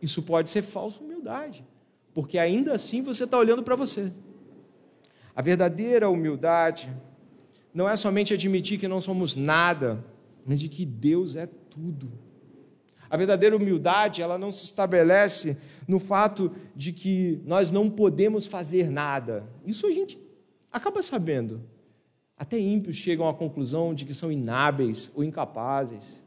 Isso 0.00 0.22
pode 0.22 0.48
ser 0.48 0.62
falsa 0.62 1.04
humildade 1.04 1.62
porque 2.12 2.38
ainda 2.38 2.72
assim 2.72 3.02
você 3.02 3.24
está 3.24 3.38
olhando 3.38 3.62
para 3.62 3.76
você. 3.76 4.12
A 5.34 5.42
verdadeira 5.42 6.10
humildade 6.10 6.90
não 7.72 7.88
é 7.88 7.96
somente 7.96 8.34
admitir 8.34 8.78
que 8.78 8.88
não 8.88 9.00
somos 9.00 9.36
nada, 9.36 10.04
mas 10.44 10.60
de 10.60 10.68
que 10.68 10.84
Deus 10.84 11.36
é 11.36 11.46
tudo. 11.46 12.10
A 13.08 13.16
verdadeira 13.16 13.56
humildade, 13.56 14.22
ela 14.22 14.38
não 14.38 14.52
se 14.52 14.64
estabelece 14.64 15.58
no 15.86 15.98
fato 15.98 16.52
de 16.74 16.92
que 16.92 17.40
nós 17.44 17.70
não 17.70 17.90
podemos 17.90 18.46
fazer 18.46 18.90
nada. 18.90 19.44
Isso 19.64 19.86
a 19.86 19.90
gente 19.90 20.18
acaba 20.70 21.02
sabendo. 21.02 21.60
Até 22.36 22.58
ímpios 22.58 22.96
chegam 22.96 23.28
à 23.28 23.34
conclusão 23.34 23.92
de 23.92 24.04
que 24.04 24.14
são 24.14 24.30
inábeis 24.30 25.10
ou 25.14 25.24
incapazes. 25.24 26.22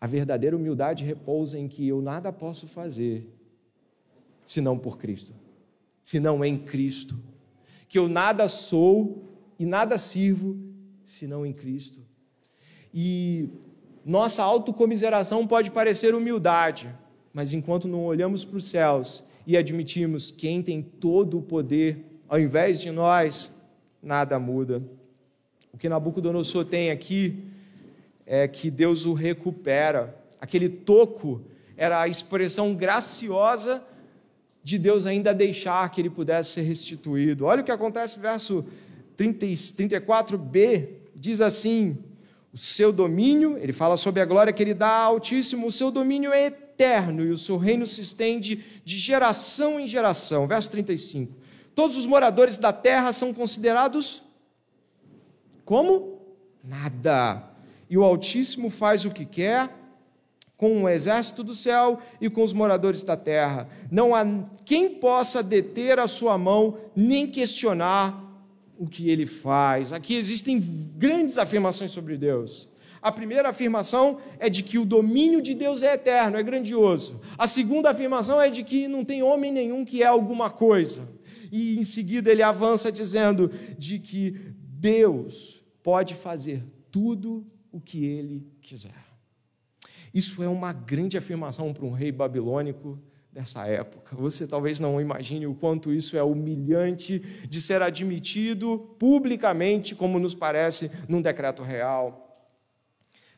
A 0.00 0.06
verdadeira 0.06 0.56
humildade 0.56 1.04
repousa 1.04 1.58
em 1.58 1.68
que 1.68 1.86
eu 1.86 2.00
nada 2.00 2.32
posso 2.32 2.66
fazer 2.66 3.28
senão 4.50 4.76
por 4.76 4.98
Cristo, 4.98 5.32
senão 6.02 6.44
em 6.44 6.58
Cristo. 6.58 7.16
Que 7.88 8.00
eu 8.00 8.08
nada 8.08 8.48
sou 8.48 9.22
e 9.56 9.64
nada 9.64 9.96
sirvo 9.96 10.58
senão 11.04 11.46
em 11.46 11.52
Cristo. 11.52 12.00
E 12.92 13.48
nossa 14.04 14.42
autocomiseração 14.42 15.46
pode 15.46 15.70
parecer 15.70 16.16
humildade, 16.16 16.92
mas 17.32 17.52
enquanto 17.52 17.86
não 17.86 18.04
olhamos 18.04 18.44
para 18.44 18.56
os 18.56 18.68
céus 18.68 19.22
e 19.46 19.56
admitimos 19.56 20.32
quem 20.32 20.60
tem 20.62 20.82
todo 20.82 21.38
o 21.38 21.42
poder 21.42 22.04
ao 22.28 22.40
invés 22.40 22.80
de 22.80 22.90
nós, 22.90 23.54
nada 24.02 24.36
muda. 24.36 24.82
O 25.72 25.78
que 25.78 25.88
Nabucodonosor 25.88 26.64
tem 26.64 26.90
aqui 26.90 27.44
é 28.26 28.48
que 28.48 28.68
Deus 28.68 29.06
o 29.06 29.12
recupera. 29.12 30.12
Aquele 30.40 30.68
toco 30.68 31.40
era 31.76 32.00
a 32.00 32.08
expressão 32.08 32.74
graciosa 32.74 33.84
de 34.62 34.78
Deus 34.78 35.06
ainda 35.06 35.32
deixar 35.32 35.90
que 35.90 36.00
ele 36.00 36.10
pudesse 36.10 36.50
ser 36.52 36.62
restituído. 36.62 37.46
Olha 37.46 37.62
o 37.62 37.64
que 37.64 37.70
acontece, 37.70 38.18
verso 38.20 38.64
30, 39.16 39.46
34b, 39.46 40.88
diz 41.14 41.40
assim: 41.40 41.98
o 42.52 42.58
seu 42.58 42.92
domínio, 42.92 43.56
ele 43.58 43.72
fala 43.72 43.96
sobre 43.96 44.20
a 44.20 44.24
glória 44.24 44.52
que 44.52 44.62
ele 44.62 44.74
dá 44.74 45.04
ao 45.04 45.14
Altíssimo, 45.14 45.66
o 45.66 45.72
seu 45.72 45.90
domínio 45.90 46.32
é 46.32 46.46
eterno 46.46 47.24
e 47.24 47.30
o 47.30 47.38
seu 47.38 47.56
reino 47.56 47.86
se 47.86 48.00
estende 48.00 48.64
de 48.84 48.98
geração 48.98 49.78
em 49.78 49.86
geração. 49.86 50.46
Verso 50.46 50.70
35. 50.70 51.32
Todos 51.74 51.96
os 51.96 52.06
moradores 52.06 52.56
da 52.56 52.72
terra 52.72 53.12
são 53.12 53.32
considerados 53.32 54.22
como 55.64 56.20
nada. 56.64 57.44
E 57.88 57.96
o 57.96 58.02
Altíssimo 58.02 58.68
faz 58.68 59.04
o 59.04 59.10
que 59.10 59.24
quer 59.24 59.70
com 60.60 60.82
o 60.82 60.88
exército 60.90 61.42
do 61.42 61.54
céu 61.54 62.02
e 62.20 62.28
com 62.28 62.42
os 62.42 62.52
moradores 62.52 63.02
da 63.02 63.16
terra. 63.16 63.66
Não 63.90 64.14
há 64.14 64.26
quem 64.62 64.90
possa 64.90 65.42
deter 65.42 65.98
a 65.98 66.06
sua 66.06 66.36
mão, 66.36 66.76
nem 66.94 67.26
questionar 67.26 68.22
o 68.78 68.86
que 68.86 69.08
ele 69.08 69.24
faz. 69.24 69.90
Aqui 69.90 70.14
existem 70.14 70.60
grandes 70.98 71.38
afirmações 71.38 71.92
sobre 71.92 72.18
Deus. 72.18 72.68
A 73.00 73.10
primeira 73.10 73.48
afirmação 73.48 74.18
é 74.38 74.50
de 74.50 74.62
que 74.62 74.76
o 74.76 74.84
domínio 74.84 75.40
de 75.40 75.54
Deus 75.54 75.82
é 75.82 75.94
eterno, 75.94 76.36
é 76.36 76.42
grandioso. 76.42 77.22
A 77.38 77.46
segunda 77.46 77.88
afirmação 77.88 78.38
é 78.38 78.50
de 78.50 78.62
que 78.62 78.86
não 78.86 79.02
tem 79.02 79.22
homem 79.22 79.50
nenhum 79.50 79.82
que 79.82 80.02
é 80.02 80.06
alguma 80.06 80.50
coisa. 80.50 81.08
E 81.50 81.78
em 81.78 81.84
seguida 81.84 82.30
ele 82.30 82.42
avança 82.42 82.92
dizendo 82.92 83.50
de 83.78 83.98
que 83.98 84.38
Deus 84.58 85.64
pode 85.82 86.14
fazer 86.14 86.62
tudo 86.90 87.46
o 87.72 87.80
que 87.80 88.04
ele 88.04 88.46
quiser. 88.60 89.09
Isso 90.12 90.42
é 90.42 90.48
uma 90.48 90.72
grande 90.72 91.16
afirmação 91.16 91.72
para 91.72 91.84
um 91.84 91.92
rei 91.92 92.10
babilônico 92.10 92.98
dessa 93.32 93.66
época. 93.66 94.16
Você 94.16 94.46
talvez 94.46 94.80
não 94.80 95.00
imagine 95.00 95.46
o 95.46 95.54
quanto 95.54 95.92
isso 95.92 96.16
é 96.16 96.22
humilhante 96.22 97.20
de 97.48 97.60
ser 97.60 97.80
admitido 97.80 98.78
publicamente, 98.98 99.94
como 99.94 100.18
nos 100.18 100.34
parece 100.34 100.90
num 101.08 101.22
decreto 101.22 101.62
real. 101.62 102.26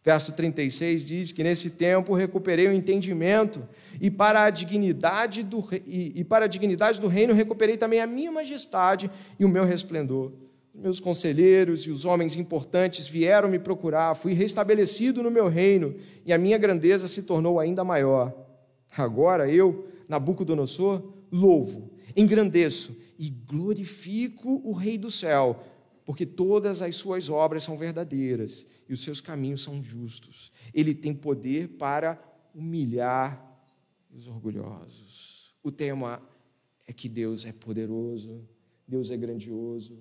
Verso 0.05 0.33
36 0.33 1.05
diz 1.05 1.33
que 1.33 1.45
nesse 1.45 1.71
tempo 1.71 2.15
recuperei 2.15 2.67
o 2.67 2.73
entendimento 2.73 3.63
e 4.01 4.11
para 4.11 4.45
a 4.45 4.51
dignidade 4.51 5.45
do, 5.45 5.65
e, 5.87 6.21
e 6.21 6.25
para 6.25 6.47
a 6.47 6.49
dignidade 6.49 7.01
do 7.01 7.07
reino 7.07 7.33
recuperei 7.33 7.77
também 7.77 8.01
a 8.01 8.07
minha 8.07 8.33
majestade 8.33 9.09
e 9.39 9.45
o 9.45 9.49
meu 9.49 9.65
resplendor. 9.65 10.33
Meus 10.75 10.99
conselheiros 10.99 11.83
e 11.83 11.91
os 11.91 12.05
homens 12.05 12.35
importantes 12.35 13.07
vieram 13.07 13.49
me 13.49 13.59
procurar, 13.59 14.15
fui 14.15 14.33
restabelecido 14.33 15.23
no 15.23 15.31
meu 15.31 15.49
reino 15.49 15.95
e 16.25 16.33
a 16.33 16.39
minha 16.39 16.57
grandeza 16.57 17.07
se 17.07 17.25
tornou 17.25 17.61
ainda 17.61 17.85
maior. 17.85 18.35
Agora 18.97 19.51
eu, 19.51 19.87
Nabucodonosor, 20.09 21.03
louvo, 21.31 21.91
engrandeço 22.17 22.97
e 23.19 23.29
glorifico 23.29 24.61
o 24.65 24.73
Rei 24.73 24.97
do 24.97 25.11
céu, 25.11 25.63
porque 26.05 26.25
todas 26.25 26.81
as 26.81 26.97
suas 26.97 27.29
obras 27.29 27.65
são 27.65 27.77
verdadeiras 27.77 28.67
e 28.89 28.95
os 28.95 29.03
seus 29.03 29.21
caminhos 29.21 29.63
são 29.63 29.83
justos. 29.83 30.53
Ele 30.73 30.95
tem 30.95 31.15
poder 31.15 31.69
para 31.69 32.21
humilhar 32.55 33.41
os 34.11 34.27
orgulhosos. 34.27 35.55
O 35.63 35.71
tema 35.71 36.23
é 36.87 36.93
que 36.93 37.09
Deus 37.09 37.47
é 37.47 37.53
poderoso, 37.53 38.47
Deus 38.87 39.11
é 39.11 39.17
grandioso, 39.17 39.99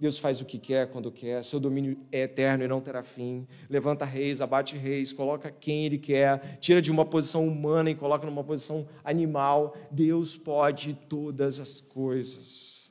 Deus 0.00 0.18
faz 0.18 0.40
o 0.40 0.46
que 0.46 0.58
quer, 0.58 0.90
quando 0.90 1.12
quer, 1.12 1.44
seu 1.44 1.60
domínio 1.60 1.94
é 2.10 2.22
eterno 2.22 2.64
e 2.64 2.66
não 2.66 2.80
terá 2.80 3.02
fim. 3.02 3.46
Levanta 3.68 4.06
reis, 4.06 4.40
abate 4.40 4.74
reis, 4.74 5.12
coloca 5.12 5.50
quem 5.50 5.84
ele 5.84 5.98
quer, 5.98 6.56
tira 6.58 6.80
de 6.80 6.90
uma 6.90 7.04
posição 7.04 7.46
humana 7.46 7.90
e 7.90 7.94
coloca 7.94 8.24
numa 8.24 8.42
posição 8.42 8.88
animal. 9.04 9.76
Deus 9.90 10.38
pode 10.38 10.94
todas 10.94 11.60
as 11.60 11.82
coisas. 11.82 12.90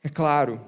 É 0.00 0.08
claro, 0.08 0.60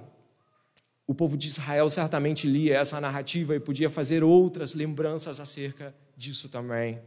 o 1.07 1.15
povo 1.15 1.37
de 1.37 1.47
Israel 1.47 1.89
certamente 1.89 2.49
lia 2.49 2.77
essa 2.77 3.01
narrativa 3.01 3.55
e 3.55 3.61
podia 3.61 3.89
fazer 3.89 4.25
outras 4.25 4.75
lembranças 4.75 5.39
acerca 5.39 5.95
disso 6.17 6.49
também. 6.49 6.99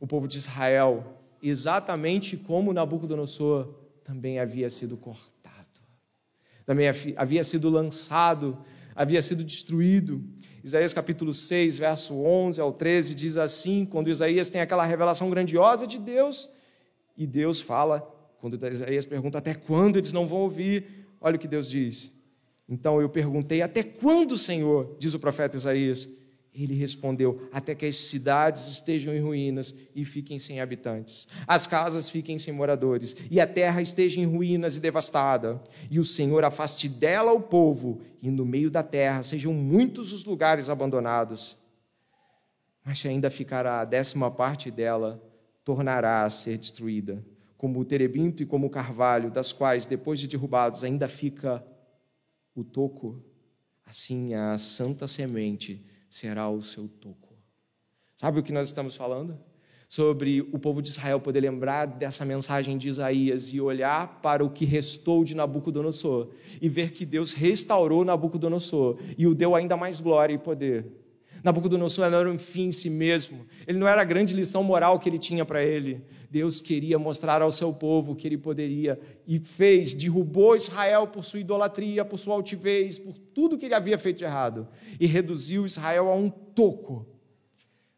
O 0.00 0.06
povo 0.06 0.26
de 0.26 0.38
Israel, 0.38 1.20
exatamente 1.42 2.38
como 2.38 2.72
Nabucodonosor, 2.72 3.68
também 4.02 4.38
havia 4.38 4.70
sido 4.70 4.96
cortado 4.96 5.43
também 6.66 6.86
havia 7.16 7.44
sido 7.44 7.68
lançado, 7.68 8.58
havia 8.94 9.20
sido 9.20 9.44
destruído. 9.44 10.22
Isaías 10.62 10.94
capítulo 10.94 11.34
6, 11.34 11.76
verso 11.76 12.14
11 12.14 12.60
ao 12.60 12.72
13 12.72 13.14
diz 13.14 13.36
assim: 13.36 13.84
quando 13.84 14.08
Isaías 14.08 14.48
tem 14.48 14.60
aquela 14.60 14.84
revelação 14.84 15.28
grandiosa 15.28 15.86
de 15.86 15.98
Deus, 15.98 16.48
e 17.16 17.26
Deus 17.26 17.60
fala, 17.60 18.00
quando 18.40 18.54
Isaías 18.66 19.06
pergunta 19.06 19.38
até 19.38 19.54
quando 19.54 19.98
eles 19.98 20.12
não 20.12 20.26
vão 20.26 20.38
ouvir, 20.38 21.06
olha 21.20 21.36
o 21.36 21.38
que 21.38 21.48
Deus 21.48 21.68
diz. 21.68 22.12
Então 22.68 23.00
eu 23.00 23.08
perguntei: 23.08 23.62
Até 23.62 23.82
quando, 23.82 24.38
Senhor? 24.38 24.96
Diz 24.98 25.14
o 25.14 25.18
profeta 25.18 25.56
Isaías. 25.56 26.08
Ele 26.54 26.74
respondeu: 26.74 27.48
Até 27.52 27.74
que 27.74 27.84
as 27.84 27.96
cidades 27.96 28.68
estejam 28.68 29.12
em 29.12 29.20
ruínas 29.20 29.74
e 29.94 30.04
fiquem 30.04 30.38
sem 30.38 30.60
habitantes, 30.60 31.26
as 31.48 31.66
casas 31.66 32.08
fiquem 32.08 32.38
sem 32.38 32.54
moradores, 32.54 33.16
e 33.28 33.40
a 33.40 33.46
terra 33.46 33.82
esteja 33.82 34.20
em 34.20 34.24
ruínas 34.24 34.76
e 34.76 34.80
devastada, 34.80 35.60
e 35.90 35.98
o 35.98 36.04
Senhor 36.04 36.44
afaste 36.44 36.88
dela 36.88 37.32
o 37.32 37.40
povo, 37.40 38.00
e 38.22 38.30
no 38.30 38.46
meio 38.46 38.70
da 38.70 38.84
terra 38.84 39.24
sejam 39.24 39.52
muitos 39.52 40.12
os 40.12 40.24
lugares 40.24 40.70
abandonados. 40.70 41.56
Mas 42.84 43.00
se 43.00 43.08
ainda 43.08 43.30
ficará 43.30 43.80
a 43.80 43.84
décima 43.84 44.30
parte 44.30 44.70
dela, 44.70 45.20
tornará 45.64 46.22
a 46.22 46.30
ser 46.30 46.56
destruída, 46.56 47.24
como 47.56 47.80
o 47.80 47.84
terebinto 47.84 48.42
e 48.42 48.46
como 48.46 48.68
o 48.68 48.70
carvalho, 48.70 49.30
das 49.30 49.52
quais, 49.52 49.86
depois 49.86 50.20
de 50.20 50.28
derrubados, 50.28 50.84
ainda 50.84 51.08
fica 51.08 51.64
o 52.54 52.62
toco, 52.62 53.24
assim 53.86 54.34
a 54.34 54.56
santa 54.56 55.06
semente 55.06 55.84
será 56.14 56.48
o 56.48 56.62
seu 56.62 56.86
toco. 56.86 57.34
Sabe 58.16 58.38
o 58.38 58.42
que 58.44 58.52
nós 58.52 58.68
estamos 58.68 58.94
falando? 58.94 59.36
Sobre 59.88 60.42
o 60.52 60.60
povo 60.60 60.80
de 60.80 60.90
Israel 60.90 61.18
poder 61.18 61.40
lembrar 61.40 61.86
dessa 61.86 62.24
mensagem 62.24 62.78
de 62.78 62.86
Isaías 62.86 63.52
e 63.52 63.60
olhar 63.60 64.20
para 64.20 64.44
o 64.44 64.50
que 64.50 64.64
restou 64.64 65.24
de 65.24 65.34
Nabucodonosor 65.34 66.30
e 66.62 66.68
ver 66.68 66.92
que 66.92 67.04
Deus 67.04 67.32
restaurou 67.32 68.04
Nabucodonosor 68.04 68.96
e 69.18 69.26
o 69.26 69.34
deu 69.34 69.56
ainda 69.56 69.76
mais 69.76 70.00
glória 70.00 70.32
e 70.34 70.38
poder. 70.38 70.86
Nabucodonosor 71.44 72.08
não 72.08 72.20
era 72.20 72.30
um 72.30 72.38
fim 72.38 72.68
em 72.68 72.72
si 72.72 72.88
mesmo, 72.88 73.46
ele 73.66 73.78
não 73.78 73.86
era 73.86 74.00
a 74.00 74.04
grande 74.04 74.34
lição 74.34 74.64
moral 74.64 74.98
que 74.98 75.10
ele 75.10 75.18
tinha 75.18 75.44
para 75.44 75.62
ele. 75.62 76.02
Deus 76.30 76.58
queria 76.58 76.98
mostrar 76.98 77.42
ao 77.42 77.52
seu 77.52 77.70
povo 77.70 78.16
que 78.16 78.26
ele 78.26 78.38
poderia 78.38 78.98
e 79.26 79.38
fez, 79.38 79.92
derrubou 79.92 80.56
Israel 80.56 81.06
por 81.06 81.22
sua 81.22 81.40
idolatria, 81.40 82.02
por 82.02 82.18
sua 82.18 82.34
altivez, 82.34 82.98
por 82.98 83.14
tudo 83.18 83.58
que 83.58 83.66
ele 83.66 83.74
havia 83.74 83.98
feito 83.98 84.18
de 84.18 84.24
errado 84.24 84.66
e 84.98 85.06
reduziu 85.06 85.66
Israel 85.66 86.08
a 86.08 86.16
um 86.16 86.30
toco. 86.30 87.06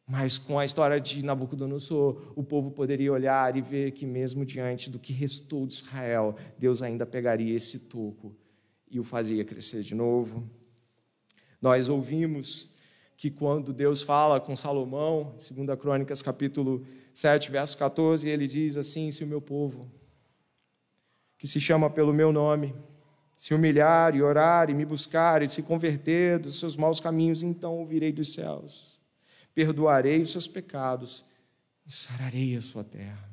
Mas 0.05 0.39
com 0.39 0.59
a 0.59 0.65
história 0.65 1.01
de 1.01 1.25
Nabucodonosor, 1.25 2.33
o 2.35 2.43
povo 2.43 2.73
poderia 2.73 3.13
olhar 3.13 3.57
e 3.57 3.61
ver 3.61 3.93
que, 3.93 4.05
mesmo 4.05 4.45
diante 4.45 4.91
do 4.91 4.99
que 4.99 5.13
restou 5.13 5.67
de 5.69 5.75
Israel, 5.75 6.35
Deus 6.59 6.83
ainda 6.83 7.07
pegaria 7.07 7.55
esse 7.57 7.79
toco 7.79 8.35
e 8.91 8.99
o 8.99 9.05
fazia 9.05 9.45
crescer 9.45 9.83
de 9.83 9.95
novo. 9.95 10.51
Nós 11.63 11.89
ouvimos 11.89 12.76
que 13.17 13.31
quando 13.31 13.73
Deus 13.73 14.03
fala 14.03 14.39
com 14.39 14.55
Salomão, 14.55 15.35
2 15.37 15.79
Crônicas 15.79 16.21
capítulo 16.21 16.87
7, 17.15 17.51
verso 17.51 17.79
14, 17.79 18.29
ele 18.29 18.47
diz 18.47 18.77
assim: 18.77 19.11
Se 19.11 19.25
o 19.25 19.27
meu 19.27 19.41
povo, 19.41 19.91
que 21.39 21.47
se 21.47 21.61
chama 21.61 21.89
pelo 21.89 22.13
meu 22.13 22.33
nome, 22.33 22.75
se 23.37 23.55
humilhar 23.55 24.15
e 24.15 24.23
orar 24.23 24.69
e 24.71 24.75
me 24.75 24.85
buscar 24.85 25.43
e 25.43 25.49
se 25.49 25.63
converter 25.63 26.39
dos 26.39 26.59
seus 26.59 26.77
maus 26.77 27.01
caminhos, 27.01 27.43
então 27.43 27.75
ouvirei 27.75 28.13
dos 28.13 28.35
céus, 28.35 29.01
perdoarei 29.55 30.21
os 30.21 30.33
seus 30.33 30.47
pecados 30.47 31.25
e 31.87 31.93
sararei 31.93 32.57
a 32.57 32.61
sua 32.61 32.85
terra. 32.85 33.31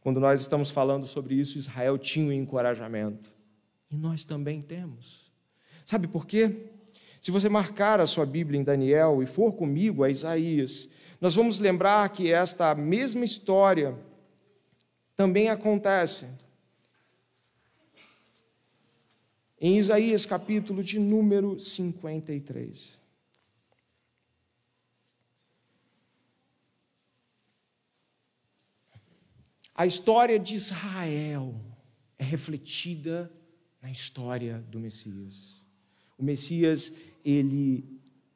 Quando 0.00 0.18
nós 0.18 0.40
estamos 0.40 0.70
falando 0.70 1.06
sobre 1.06 1.36
isso, 1.36 1.56
Israel 1.56 1.96
tinha 1.96 2.26
um 2.26 2.32
encorajamento. 2.32 3.32
E 3.88 3.96
nós 3.96 4.24
também 4.24 4.60
temos. 4.60 5.30
Sabe 5.84 6.08
por 6.08 6.26
quê? 6.26 6.71
Se 7.22 7.30
você 7.30 7.48
marcar 7.48 8.00
a 8.00 8.06
sua 8.06 8.26
Bíblia 8.26 8.58
em 8.58 8.64
Daniel 8.64 9.22
e 9.22 9.26
for 9.26 9.52
comigo 9.52 10.02
a 10.02 10.10
Isaías, 10.10 10.88
nós 11.20 11.36
vamos 11.36 11.60
lembrar 11.60 12.08
que 12.08 12.32
esta 12.32 12.74
mesma 12.74 13.24
história 13.24 13.96
também 15.14 15.48
acontece 15.48 16.26
em 19.60 19.78
Isaías, 19.78 20.26
capítulo 20.26 20.82
de 20.82 20.98
número 20.98 21.60
53. 21.60 22.98
A 29.76 29.86
história 29.86 30.40
de 30.40 30.56
Israel 30.56 31.54
é 32.18 32.24
refletida 32.24 33.30
na 33.80 33.92
história 33.92 34.58
do 34.68 34.80
Messias. 34.80 35.62
O 36.18 36.24
Messias, 36.24 36.92
ele 37.24 37.92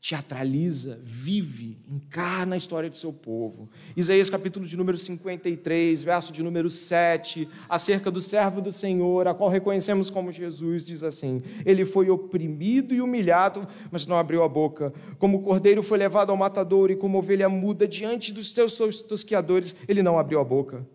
teatraliza, 0.08 1.00
vive, 1.02 1.78
encarna 1.90 2.54
a 2.54 2.56
história 2.56 2.88
de 2.88 2.96
seu 2.96 3.12
povo. 3.12 3.68
Isaías 3.96 4.30
capítulo 4.30 4.64
de 4.64 4.76
número 4.76 4.96
53, 4.96 6.04
verso 6.04 6.32
de 6.32 6.44
número 6.44 6.70
7, 6.70 7.48
acerca 7.68 8.08
do 8.08 8.20
servo 8.20 8.60
do 8.60 8.70
Senhor, 8.70 9.26
a 9.26 9.34
qual 9.34 9.50
reconhecemos 9.50 10.08
como 10.08 10.30
Jesus, 10.30 10.84
diz 10.84 11.02
assim: 11.02 11.42
Ele 11.64 11.84
foi 11.84 12.08
oprimido 12.08 12.94
e 12.94 13.00
humilhado, 13.00 13.66
mas 13.90 14.06
não 14.06 14.16
abriu 14.16 14.44
a 14.44 14.48
boca. 14.48 14.92
Como 15.18 15.38
o 15.38 15.42
cordeiro 15.42 15.82
foi 15.82 15.98
levado 15.98 16.30
ao 16.30 16.36
matador 16.36 16.88
e 16.92 16.96
como 16.96 17.18
ovelha 17.18 17.48
muda 17.48 17.88
diante 17.88 18.32
dos 18.32 18.52
teus 18.52 18.76
tosquiadores, 19.02 19.74
ele 19.88 20.04
não 20.04 20.20
abriu 20.20 20.38
a 20.38 20.44
boca. 20.44 20.86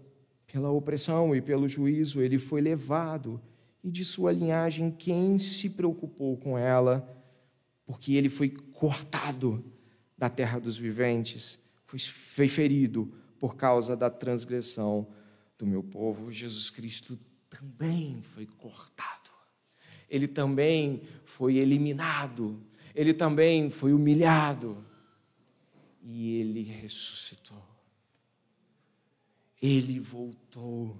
Pela 0.47 0.71
opressão 0.71 1.35
e 1.35 1.41
pelo 1.41 1.67
juízo 1.67 2.21
ele 2.21 2.37
foi 2.37 2.61
levado, 2.61 3.41
e 3.83 3.91
de 3.91 4.05
sua 4.05 4.31
linhagem 4.31 4.89
quem 4.89 5.37
se 5.37 5.71
preocupou 5.71 6.37
com 6.37 6.57
ela? 6.57 7.20
Porque 7.91 8.13
ele 8.15 8.29
foi 8.29 8.47
cortado 8.47 9.61
da 10.17 10.29
terra 10.29 10.59
dos 10.59 10.77
viventes, 10.77 11.59
foi 11.85 12.47
ferido 12.47 13.13
por 13.37 13.57
causa 13.57 13.97
da 13.97 14.09
transgressão 14.09 15.05
do 15.59 15.67
meu 15.67 15.83
povo. 15.83 16.31
Jesus 16.31 16.69
Cristo 16.69 17.19
também 17.49 18.23
foi 18.33 18.45
cortado. 18.45 19.29
Ele 20.09 20.25
também 20.25 21.01
foi 21.25 21.57
eliminado. 21.57 22.63
Ele 22.95 23.13
também 23.13 23.69
foi 23.69 23.91
humilhado. 23.91 24.81
E 26.01 26.39
ele 26.39 26.61
ressuscitou. 26.61 27.61
Ele 29.61 29.99
voltou. 29.99 30.95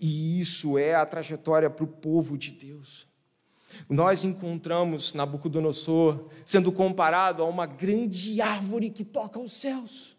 E 0.00 0.40
isso 0.40 0.76
é 0.76 0.96
a 0.96 1.06
trajetória 1.06 1.70
para 1.70 1.84
o 1.84 1.86
povo 1.86 2.36
de 2.36 2.50
Deus. 2.50 3.06
Nós 3.88 4.24
encontramos 4.24 5.14
Nabucodonosor 5.14 6.28
sendo 6.44 6.72
comparado 6.72 7.42
a 7.42 7.46
uma 7.46 7.66
grande 7.66 8.40
árvore 8.40 8.90
que 8.90 9.04
toca 9.04 9.38
os 9.38 9.52
céus. 9.52 10.16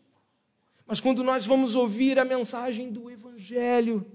Mas 0.85 0.99
quando 0.99 1.23
nós 1.23 1.45
vamos 1.45 1.75
ouvir 1.75 2.19
a 2.19 2.25
mensagem 2.25 2.91
do 2.91 3.09
Evangelho, 3.09 4.05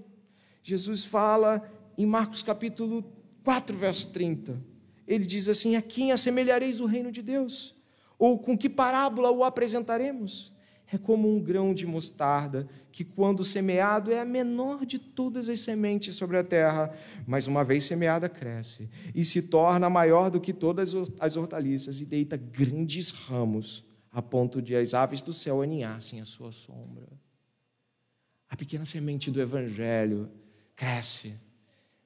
Jesus 0.61 1.03
fala 1.03 1.69
em 1.97 2.05
Marcos 2.05 2.43
capítulo 2.43 3.03
4, 3.43 3.77
verso 3.77 4.11
30. 4.11 4.61
Ele 5.07 5.25
diz 5.25 5.49
assim: 5.49 5.75
A 5.75 5.81
quem 5.81 6.11
assemelhareis 6.11 6.79
o 6.79 6.85
reino 6.85 7.11
de 7.11 7.21
Deus? 7.21 7.75
Ou 8.17 8.37
com 8.37 8.57
que 8.57 8.69
parábola 8.69 9.31
o 9.31 9.43
apresentaremos? 9.43 10.53
É 10.91 10.97
como 10.97 11.31
um 11.31 11.39
grão 11.39 11.73
de 11.73 11.85
mostarda, 11.85 12.67
que 12.91 13.03
quando 13.03 13.45
semeado 13.45 14.11
é 14.11 14.19
a 14.19 14.25
menor 14.25 14.85
de 14.85 14.97
todas 14.97 15.47
as 15.47 15.59
sementes 15.59 16.15
sobre 16.15 16.37
a 16.37 16.43
terra, 16.43 16.93
mas 17.27 17.47
uma 17.47 17.63
vez 17.63 17.83
semeada 17.83 18.27
cresce 18.27 18.89
e 19.13 19.23
se 19.23 19.43
torna 19.43 19.89
maior 19.89 20.31
do 20.31 20.41
que 20.41 20.51
todas 20.51 20.93
as 21.19 21.37
hortaliças 21.37 22.01
e 22.01 22.05
deita 22.05 22.35
grandes 22.35 23.11
ramos, 23.11 23.83
a 24.11 24.21
ponto 24.21 24.61
de 24.61 24.75
as 24.75 24.93
aves 24.95 25.21
do 25.21 25.31
céu 25.31 25.61
aninhassem 25.61 26.19
a 26.19 26.25
sua 26.25 26.51
sombra. 26.51 27.07
A 28.49 28.55
pequena 28.55 28.83
semente 28.83 29.29
do 29.29 29.39
evangelho 29.39 30.27
cresce 30.75 31.35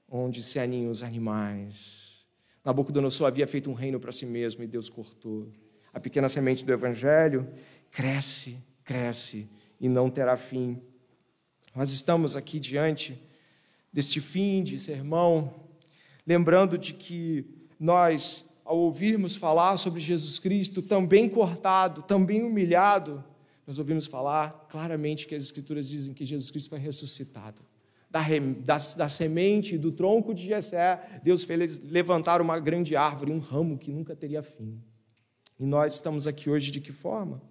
onde 0.10 0.44
se 0.44 0.60
aninham 0.60 0.92
os 0.92 1.02
animais. 1.02 2.28
Nabucodonosor 2.66 3.28
havia 3.28 3.48
feito 3.48 3.70
um 3.70 3.74
reino 3.74 4.00
para 4.00 4.12
si 4.12 4.26
mesmo 4.26 4.62
e 4.62 4.68
Deus 4.68 4.90
cortou. 4.90 5.50
A 5.94 6.00
pequena 6.00 6.28
semente 6.28 6.66
do 6.66 6.74
evangelho 6.74 7.48
cresce 7.90 8.58
cresce 8.84 9.50
e 9.80 9.88
não 9.90 10.10
terá 10.10 10.38
fim. 10.38 10.82
Nós 11.76 11.92
estamos 11.92 12.36
aqui 12.36 12.60
diante 12.60 13.18
deste 13.92 14.20
fim 14.22 14.64
de 14.64 14.80
sermão, 14.80 15.54
lembrando 16.26 16.78
de 16.78 16.94
que 16.94 17.46
nós, 17.80 18.50
ao 18.64 18.78
ouvirmos 18.78 19.36
falar 19.36 19.78
sobre 19.78 20.00
Jesus 20.00 20.40
Cristo, 20.40 20.82
também 20.82 21.30
cortado, 21.30 22.02
também 22.04 22.44
humilhado, 22.44 23.24
nós 23.66 23.78
ouvimos 23.78 24.08
falar 24.08 24.68
claramente 24.70 25.26
que 25.28 25.36
as 25.36 25.44
Escrituras 25.44 25.90
dizem 25.90 26.14
que 26.14 26.26
Jesus 26.26 26.52
Cristo 26.52 26.70
foi 26.70 26.80
ressuscitado. 26.80 27.62
Da, 28.10 28.22
da, 28.64 28.78
da 28.98 29.10
semente, 29.10 29.78
do 29.78 29.92
tronco 29.92 30.34
de 30.34 30.46
Jessé, 30.46 31.20
Deus 31.24 31.44
fez 31.44 31.80
levantar 31.80 32.42
uma 32.42 32.60
grande 32.60 32.96
árvore, 32.96 33.32
um 33.32 33.40
ramo 33.40 33.78
que 33.78 33.92
nunca 33.92 34.16
teria 34.16 34.44
fim. 34.44 34.80
E 35.60 35.66
nós 35.66 35.96
estamos 35.96 36.28
aqui 36.28 36.50
hoje 36.50 36.70
de 36.72 36.80
que 36.80 36.92
forma? 36.92 37.42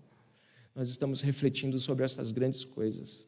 Nós 0.74 0.88
estamos 0.88 1.20
refletindo 1.20 1.78
sobre 1.78 2.04
estas 2.04 2.32
grandes 2.32 2.64
coisas. 2.64 3.26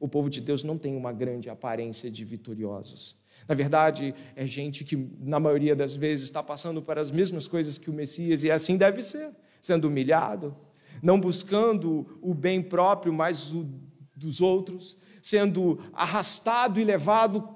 O 0.00 0.08
povo 0.08 0.30
de 0.30 0.40
Deus 0.40 0.62
não 0.62 0.78
tem 0.78 0.96
uma 0.96 1.12
grande 1.12 1.50
aparência 1.50 2.10
de 2.10 2.24
vitoriosos. 2.24 3.16
Na 3.46 3.54
verdade, 3.54 4.14
é 4.36 4.46
gente 4.46 4.84
que, 4.84 4.96
na 5.20 5.40
maioria 5.40 5.74
das 5.74 5.94
vezes, 5.94 6.24
está 6.24 6.42
passando 6.42 6.82
por 6.82 6.98
as 6.98 7.10
mesmas 7.10 7.48
coisas 7.48 7.78
que 7.78 7.90
o 7.90 7.92
Messias, 7.92 8.44
e 8.44 8.50
assim 8.50 8.76
deve 8.76 9.00
ser, 9.02 9.30
sendo 9.60 9.88
humilhado, 9.88 10.54
não 11.02 11.18
buscando 11.18 12.18
o 12.20 12.34
bem 12.34 12.62
próprio, 12.62 13.12
mas 13.12 13.52
o 13.52 13.66
dos 14.14 14.40
outros, 14.40 14.98
sendo 15.22 15.78
arrastado 15.92 16.80
e 16.80 16.84
levado 16.84 17.48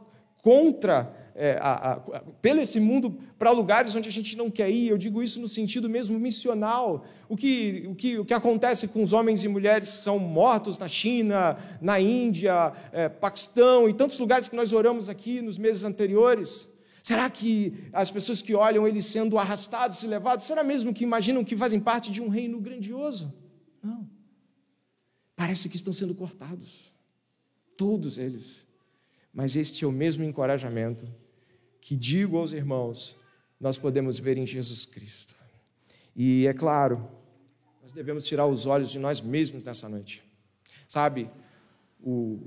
contra 0.43 1.22
é, 1.35 1.59
a, 1.61 1.93
a, 1.93 1.97
pelo 2.41 2.61
esse 2.61 2.79
mundo 2.79 3.19
para 3.39 3.51
lugares 3.51 3.95
onde 3.95 4.09
a 4.09 4.13
gente 4.13 4.37
não 4.37 4.51
quer 4.51 4.71
ir. 4.71 4.89
Eu 4.89 4.99
digo 4.99 5.23
isso 5.23 5.41
no 5.41 5.49
sentido 5.49 5.89
mesmo 5.89 6.19
missional. 6.19 7.05
O 7.29 7.37
que, 7.37 7.85
o 7.89 7.95
que, 7.95 8.19
o 8.19 8.25
que 8.25 8.35
acontece 8.35 8.89
com 8.89 9.03
os 9.03 9.13
homens 9.13 9.43
e 9.43 9.49
mulheres 9.49 9.91
que 9.91 9.97
são 9.97 10.19
mortos 10.19 10.79
na 10.79 10.89
China, 10.89 11.57
na 11.81 12.01
Índia, 12.01 12.73
é, 12.93 13.09
Paquistão 13.09 13.89
e 13.89 13.95
tantos 13.95 14.19
lugares 14.19 14.49
que 14.49 14.57
nós 14.57 14.73
oramos 14.73 15.09
aqui 15.09 15.41
nos 15.41 15.59
meses 15.59 15.85
anteriores? 15.85 16.71
Será 17.03 17.29
que 17.29 17.75
as 17.93 18.11
pessoas 18.11 18.41
que 18.41 18.55
olham 18.55 18.87
eles 18.87 19.07
sendo 19.07 19.37
arrastados 19.37 20.03
e 20.03 20.07
levados, 20.07 20.47
será 20.47 20.63
mesmo 20.63 20.95
que 20.95 21.03
imaginam 21.03 21.43
que 21.43 21.57
fazem 21.57 21.81
parte 21.81 22.13
de 22.13 22.21
um 22.21 22.29
reino 22.29 22.61
grandioso? 22.61 23.35
Não. 23.83 24.09
Parece 25.35 25.69
que 25.69 25.75
estão 25.75 25.93
sendo 25.93 26.15
cortados. 26.15 26.93
Todos 27.77 28.19
eles. 28.19 28.65
Mas 29.33 29.57
este 29.57 29.85
é 29.85 29.89
o 29.89 29.91
mesmo 29.91 30.23
encorajamento 30.23 31.09
que 31.83 31.97
digo 31.97 32.39
aos 32.39 32.53
irmãos, 32.53 33.17
nós 33.61 33.77
podemos 33.77 34.19
ver 34.19 34.39
em 34.39 34.47
Jesus 34.47 34.87
Cristo. 34.87 35.35
E 36.15 36.47
é 36.47 36.55
claro, 36.55 37.07
nós 37.83 37.93
devemos 37.93 38.25
tirar 38.25 38.47
os 38.47 38.67
olhos 38.67 38.91
de 38.91 39.01
nós 39.01 39.21
mesmos 39.21 39.65
nessa 39.65 39.89
noite. 39.89 40.23
Sabe, 40.87 41.29
o, 42.01 42.39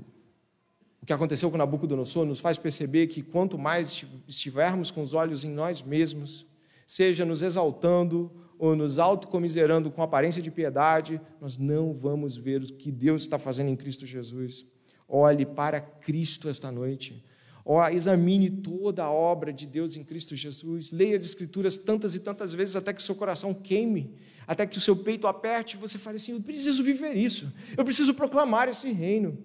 o 1.02 1.06
que 1.06 1.12
aconteceu 1.12 1.50
com 1.50 1.58
Nabucodonosor 1.58 2.24
nos 2.24 2.40
faz 2.40 2.56
perceber 2.56 3.08
que 3.08 3.22
quanto 3.22 3.58
mais 3.58 4.04
estivermos 4.26 4.90
com 4.90 5.02
os 5.02 5.12
olhos 5.12 5.44
em 5.44 5.50
nós 5.50 5.82
mesmos, 5.82 6.46
seja 6.86 7.24
nos 7.24 7.42
exaltando 7.42 8.30
ou 8.58 8.74
nos 8.74 8.98
autocomiserando 8.98 9.90
com 9.90 10.02
aparência 10.02 10.40
de 10.40 10.50
piedade, 10.50 11.20
nós 11.40 11.58
não 11.58 11.92
vamos 11.92 12.38
ver 12.38 12.62
o 12.62 12.72
que 12.72 12.90
Deus 12.90 13.22
está 13.22 13.38
fazendo 13.38 13.68
em 13.68 13.76
Cristo 13.76 14.06
Jesus. 14.06 14.64
Olhe 15.06 15.44
para 15.44 15.80
Cristo 15.80 16.48
esta 16.48 16.72
noite. 16.72 17.22
Oh, 17.68 17.84
examine 17.88 18.48
toda 18.48 19.02
a 19.02 19.10
obra 19.10 19.52
de 19.52 19.66
Deus 19.66 19.96
em 19.96 20.04
Cristo 20.04 20.36
Jesus. 20.36 20.92
Leia 20.92 21.16
as 21.16 21.24
Escrituras 21.24 21.76
tantas 21.76 22.14
e 22.14 22.20
tantas 22.20 22.52
vezes 22.54 22.76
até 22.76 22.92
que 22.92 23.00
o 23.00 23.02
seu 23.02 23.16
coração 23.16 23.52
queime, 23.52 24.14
até 24.46 24.64
que 24.64 24.78
o 24.78 24.80
seu 24.80 24.94
peito 24.94 25.26
aperte 25.26 25.76
e 25.76 25.80
você 25.80 25.98
fale 25.98 26.16
assim: 26.16 26.30
Eu 26.30 26.40
preciso 26.40 26.84
viver 26.84 27.14
isso, 27.14 27.52
eu 27.76 27.84
preciso 27.84 28.14
proclamar 28.14 28.68
esse 28.68 28.92
reino. 28.92 29.36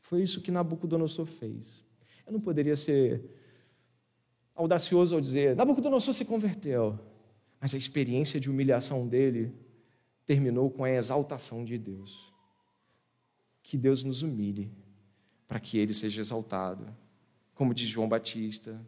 Foi 0.00 0.22
isso 0.22 0.40
que 0.40 0.50
Nabucodonosor 0.50 1.26
fez. 1.26 1.84
Eu 2.26 2.32
não 2.32 2.40
poderia 2.40 2.74
ser 2.74 3.22
audacioso 4.54 5.14
ao 5.14 5.20
dizer: 5.20 5.54
Nabucodonosor 5.54 6.14
se 6.14 6.24
converteu, 6.24 6.98
mas 7.60 7.74
a 7.74 7.76
experiência 7.76 8.40
de 8.40 8.48
humilhação 8.48 9.06
dele 9.06 9.52
terminou 10.24 10.70
com 10.70 10.84
a 10.84 10.90
exaltação 10.90 11.66
de 11.66 11.76
Deus. 11.76 12.32
Que 13.62 13.76
Deus 13.76 14.02
nos 14.02 14.22
humilhe 14.22 14.72
para 15.46 15.60
que 15.60 15.76
ele 15.76 15.92
seja 15.92 16.22
exaltado 16.22 16.86
como 17.56 17.72
diz 17.72 17.88
João 17.88 18.06
Batista, 18.06 18.78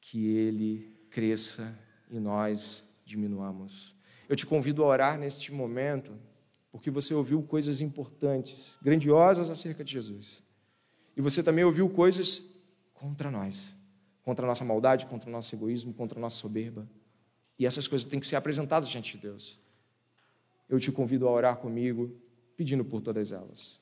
que 0.00 0.36
ele 0.36 0.96
cresça 1.10 1.76
e 2.08 2.18
nós 2.18 2.84
diminuamos. 3.04 3.94
Eu 4.28 4.36
te 4.36 4.46
convido 4.46 4.84
a 4.84 4.86
orar 4.86 5.18
neste 5.18 5.52
momento, 5.52 6.16
porque 6.70 6.90
você 6.92 7.12
ouviu 7.12 7.42
coisas 7.42 7.80
importantes, 7.80 8.78
grandiosas 8.80 9.50
acerca 9.50 9.82
de 9.82 9.92
Jesus. 9.92 10.42
E 11.16 11.20
você 11.20 11.42
também 11.42 11.64
ouviu 11.64 11.90
coisas 11.90 12.54
contra 12.94 13.32
nós, 13.32 13.74
contra 14.22 14.46
a 14.46 14.48
nossa 14.48 14.64
maldade, 14.64 15.06
contra 15.06 15.28
o 15.28 15.32
nosso 15.32 15.52
egoísmo, 15.52 15.92
contra 15.92 16.18
a 16.18 16.22
nossa 16.22 16.36
soberba. 16.36 16.88
E 17.58 17.66
essas 17.66 17.88
coisas 17.88 18.08
têm 18.08 18.20
que 18.20 18.26
ser 18.28 18.36
apresentadas 18.36 18.88
diante 18.88 19.16
de 19.16 19.22
Deus. 19.24 19.58
Eu 20.68 20.78
te 20.78 20.92
convido 20.92 21.26
a 21.26 21.32
orar 21.32 21.56
comigo, 21.56 22.16
pedindo 22.56 22.84
por 22.84 23.02
todas 23.02 23.32
elas. 23.32 23.81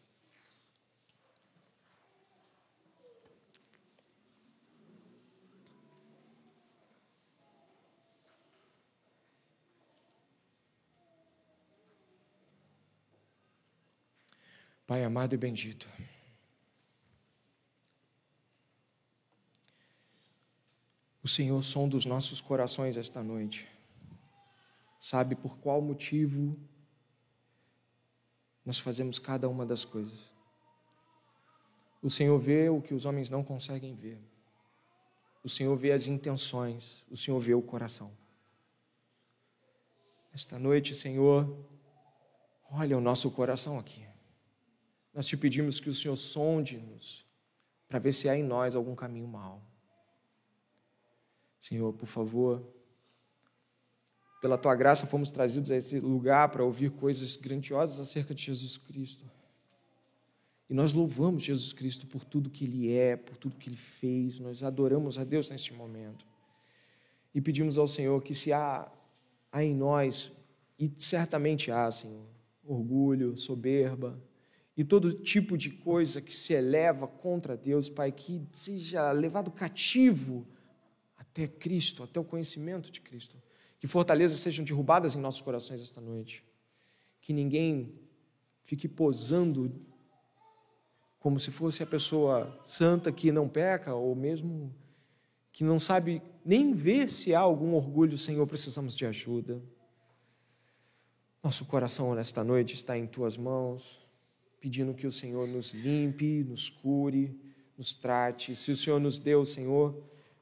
Pai 14.91 15.05
amado 15.05 15.37
e 15.37 15.39
bendito, 15.39 15.89
o 21.23 21.29
Senhor 21.29 21.63
som 21.63 21.89
dos 21.89 22.05
nossos 22.05 22.41
corações 22.41 22.97
esta 22.97 23.23
noite, 23.23 23.69
sabe 24.99 25.37
por 25.37 25.59
qual 25.59 25.81
motivo 25.81 26.59
nós 28.67 28.81
fazemos 28.81 29.21
cada 29.21 29.49
uma 29.49 29.65
das 29.65 29.85
coisas. 29.85 30.33
O 32.03 32.11
Senhor 32.11 32.37
vê 32.41 32.69
o 32.69 32.83
que 32.83 32.93
os 32.93 33.05
homens 33.05 33.31
não 33.31 33.45
conseguem 33.45 33.95
ver. 33.95 34.21
O 35.45 35.49
Senhor 35.49 35.77
vê 35.77 35.93
as 35.93 36.09
intenções, 36.09 37.07
o 37.09 37.17
Senhor 37.17 37.39
vê 37.39 37.55
o 37.55 37.63
coração. 37.63 38.11
Esta 40.35 40.59
noite, 40.59 40.97
Senhor, 40.97 41.65
olha 42.69 42.99
o 42.99 43.01
nosso 43.01 43.31
coração 43.31 43.79
aqui. 43.79 44.10
Nós 45.13 45.27
te 45.27 45.37
pedimos 45.37 45.81
que 45.81 45.91
o 45.91 45.95
Senhor 45.95 46.17
sonde-nos 46.17 47.27
para 47.89 47.99
ver 47.99 48.13
se 48.13 48.29
há 48.29 48.37
em 48.37 48.43
nós 48.43 48.77
algum 48.77 48.95
caminho 48.95 49.27
mau. 49.27 49.63
Senhor, 51.59 51.93
por 51.93 52.07
favor, 52.07 52.65
pela 54.41 54.57
tua 54.57 54.75
graça 54.75 55.07
fomos 55.07 55.31
trazidos 55.31 55.71
a 55.71 55.77
esse 55.77 55.99
lugar 55.99 56.49
para 56.49 56.65
ouvir 56.65 56.91
coisas 56.93 57.37
grandiosas 57.37 58.01
acerca 58.01 58.33
de 58.33 58.43
Jesus 58.43 58.79
Cristo. 58.79 59.29
E 60.69 60.75
nós 60.75 60.93
louvamos 60.93 61.43
Jesus 61.43 61.73
Cristo 61.73 62.07
por 62.07 62.25
tudo 62.25 62.49
que 62.49 62.65
Ele 62.65 62.93
é, 62.93 63.17
por 63.17 63.37
tudo 63.37 63.57
que 63.57 63.69
Ele 63.69 63.77
fez. 63.77 64.39
Nós 64.39 64.63
adoramos 64.63 65.19
a 65.19 65.25
Deus 65.25 65.51
neste 65.51 65.75
momento. 65.75 66.25
E 67.35 67.41
pedimos 67.41 67.77
ao 67.77 67.89
Senhor 67.89 68.23
que 68.23 68.35
se 68.35 68.53
há, 68.53 68.91
há 69.51 69.65
em 69.65 69.75
nós, 69.75 70.33
e 70.79 70.91
certamente 70.99 71.73
há, 71.73 71.91
Senhor, 71.91 72.25
orgulho, 72.65 73.37
soberba, 73.37 74.17
e 74.81 74.85
todo 74.85 75.13
tipo 75.13 75.59
de 75.59 75.69
coisa 75.69 76.23
que 76.23 76.35
se 76.35 76.55
eleva 76.55 77.07
contra 77.07 77.55
Deus, 77.55 77.91
Pai, 77.91 78.11
que 78.11 78.49
seja 78.51 79.13
levado 79.13 79.51
cativo 79.51 80.49
até 81.19 81.47
Cristo, 81.47 82.03
até 82.03 82.19
o 82.19 82.25
conhecimento 82.25 82.91
de 82.91 82.99
Cristo. 82.99 83.37
Que 83.79 83.87
fortalezas 83.87 84.39
sejam 84.39 84.65
derrubadas 84.65 85.15
em 85.15 85.21
nossos 85.21 85.43
corações 85.43 85.83
esta 85.83 86.01
noite. 86.01 86.43
Que 87.21 87.35
ninguém 87.35 87.93
fique 88.65 88.89
posando 88.89 89.71
como 91.19 91.39
se 91.39 91.51
fosse 91.51 91.83
a 91.83 91.87
pessoa 91.87 92.59
santa 92.65 93.13
que 93.13 93.31
não 93.31 93.47
peca, 93.51 93.95
ou 93.95 94.15
mesmo 94.15 94.75
que 95.53 95.63
não 95.63 95.79
sabe 95.79 96.23
nem 96.43 96.73
ver 96.73 97.11
se 97.11 97.35
há 97.35 97.41
algum 97.41 97.75
orgulho, 97.75 98.17
Senhor, 98.17 98.47
precisamos 98.47 98.97
de 98.97 99.05
ajuda. 99.05 99.63
Nosso 101.43 101.67
coração 101.67 102.15
nesta 102.15 102.43
noite 102.43 102.75
está 102.75 102.97
em 102.97 103.07
tuas 103.07 103.37
mãos 103.37 104.01
pedindo 104.61 104.93
que 104.93 105.07
o 105.07 105.13
Senhor 105.13 105.49
nos 105.49 105.73
limpe, 105.73 106.45
nos 106.45 106.69
cure, 106.69 107.35
nos 107.77 107.95
trate. 107.95 108.55
Se 108.55 108.71
o 108.71 108.77
Senhor 108.77 109.01
nos 109.01 109.19
deu, 109.19 109.45
Senhor, 109.47 109.99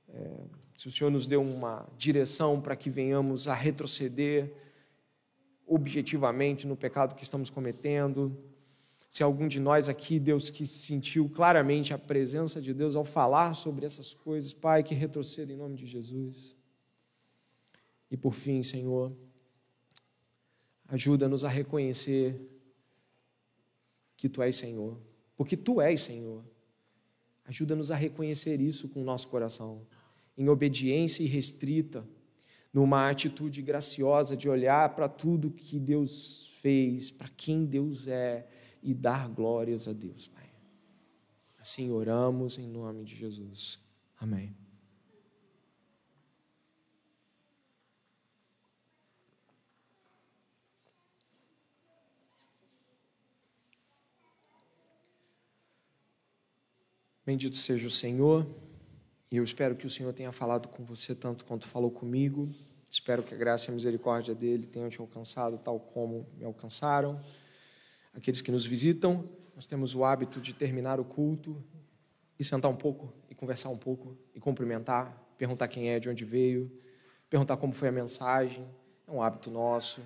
é, 0.09 0.41
se 0.77 0.89
o 0.89 0.91
Senhor 0.91 1.11
nos 1.11 1.27
deu 1.27 1.41
uma 1.41 1.89
direção 1.97 2.61
para 2.61 2.75
que 2.75 2.91
venhamos 2.91 3.47
a 3.47 3.55
retroceder 3.55 4.53
objetivamente 5.67 6.67
no 6.67 6.77
pecado 6.77 7.15
que 7.15 7.23
estamos 7.23 7.49
cometendo, 7.49 8.37
se 9.09 9.23
algum 9.23 9.47
de 9.47 9.61
nós 9.61 9.89
aqui, 9.89 10.19
Deus, 10.19 10.51
que 10.51 10.67
sentiu 10.67 11.29
claramente 11.29 11.95
a 11.95 11.99
presença 11.99 12.61
de 12.61 12.75
Deus 12.75 12.97
ao 12.97 13.05
falar 13.05 13.55
sobre 13.55 13.87
essas 13.87 14.13
coisas, 14.13 14.53
Pai, 14.53 14.83
que 14.83 14.95
retroceda 14.95 15.53
em 15.53 15.57
nome 15.57 15.77
de 15.77 15.87
Jesus. 15.87 16.57
E 18.11 18.17
por 18.17 18.35
fim, 18.35 18.63
Senhor, 18.63 19.13
ajuda-nos 20.89 21.45
a 21.45 21.49
reconhecer 21.49 22.58
que 24.19 24.29
tu 24.29 24.43
és 24.43 24.55
Senhor, 24.57 24.99
porque 25.37 25.57
tu 25.57 25.81
és 25.81 26.03
Senhor. 26.03 26.45
Ajuda-nos 27.47 27.91
a 27.91 27.97
reconhecer 27.97 28.61
isso 28.61 28.89
com 28.89 29.01
o 29.01 29.05
nosso 29.05 29.29
coração, 29.29 29.87
em 30.37 30.49
obediência 30.51 31.23
irrestrita, 31.23 32.07
numa 32.75 33.09
atitude 33.09 33.63
graciosa 33.63 34.37
de 34.37 34.49
olhar 34.49 34.95
para 34.95 35.09
tudo 35.09 35.51
que 35.51 35.79
Deus 35.79 36.51
fez, 36.61 37.11
para 37.11 37.29
quem 37.29 37.65
Deus 37.65 38.07
é 38.07 38.47
e 38.83 38.93
dar 38.93 39.29
glórias 39.29 39.89
a 39.89 39.93
Deus, 39.93 40.29
Pai. 40.29 40.51
Assim 41.59 41.91
oramos 41.91 42.59
em 42.59 42.67
nome 42.67 43.05
de 43.05 43.17
Jesus. 43.17 43.79
Amém. 44.21 44.68
Bendito 57.29 57.57
seja 57.57 57.87
o 57.87 57.91
Senhor, 57.91 58.47
e 59.31 59.37
eu 59.37 59.45
espero 59.45 59.77
que 59.77 59.87
o 59.87 59.91
Senhor 59.91 60.15
tenha 60.15 60.33
falado 60.33 60.67
com 60.67 60.83
você 60.83 61.15
tanto 61.15 61.45
quanto 61.45 61.67
falou 61.67 61.91
comigo. 61.91 62.49
Espero 62.91 63.23
que 63.23 63.35
a 63.35 63.37
graça 63.37 63.69
e 63.69 63.71
a 63.71 63.75
misericórdia 63.75 64.35
dele 64.35 64.67
tenham 64.67 64.89
te 64.89 64.99
alcançado 64.99 65.59
tal 65.59 65.79
como 65.79 66.27
me 66.39 66.47
alcançaram. 66.47 67.21
Aqueles 68.15 68.41
que 68.41 68.51
nos 68.51 68.65
visitam, 68.65 69.29
nós 69.55 69.67
temos 69.67 69.95
o 69.95 70.07
hábito 70.07 70.41
de 70.41 70.55
terminar 70.55 70.99
o 70.99 71.05
culto 71.05 71.63
e 72.39 72.43
sentar 72.43 72.71
um 72.71 72.77
pouco 72.77 73.13
e 73.29 73.35
conversar 73.35 73.69
um 73.69 73.77
pouco 73.77 74.17
e 74.35 74.41
cumprimentar, 74.41 75.15
perguntar 75.37 75.69
quem 75.69 75.91
é, 75.91 76.01
de 76.01 76.09
onde 76.09 76.25
veio, 76.25 76.73
perguntar 77.29 77.59
como 77.59 77.75
foi 77.75 77.89
a 77.89 77.93
mensagem. 77.93 78.67
É 79.07 79.11
um 79.13 79.21
hábito 79.21 79.51
nosso. 79.51 80.01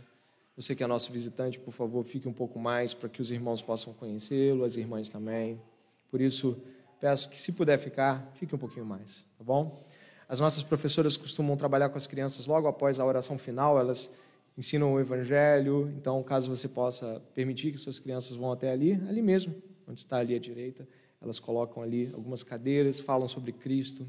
Você 0.56 0.74
que 0.74 0.82
é 0.82 0.88
nosso 0.88 1.12
visitante, 1.12 1.56
por 1.56 1.72
favor, 1.72 2.02
fique 2.02 2.26
um 2.26 2.32
pouco 2.32 2.58
mais 2.58 2.92
para 2.92 3.08
que 3.08 3.22
os 3.22 3.30
irmãos 3.30 3.62
possam 3.62 3.94
conhecê-lo, 3.94 4.64
as 4.64 4.76
irmãs 4.76 5.08
também. 5.08 5.62
Por 6.10 6.20
isso, 6.20 6.60
peço 7.02 7.28
que, 7.28 7.36
se 7.36 7.50
puder 7.50 7.80
ficar, 7.80 8.30
fique 8.36 8.54
um 8.54 8.58
pouquinho 8.58 8.86
mais, 8.86 9.26
tá 9.36 9.42
bom? 9.42 9.84
As 10.28 10.38
nossas 10.38 10.62
professoras 10.62 11.16
costumam 11.16 11.56
trabalhar 11.56 11.88
com 11.88 11.98
as 11.98 12.06
crianças 12.06 12.46
logo 12.46 12.68
após 12.68 13.00
a 13.00 13.04
oração 13.04 13.36
final, 13.36 13.76
elas 13.76 14.14
ensinam 14.56 14.94
o 14.94 15.00
Evangelho. 15.00 15.92
Então, 15.96 16.22
caso 16.22 16.48
você 16.48 16.68
possa 16.68 17.20
permitir 17.34 17.72
que 17.72 17.78
suas 17.78 17.98
crianças 17.98 18.36
vão 18.36 18.52
até 18.52 18.70
ali, 18.70 18.92
ali 19.08 19.20
mesmo, 19.20 19.52
onde 19.88 19.98
está 19.98 20.18
ali 20.18 20.32
à 20.36 20.38
direita, 20.38 20.86
elas 21.20 21.40
colocam 21.40 21.82
ali 21.82 22.08
algumas 22.14 22.44
cadeiras, 22.44 23.00
falam 23.00 23.26
sobre 23.26 23.50
Cristo. 23.50 24.06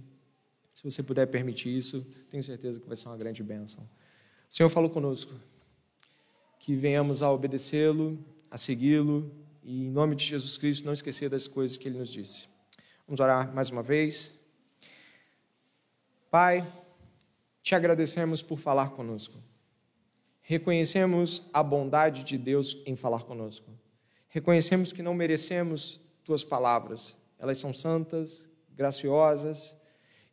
Se 0.75 0.83
você 0.83 1.01
puder 1.01 1.25
permitir 1.25 1.75
isso, 1.75 2.05
tenho 2.29 2.43
certeza 2.43 2.79
que 2.79 2.87
vai 2.87 2.95
ser 2.95 3.07
uma 3.07 3.17
grande 3.17 3.41
bênção. 3.41 3.83
O 4.47 4.53
Senhor 4.53 4.69
falou 4.69 4.91
conosco 4.91 5.33
que 6.59 6.75
venhamos 6.75 7.23
a 7.23 7.31
obedecê-lo, 7.31 8.23
a 8.51 8.57
segui-lo 8.59 9.31
e, 9.63 9.87
em 9.87 9.89
nome 9.89 10.15
de 10.15 10.25
Jesus 10.25 10.59
Cristo, 10.59 10.85
não 10.85 10.93
esquecer 10.93 11.27
das 11.27 11.47
coisas 11.47 11.75
que 11.75 11.87
ele 11.87 11.97
nos 11.97 12.11
disse. 12.11 12.52
Vamos 13.05 13.19
orar 13.19 13.53
mais 13.53 13.69
uma 13.69 13.83
vez. 13.83 14.33
Pai, 16.31 16.65
te 17.61 17.75
agradecemos 17.75 18.41
por 18.41 18.57
falar 18.57 18.91
conosco. 18.91 19.37
Reconhecemos 20.41 21.43
a 21.51 21.61
bondade 21.61 22.23
de 22.23 22.37
Deus 22.37 22.81
em 22.85 22.95
falar 22.95 23.23
conosco. 23.23 23.69
Reconhecemos 24.29 24.93
que 24.93 25.03
não 25.03 25.13
merecemos 25.13 25.99
tuas 26.23 26.45
palavras. 26.45 27.17
Elas 27.37 27.57
são 27.57 27.73
santas, 27.73 28.47
graciosas 28.69 29.75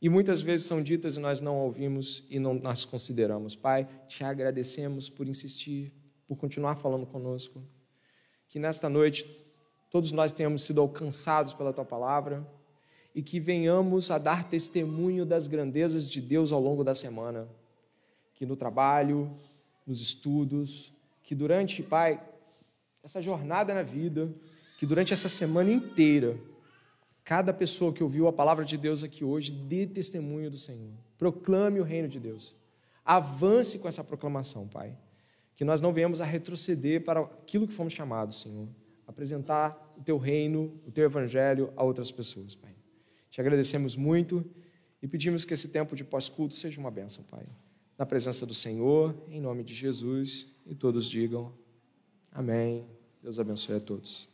e 0.00 0.08
muitas 0.08 0.40
vezes 0.40 0.66
são 0.66 0.80
ditas 0.80 1.16
e 1.16 1.20
nós 1.20 1.40
não 1.40 1.58
ouvimos 1.58 2.24
e 2.30 2.38
não 2.38 2.54
nós 2.54 2.84
consideramos. 2.84 3.56
Pai, 3.56 3.88
te 4.06 4.22
agradecemos 4.22 5.10
por 5.10 5.26
insistir, 5.26 5.92
por 6.26 6.36
continuar 6.36 6.76
falando 6.76 7.04
conosco. 7.04 7.62
Que 8.48 8.60
nesta 8.60 8.88
noite 8.88 9.24
todos 9.90 10.12
nós 10.12 10.30
tenhamos 10.30 10.62
sido 10.62 10.80
alcançados 10.80 11.52
pela 11.52 11.72
tua 11.72 11.84
palavra 11.84 12.46
e 13.14 13.22
que 13.22 13.40
venhamos 13.40 14.10
a 14.10 14.18
dar 14.18 14.48
testemunho 14.48 15.24
das 15.24 15.46
grandezas 15.46 16.08
de 16.08 16.20
Deus 16.20 16.52
ao 16.52 16.60
longo 16.60 16.84
da 16.84 16.94
semana. 16.94 17.48
Que 18.34 18.46
no 18.46 18.56
trabalho, 18.56 19.30
nos 19.86 20.00
estudos, 20.00 20.92
que 21.22 21.34
durante, 21.34 21.82
Pai, 21.82 22.22
essa 23.02 23.20
jornada 23.20 23.74
na 23.74 23.82
vida, 23.82 24.32
que 24.78 24.86
durante 24.86 25.12
essa 25.12 25.28
semana 25.28 25.70
inteira, 25.70 26.38
cada 27.24 27.52
pessoa 27.52 27.92
que 27.92 28.02
ouviu 28.02 28.26
a 28.28 28.32
palavra 28.32 28.64
de 28.64 28.76
Deus 28.76 29.02
aqui 29.02 29.24
hoje 29.24 29.52
dê 29.52 29.86
testemunho 29.86 30.50
do 30.50 30.56
Senhor. 30.56 30.92
Proclame 31.18 31.80
o 31.80 31.84
reino 31.84 32.08
de 32.08 32.18
Deus. 32.18 32.54
Avance 33.04 33.78
com 33.78 33.88
essa 33.88 34.04
proclamação, 34.04 34.66
Pai 34.68 34.96
que 35.60 35.64
nós 35.66 35.82
não 35.82 35.92
venhamos 35.92 36.22
a 36.22 36.24
retroceder 36.24 37.04
para 37.04 37.20
aquilo 37.20 37.68
que 37.68 37.74
fomos 37.74 37.92
chamados, 37.92 38.40
Senhor. 38.40 38.66
Apresentar 39.06 39.94
o 39.94 40.02
teu 40.02 40.16
reino, 40.16 40.72
o 40.86 40.90
teu 40.90 41.04
evangelho 41.04 41.70
a 41.76 41.84
outras 41.84 42.10
pessoas, 42.10 42.54
Pai. 42.54 42.74
Te 43.30 43.40
agradecemos 43.40 43.96
muito 43.96 44.44
e 45.02 45.08
pedimos 45.08 45.44
que 45.44 45.54
esse 45.54 45.68
tempo 45.68 45.96
de 45.96 46.04
pós-culto 46.04 46.54
seja 46.54 46.80
uma 46.80 46.90
bênção, 46.90 47.24
Pai. 47.24 47.46
Na 47.96 48.04
presença 48.06 48.46
do 48.46 48.54
Senhor, 48.54 49.14
em 49.28 49.40
nome 49.40 49.62
de 49.62 49.74
Jesus, 49.74 50.48
e 50.66 50.74
todos 50.74 51.08
digam 51.08 51.52
amém. 52.32 52.86
Deus 53.22 53.38
abençoe 53.38 53.76
a 53.76 53.80
todos. 53.80 54.29